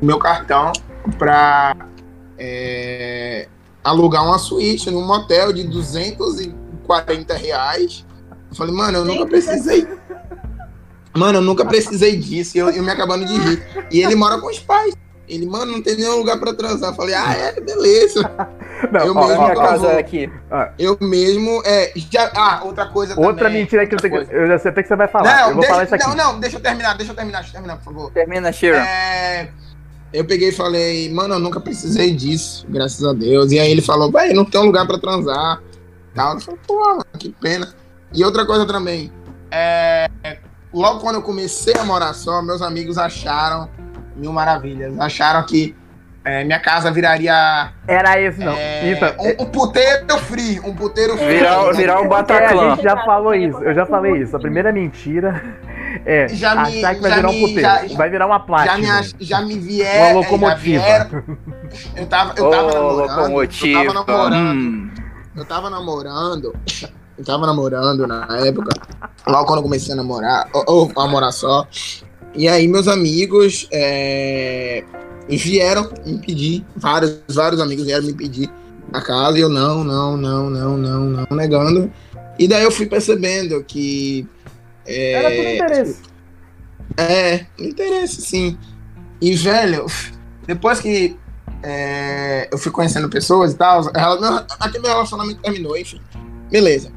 [0.01, 0.73] meu cartão
[1.19, 1.74] pra
[2.39, 3.48] é,
[3.82, 8.06] alugar uma suíte num motel de 240 reais.
[8.51, 9.86] Eu falei, mano, eu nunca precisei.
[11.16, 12.57] Mano, eu nunca precisei disso.
[12.57, 13.62] E eu, eu me acabando de rir.
[13.91, 14.95] E ele mora com os pais.
[15.27, 16.91] Ele, mano, não tem nenhum lugar pra transar.
[16.91, 18.31] Eu falei, ah, é, beleza.
[18.93, 20.31] Não, Eu ó, mesmo Minha casa é aqui.
[20.78, 21.93] Eu mesmo, é.
[21.97, 23.62] Já, ah, outra coisa outra também.
[23.62, 24.31] mentira que eu, outra coisa.
[24.31, 25.24] eu já sei até que você vai falar.
[25.24, 26.07] Não, eu vou deixa, falar isso aqui.
[26.09, 28.11] não, não, deixa eu terminar, deixa eu terminar, deixa eu terminar, por favor.
[28.12, 28.78] Termina, Shira.
[28.78, 29.49] É,
[30.12, 33.51] eu peguei e falei, mano, eu nunca precisei disso, graças a Deus.
[33.51, 35.62] E aí ele falou, vai, não tem um lugar pra transar.
[36.15, 36.35] Tal.
[36.35, 37.74] Eu falei, pô, que pena.
[38.12, 39.11] E outra coisa também,
[39.51, 40.09] é,
[40.75, 43.69] logo quando eu comecei a morar só, meus amigos acharam
[44.17, 44.99] mil maravilhas.
[44.99, 45.75] Acharam que
[46.27, 48.55] é, minha casa viraria Era esse, não.
[48.55, 51.37] é, Então, um, um puteiro free, um puteiro free.
[51.39, 52.71] Virar, virar um é, a Bataclan.
[52.77, 53.59] gente já falou isso.
[53.59, 54.35] Eu já falei isso.
[54.35, 55.43] A primeira mentira
[56.07, 57.61] é Já me- achar que vai já virar um me- puteiro.
[57.61, 58.79] já- vai virar uma já plástica.
[58.79, 60.07] me, já me Uma vieram.
[60.09, 60.59] já locomotiva.
[60.85, 61.25] vieram.
[61.95, 62.97] Eu tava, eu tava Ô, namorando.
[63.19, 63.81] locomotiva.
[63.85, 64.57] Eu tava namorando.
[64.57, 64.91] Hum.
[65.37, 66.55] Eu tava namorando.
[67.16, 68.70] Eu tava namorando na época.
[69.27, 70.49] Logo quando eu comecei a namorar.
[70.53, 71.66] Ou, ou a morar só.
[72.35, 74.85] E aí meus amigos é,
[75.28, 76.65] vieram me pedir.
[76.77, 78.51] Vários, vários amigos vieram me pedir
[78.93, 79.39] a casa.
[79.39, 81.91] E eu não, não, não, não, não, não, negando.
[82.39, 84.27] E daí eu fui percebendo que.
[84.85, 86.03] é, Era tudo interesse.
[86.97, 88.59] é, interesse, sim.
[89.20, 89.86] E, velho,
[90.47, 91.16] depois que
[91.62, 96.01] é, eu fui conhecendo pessoas e tal, ela- meu- aquele relacionamento terminou, enfim.
[96.51, 96.91] Beleza.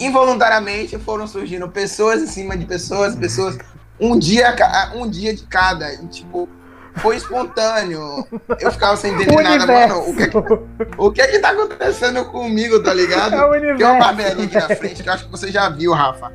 [0.00, 3.56] Involuntariamente foram surgindo pessoas em cima de pessoas, pessoas.
[4.00, 4.56] Um dia,
[4.94, 5.92] um dia de cada.
[5.92, 6.48] E, tipo,
[6.96, 8.26] foi espontâneo.
[8.58, 10.08] Eu ficava sem entender O nada, mano.
[10.08, 10.66] O que, é que- universo.
[10.96, 13.34] o que é que tá acontecendo comigo, tá ligado?
[13.34, 13.98] É o Tem uma universo.
[13.98, 16.32] barbearia aqui na frente que eu acho que você já viu, Rafa.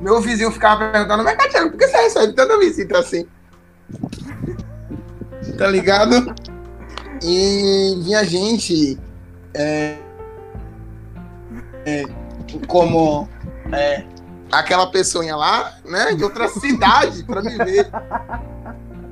[0.00, 3.26] Meu vizinho ficava perguntando, mas Catiago, por que você recebe tanta visita assim?
[5.58, 6.34] Tá ligado?
[7.22, 8.98] E vinha gente
[9.54, 9.96] é,
[11.86, 12.04] é,
[12.60, 13.28] como
[13.72, 14.04] é,
[14.50, 16.14] aquela pessoinha lá, né?
[16.14, 17.90] De outra cidade pra me ver.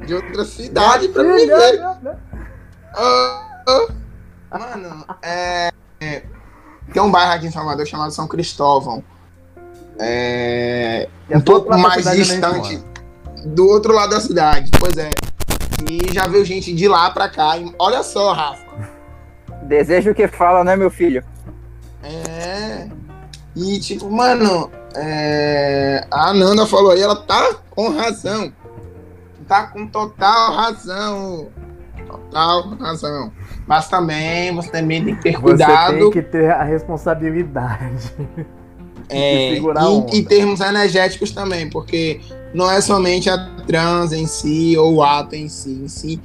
[0.06, 1.82] De outra cidade pra me ver.
[2.94, 3.46] Ah.
[4.50, 6.22] Mano, é, é,
[6.92, 9.04] tem um bairro aqui em Salvador chamado São Cristóvão.
[9.98, 12.82] é, um pouco mais distante
[13.44, 14.70] do outro lado da cidade.
[14.78, 15.10] Pois é.
[15.88, 17.56] E já veio gente de lá pra cá.
[17.56, 18.64] E olha só, Rafa.
[19.62, 21.24] Desejo que fala, né, meu filho?
[22.02, 22.88] É.
[23.56, 28.52] E tipo, mano, é, a Ananda falou aí, ela tá com razão.
[29.46, 31.48] Tá com total razão.
[32.06, 33.32] Total razão.
[33.66, 38.12] Mas também você também tem que ter Você cuidado tem que ter a responsabilidade.
[39.08, 42.20] é, a em, em termos energéticos também, porque
[42.54, 46.20] não é somente a trans em si ou o ato em si, em si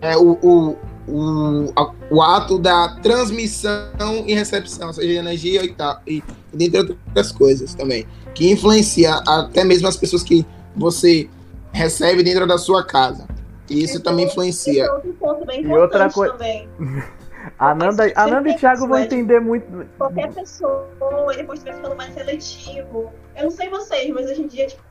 [0.00, 0.76] é o, o,
[1.06, 6.22] o, a- o ato da transmissão e recepção, ou seja, energia e tal, e
[6.52, 10.46] dentre outras coisas também, que influencia até mesmo as pessoas que
[10.76, 11.28] você
[11.72, 13.26] recebe dentro da sua casa.
[13.68, 14.84] E isso também Esse influencia.
[14.84, 16.68] é outro ponto bem E importante outra coi- também.
[17.58, 19.04] A Nanda, Você a Nanda e Thiago vão né?
[19.06, 19.64] entender muito.
[19.96, 20.86] Qualquer pessoa,
[21.30, 23.10] ele depois vai ficando mais seletivo.
[23.34, 24.82] Eu não sei vocês, mas hoje em dia, tipo,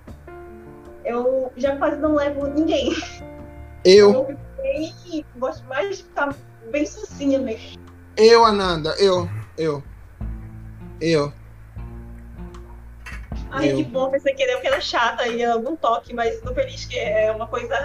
[1.06, 2.95] eu já quase não levo ninguém.
[3.86, 6.36] Eu, Eu bem, gosto mais de ficar
[6.72, 7.80] bem sozinha mesmo.
[8.18, 9.84] eu, Ananda, eu, eu,
[10.99, 11.31] eu.
[13.51, 13.77] Ai, Eu.
[13.77, 17.31] que bom, pensei que que era chata e algum toque, mas tô feliz que é
[17.31, 17.76] uma coisa.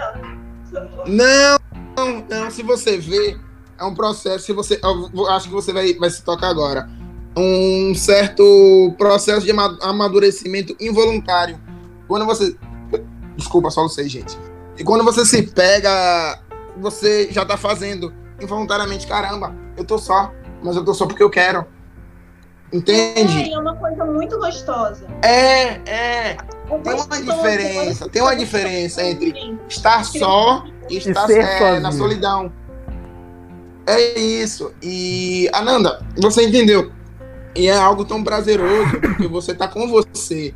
[1.07, 1.57] Não,
[1.97, 2.51] não, não.
[2.51, 3.37] Se você vê,
[3.79, 4.45] é um processo.
[4.45, 4.79] Se você,
[5.29, 6.89] acho que você vai, vai se tocar agora.
[7.37, 11.59] Um certo processo de ama- amadurecimento involuntário.
[12.07, 12.55] Quando você.
[13.35, 14.37] Desculpa, só sei, gente.
[14.77, 16.39] E quando você se pega,
[16.77, 19.07] você já tá fazendo involuntariamente.
[19.07, 20.31] Caramba, eu tô só,
[20.63, 21.65] mas eu tô só porque eu quero.
[22.73, 23.51] Entende?
[23.51, 25.05] É, é uma coisa muito gostosa.
[25.21, 26.37] É, é.
[26.67, 32.51] É Tem uma diferença, tem uma diferença entre estar só e estar é, na solidão.
[33.85, 34.73] É isso.
[34.81, 36.91] E, Ananda, você entendeu?
[37.55, 40.53] E é algo tão prazeroso, porque você tá com você.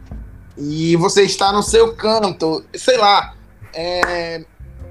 [0.58, 2.66] E você está no seu canto.
[2.74, 3.36] Sei lá.
[3.74, 4.44] é,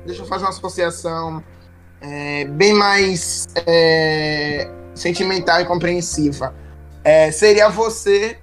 [0.07, 1.43] deixa eu fazer uma associação
[2.01, 6.55] é, bem mais é, sentimental e compreensiva.
[7.09, 8.36] É, seria você,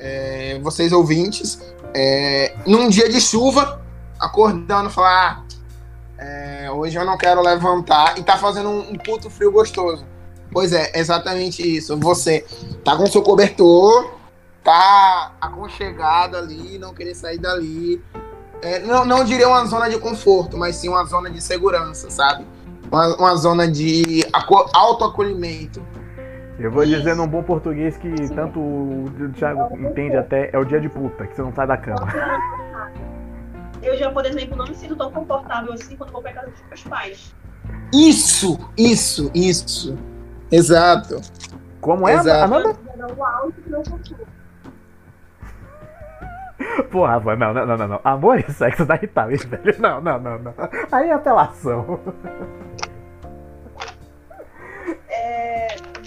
[0.00, 1.60] é, vocês ouvintes,
[1.92, 3.82] é, num dia de chuva,
[4.18, 5.44] acordando, falar:
[6.18, 10.06] ah, é, hoje eu não quero levantar, e tá fazendo um, um puto frio gostoso.
[10.50, 11.98] Pois é, exatamente isso.
[11.98, 12.46] Você
[12.82, 14.14] tá com seu cobertor,
[14.64, 18.02] tá aconchegado ali, não querer sair dali.
[18.62, 22.46] É, não, não diria uma zona de conforto, mas sim uma zona de segurança, sabe?
[22.90, 25.82] Uma, uma zona de aco- autoacolhimento.
[26.58, 30.80] Eu vou dizer num bom português que tanto o Thiago entende até, é o dia
[30.80, 32.08] de puta, que você não sai da cama.
[33.80, 36.62] Eu já, por exemplo, não me sinto tão confortável assim quando vou pra casa dos
[36.66, 37.34] meus pais.
[37.94, 39.96] Isso, isso, isso.
[40.50, 41.20] Exato.
[41.80, 42.54] Como é, Exato.
[42.54, 42.76] Ananda?
[42.98, 44.26] Eu dou o áudio que não consigo.
[46.90, 48.00] Porra, não, não, não, não, não.
[48.02, 49.76] Amor e sexo dá irritável, velho.
[49.78, 50.54] Não, não, não, não.
[50.90, 52.00] Aí é apelação.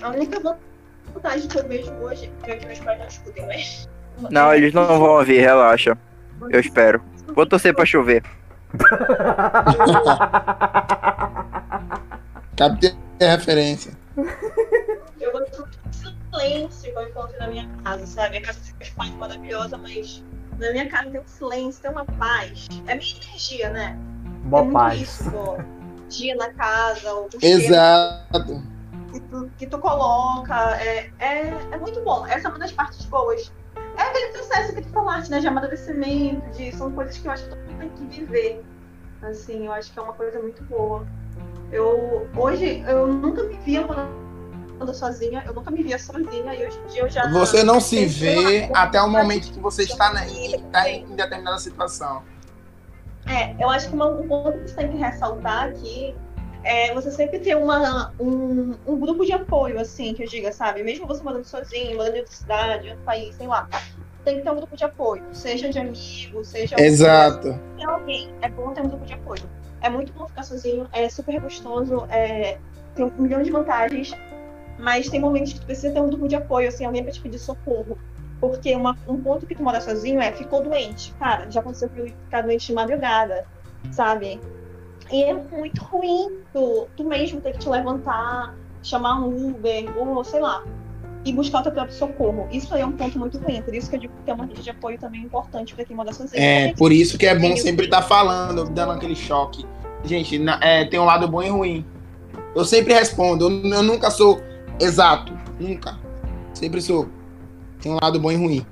[0.01, 0.57] a única
[1.13, 3.89] vantagem que eu vejo hoje é que meus pais não escutem, mas.
[4.29, 5.97] Não, eles não vão ouvir, relaxa.
[6.49, 7.01] Eu espero.
[7.33, 8.23] Vou torcer pra chover.
[12.57, 13.91] Captei a referência.
[15.19, 15.69] Eu gosto do
[16.31, 18.37] silêncio que eu encontro na minha casa, sabe?
[18.37, 20.23] A casa dos meus pais é maravilhosa, mas
[20.59, 22.67] na minha casa tem um silêncio, tem uma paz.
[22.87, 23.97] É minha energia, né?
[24.43, 25.01] Mó é muito paz.
[25.01, 25.31] isso.
[26.09, 27.09] Dia na casa,
[27.41, 28.61] Exato.
[29.11, 30.75] Que tu, que tu coloca.
[30.81, 32.25] É, é, é muito bom.
[32.25, 33.51] Essa é uma das partes boas.
[33.97, 35.39] É aquele processo que tu falaste, né?
[35.39, 38.63] De amadurecimento, de, são coisas que eu acho que todo mundo tem que viver.
[39.21, 41.05] Assim, eu acho que é uma coisa muito boa.
[41.71, 46.79] Eu, hoje, eu nunca me via morando sozinha, eu nunca me via sozinha, e hoje
[46.79, 47.29] em dia eu já.
[47.29, 52.23] Você não se vê até o momento que você está na, em, em determinada situação.
[53.27, 56.15] É, eu acho que um ponto que você tem que ressaltar aqui
[56.63, 60.83] é você sempre ter uma, um, um grupo de apoio, assim, que eu diga, sabe?
[60.83, 63.67] Mesmo você morando sozinho, morando em outra cidade, em outro país, sei lá.
[64.23, 66.75] Tem que ter um grupo de apoio, seja de amigos, seja.
[66.79, 67.59] Exato.
[67.75, 69.41] Tem alguém, é bom ter um grupo de apoio.
[69.81, 72.59] É muito bom ficar sozinho, é super gostoso, é,
[72.95, 74.11] tem um milhão de vantagens,
[74.77, 77.19] mas tem momentos que tu precisa ter um grupo de apoio, assim, alguém pra te
[77.19, 77.97] pedir socorro.
[78.39, 81.13] Porque uma- um ponto que tu mora sozinho é ficou doente.
[81.19, 83.45] Cara, já aconteceu que eu ficar doente de madrugada,
[83.91, 84.39] sabe?
[85.11, 90.23] E é muito ruim tu, tu mesmo ter que te levantar, chamar um Uber, ou
[90.23, 90.63] sei lá,
[91.25, 92.47] e buscar o teu próprio socorro.
[92.51, 93.61] Isso aí é um ponto muito ruim.
[93.61, 95.83] Por isso que eu digo que ter uma rede de apoio também é importante pra
[95.85, 96.41] quem mora sozinho.
[96.41, 99.65] É, por isso que é bom sempre estar falando, dando aquele choque.
[100.03, 101.85] Gente, na- é, tem um lado bom e ruim.
[102.55, 104.41] Eu sempre respondo, eu, eu nunca sou
[104.79, 105.33] exato.
[105.59, 105.97] Nunca.
[106.53, 107.07] Sempre sou.
[107.81, 108.65] Tem um lado bom e ruim.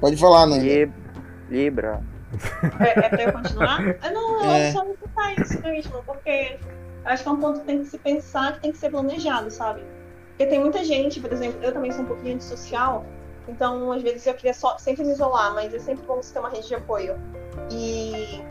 [0.00, 0.58] Pode falar, né?
[0.58, 0.92] Lib-
[1.50, 2.02] Libra.
[2.80, 3.80] É, é pra eu continuar?
[4.00, 4.68] Ah, não, É.
[4.68, 6.58] eu só vou citar isso mesmo, porque
[7.04, 9.50] acho que é um ponto que tem que se pensar, que tem que ser planejado,
[9.50, 9.82] sabe?
[10.28, 13.04] Porque tem muita gente, por exemplo, eu também sou um pouquinho antissocial,
[13.48, 16.38] então às vezes eu queria só, sempre me isolar, mas é sempre bom você ter
[16.40, 17.16] uma rede de apoio.
[17.70, 18.42] E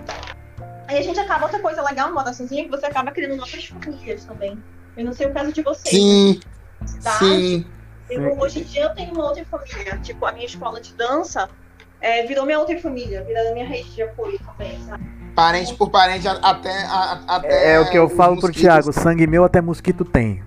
[0.87, 3.65] aí a gente acaba, outra coisa legal moda sozinha, é que você acaba criando novas
[3.65, 4.61] famílias também.
[4.95, 5.95] Eu não sei o caso de vocês.
[5.95, 6.39] Sim,
[6.85, 7.65] cidade, sim.
[8.09, 9.97] eu, hoje em dia eu tenho uma outra família.
[9.99, 11.49] Tipo, a minha escola de dança
[12.01, 15.03] é, virou minha outra família, virou minha rede de apoio também, sabe?
[15.35, 16.83] Parente por parente até.
[16.85, 18.61] a- até É, o que eu falo pro mosquitos.
[18.61, 20.43] Thiago, sangue meu até mosquito tem.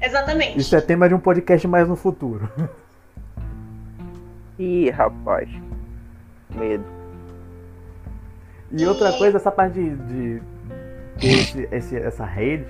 [0.00, 0.58] Exatamente.
[0.60, 2.48] Isso é tema de um podcast mais no futuro.
[4.58, 5.48] Ih, rapaz.
[6.54, 6.84] Medo.
[8.70, 10.40] E outra coisa, essa parte de,
[11.18, 12.66] de esse, esse- essa rede,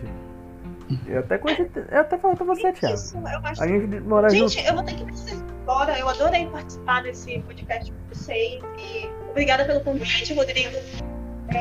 [1.07, 2.95] eu até, cogitei- eu até falei pra você, Thiago.
[2.95, 4.49] Isso, eu acho A gente mora junto.
[4.51, 5.99] Gente, eu vou ter que precisar agora.
[5.99, 8.63] Eu adorei participar desse podcast com vocês.
[8.79, 10.77] E obrigada pelo convite, Rodrigo.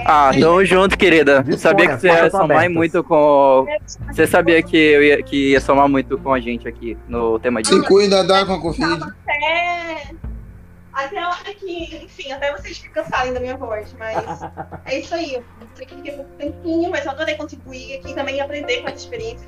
[0.06, 1.42] Ah, tamo junto, querida.
[1.44, 2.74] Disponha, sabia que você ia somar abertas.
[2.76, 3.66] muito com.
[4.12, 7.62] Você sabia que eu ia, que ia somar muito com a gente aqui no tema
[7.62, 7.70] de.
[7.70, 9.04] Se cuida, dá com a Covid.
[9.26, 10.27] Até.
[10.98, 11.96] Até a hora que.
[12.04, 13.96] Enfim, até vocês ficarem cansarem da minha voz.
[14.00, 14.42] Mas
[14.86, 15.36] é isso aí.
[15.36, 15.44] Eu
[15.76, 18.96] sei que fiquei pouco tempinho, mas eu adorei contribuir aqui também e aprender com as
[18.96, 19.48] experiências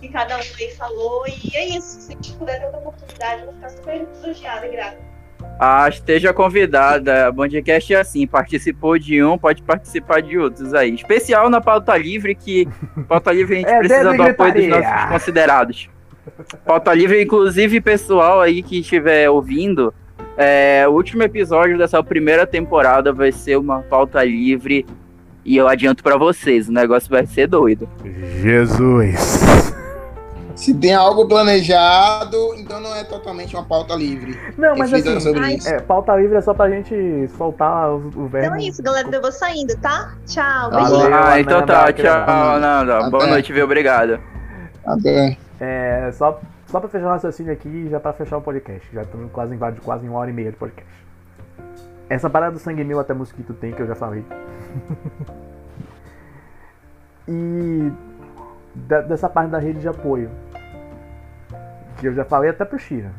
[0.00, 1.26] que cada um aí falou.
[1.26, 2.02] E é isso.
[2.02, 5.14] Se a gente puder ter outra oportunidade, eu vou ficar super lisonjeada e grata.
[5.58, 7.32] Ah, esteja convidada.
[7.32, 10.94] Bandcast é assim, participou de um, pode participar de outros aí.
[10.94, 12.68] Especial na pauta livre, que
[13.08, 15.90] pauta livre a gente É, precisa do apoio dos nossos considerados.
[16.64, 19.92] Pauta livre, inclusive, pessoal aí que estiver ouvindo,
[20.36, 24.86] é, o último episódio dessa primeira temporada vai ser uma pauta livre.
[25.44, 27.88] E eu adianto pra vocês, o negócio vai ser doido.
[28.40, 29.64] Jesus.
[30.54, 34.38] Se tem algo planejado, então não é totalmente uma pauta livre.
[34.56, 35.68] Não, mas assim, sobre isso.
[35.68, 38.46] é, pauta livre é só pra gente soltar o, o verbo.
[38.46, 39.08] Então é isso, galera.
[39.12, 40.14] Eu vou saindo, tá?
[40.26, 40.70] Tchau.
[40.70, 40.98] Valeu.
[40.98, 41.14] beijinho.
[41.14, 43.10] ah, então tá, tchau, Nanda.
[43.10, 43.64] Boa noite, viu?
[43.64, 44.20] Obrigado.
[44.86, 45.36] Até.
[45.60, 46.40] É, só,
[46.74, 48.92] só pra fechar o raciocínio aqui, já pra fechar o podcast.
[48.92, 51.06] Já estamos quase em, quase uma hora e meia de podcast.
[52.08, 54.24] Essa parada do sangue meu até mosquito tem, que eu já falei.
[57.28, 57.92] e
[58.74, 60.28] da- dessa parte da rede de apoio.
[61.98, 63.12] Que eu já falei até pro Shira.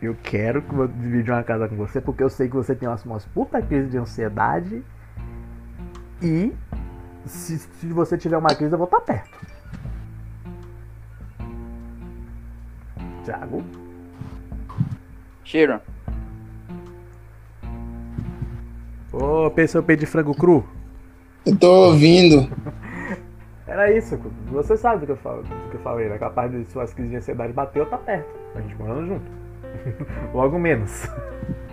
[0.00, 2.88] Eu quero que eu dividir uma casa com você, porque eu sei que você tem
[2.88, 4.84] umas, umas puta crise de ansiedade.
[6.22, 6.54] E
[7.26, 9.51] se, se você tiver uma crise, eu vou estar perto.
[13.24, 13.62] Thiago?
[15.44, 15.80] Shiro.
[19.12, 20.64] Ô, pensou peito de frango cru?
[21.44, 22.48] Eu tô ouvindo.
[23.66, 24.18] Era isso,
[24.50, 26.18] você sabe do que eu falo, do que eu falei, né?
[26.18, 28.28] Capaz de suas crises de ansiedade bateu, tá perto.
[28.54, 29.24] A gente morando junto.
[30.34, 31.08] Logo menos.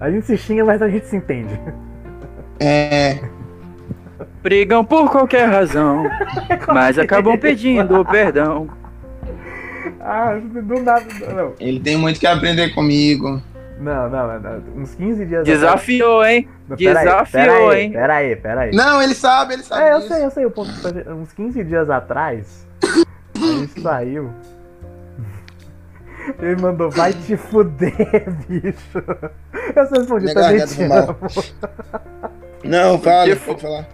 [0.00, 1.54] A gente se xinga, mas a gente se entende.
[2.58, 3.20] É.
[4.42, 6.04] Brigam por qualquer razão,
[6.72, 8.68] mas acabam pedindo perdão.
[10.00, 11.04] Ah, do nada.
[11.34, 13.40] Não, Ele tem muito que aprender comigo.
[13.78, 16.48] não, não, não, uns 15 dias Desafiou, hein?
[16.64, 17.92] atrás- Peraí, desafiou, peraí, hein?
[17.92, 18.70] Peraí, peraí.
[18.74, 20.12] Não, ele sabe, ele sabe É, eu disso.
[20.14, 20.46] sei, eu sei.
[20.46, 20.70] O ponto,
[21.10, 22.66] uns 15 dias atrás,
[23.36, 24.30] gente saiu.
[26.40, 27.94] Ele mandou, vai te fuder,
[28.48, 29.02] bicho.
[29.74, 31.16] Eu só respondi, também te amo.
[32.62, 33.86] Não, fala, pode falar.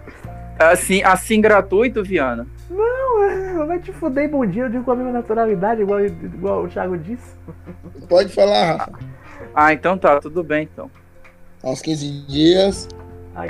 [0.59, 2.45] Assim, assim gratuito, Viana.
[3.65, 6.97] Vai te fuder bom dia, eu digo com a mesma naturalidade, igual, igual o Thiago
[6.97, 7.35] disse.
[8.07, 8.91] Pode falar, Rafa.
[9.55, 10.89] Ah, então tá, tudo bem então.
[11.63, 12.87] Uns 15 dias.
[13.35, 13.49] Ai.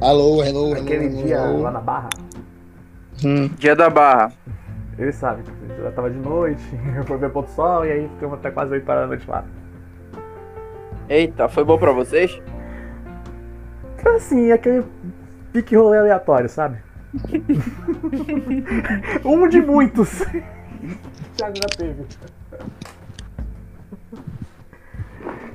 [0.00, 0.72] Alô, hello, hello.
[0.82, 1.62] Aquele hello, dia hello.
[1.62, 2.08] lá na Barra,
[3.24, 3.48] Hum.
[3.56, 4.32] Dia da Barra.
[4.98, 5.42] ele sabe,
[5.80, 6.62] já tava de noite,
[7.06, 9.44] foi ver pôr do sol e aí ficamos até quase 8 horas da noite lá.
[11.08, 12.40] Eita, foi bom pra vocês?
[14.02, 14.84] Foi assim, aquele
[15.52, 16.78] pique rolê aleatório, sabe?
[19.24, 20.20] um de muitos.
[20.20, 20.24] O
[21.36, 22.04] Thiago já teve.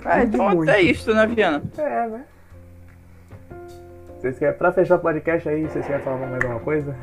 [0.05, 0.69] É, então Muito.
[0.69, 1.61] até isso, né, Viana?
[1.77, 2.23] É, né?
[4.15, 6.95] Vocês querem, pra fechar o podcast aí, vocês querem falar mais alguma coisa?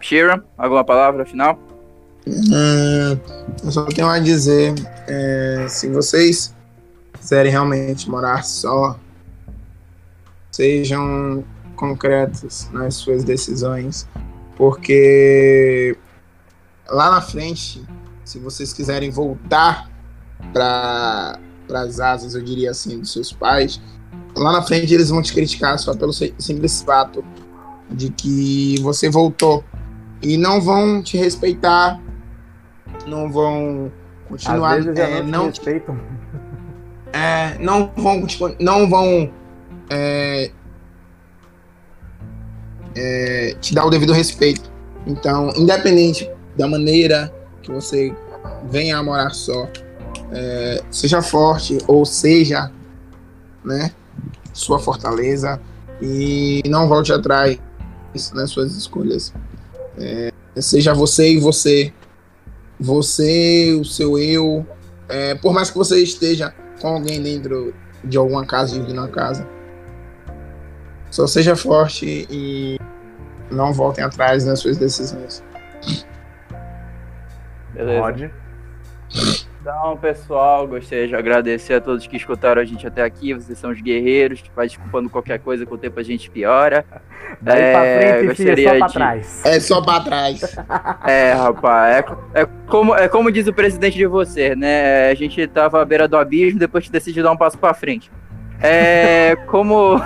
[0.00, 1.58] Shira, alguma palavra final?
[2.26, 3.16] Hum,
[3.64, 4.74] eu só tenho a dizer,
[5.06, 6.52] é, se vocês
[7.12, 8.98] quiserem realmente morar só,
[10.56, 11.44] sejam
[11.76, 14.08] concretos nas suas decisões,
[14.56, 15.96] porque
[16.88, 17.84] lá na frente,
[18.24, 19.90] se vocês quiserem voltar
[20.52, 21.38] para
[21.74, 23.80] as asas, eu diria assim, dos seus pais,
[24.34, 27.22] lá na frente eles vão te criticar só pelo si- simples fato
[27.90, 29.62] de que você voltou
[30.22, 32.00] e não vão te respeitar,
[33.06, 33.92] não vão
[34.24, 36.00] Às continuar, vezes já é, não, não, te respeitam.
[37.12, 39.30] é, não vão, te- não vão
[39.90, 40.50] é,
[42.94, 44.70] é, te dar o devido respeito.
[45.06, 47.32] Então, independente da maneira
[47.62, 48.14] que você
[48.70, 49.68] venha a morar só,
[50.32, 52.70] é, seja forte ou seja,
[53.64, 53.92] né,
[54.52, 55.60] sua fortaleza
[56.00, 57.58] e não volte atrás
[58.34, 59.32] nas suas escolhas.
[59.98, 61.92] É, seja você e você,
[62.78, 64.66] você, o seu eu,
[65.08, 69.46] é, por mais que você esteja com alguém dentro de alguma casa, dividindo uma casa,
[71.16, 72.78] só seja forte e
[73.50, 75.42] não voltem atrás nas suas decisões.
[77.72, 78.00] Beleza.
[78.00, 78.30] Pode.
[79.60, 83.32] Então, pessoal, gostaria de agradecer a todos que escutaram a gente até aqui.
[83.32, 84.42] Vocês são os guerreiros.
[84.54, 86.84] Vai desculpando qualquer coisa, com o tempo a gente piora.
[87.40, 87.80] Daí É, pra
[88.26, 89.42] frente, filho, é só pra de- trás.
[89.44, 90.40] É só pra trás.
[91.08, 95.08] É, rapaz, é, é como, é como diz o presidente de você, né?
[95.10, 98.10] A gente tava à beira do abismo, depois decidiu dar um passo pra frente.
[98.60, 100.00] É, como.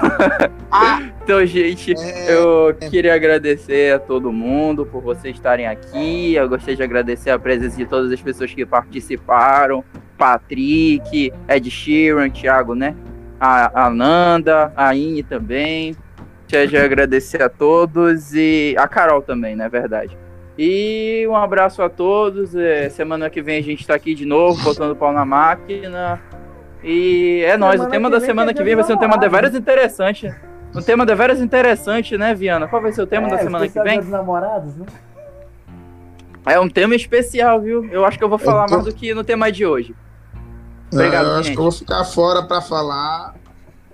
[1.23, 6.35] então, gente, É, eu queria agradecer a todo mundo por vocês estarem aqui.
[6.35, 9.85] Eu gostaria de agradecer a presença de todas as pessoas que participaram:
[10.19, 12.95] Patrick, Ed Sheeran, Thiago, né?
[13.39, 15.97] A, a Nanda, a Ine também.
[16.43, 20.19] Gostaria de agradecer a todos e a Carol também, na verdade.
[20.59, 22.55] E um abraço a todos.
[22.55, 26.21] é, semana que vem a gente tá aqui de novo, botando o pau na máquina.
[26.83, 27.75] E é nóis.
[27.81, 30.35] O Semana tema que da semana que vem vai ser um tema dos deveras interessante.
[30.75, 32.69] Um tema deveras interessante, né, Viana?
[32.69, 33.99] Qual vai ser o tema da É, semana que vem?
[34.01, 34.87] Dos namorados, né?
[36.47, 37.85] É um tema especial, viu?
[37.91, 39.95] Eu acho que eu vou falar tô- mais do que no tema de hoje.
[40.93, 41.55] Obrigado, eu acho gente.
[41.55, 43.35] que eu vou ficar fora pra falar,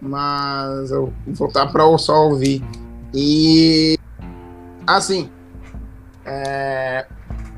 [0.00, 2.62] mas eu vou voltar pra eu só ouvir.
[3.12, 3.98] E
[4.86, 5.28] assim,
[6.24, 7.06] é,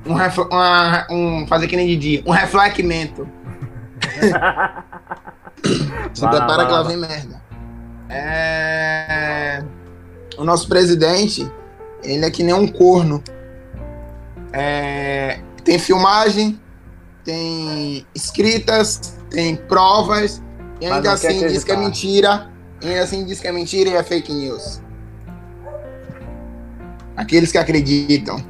[0.06, 3.28] um, uma- um fazer que nem Didi, um reflecimento.
[6.14, 7.42] Se Vai lá, prepara vai que lá, lá vem merda.
[8.08, 9.62] É,
[10.36, 11.50] o nosso presidente,
[12.02, 13.22] ele é que nem um corno.
[14.52, 16.58] É, tem filmagem,
[17.24, 20.42] tem escritas, tem provas,
[20.80, 23.90] e Mas ainda assim diz que é mentira, e ainda assim diz que é mentira
[23.90, 24.80] e é fake news.
[27.16, 28.42] Aqueles que acreditam.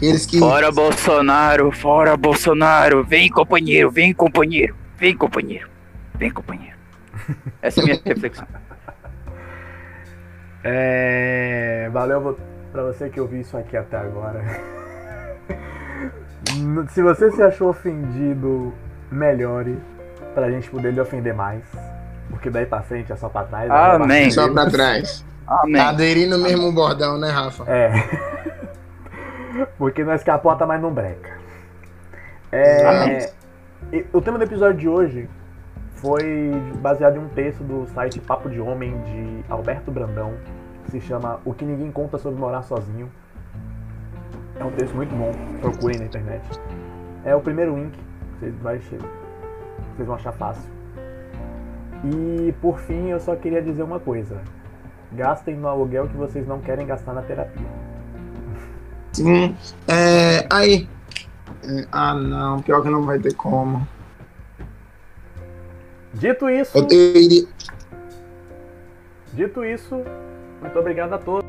[0.00, 0.38] Aqueles que.
[0.38, 3.04] Fora Bolsonaro, fora Bolsonaro.
[3.04, 4.74] Vem, companheiro, vem, companheiro.
[4.96, 5.68] Vem, companheiro.
[6.14, 6.78] Vem, companheiro.
[7.60, 8.46] Essa é a minha reflexão.
[10.64, 12.38] É, valeu
[12.72, 14.40] pra você que ouviu isso aqui até agora.
[16.88, 18.72] Se você se achou ofendido,
[19.12, 19.76] melhore
[20.34, 21.62] pra gente poder lhe ofender mais.
[22.30, 23.70] Porque daí pra frente é só pra trás.
[23.70, 24.28] Amém.
[24.28, 25.26] é Só pra trás.
[25.46, 25.74] Amém.
[25.74, 27.70] Tá aderindo o mesmo bordão, né, Rafa?
[27.70, 27.92] É.
[29.78, 31.38] Porque nós capota, mas não breca.
[32.52, 33.30] É,
[34.12, 35.28] o tema do episódio de hoje
[35.94, 36.50] foi
[36.80, 40.34] baseado em um texto do site Papo de Homem de Alberto Brandão,
[40.84, 43.10] que se chama O que ninguém conta sobre morar sozinho.
[44.58, 46.42] É um texto muito bom, procurem na internet.
[47.24, 47.98] É o primeiro link,
[48.38, 49.02] vocês, vai, vocês
[49.98, 50.70] vão achar fácil.
[52.04, 54.40] E por fim, eu só queria dizer uma coisa:
[55.12, 57.89] gastem no aluguel que vocês não querem gastar na terapia.
[59.12, 59.56] Sim.
[59.88, 60.88] É, aí.
[61.62, 62.62] É, Ah, não.
[62.62, 63.86] Pior que não vai ter como.
[66.12, 66.76] Dito isso,
[69.32, 70.02] dito isso,
[70.60, 71.48] muito obrigado a todos.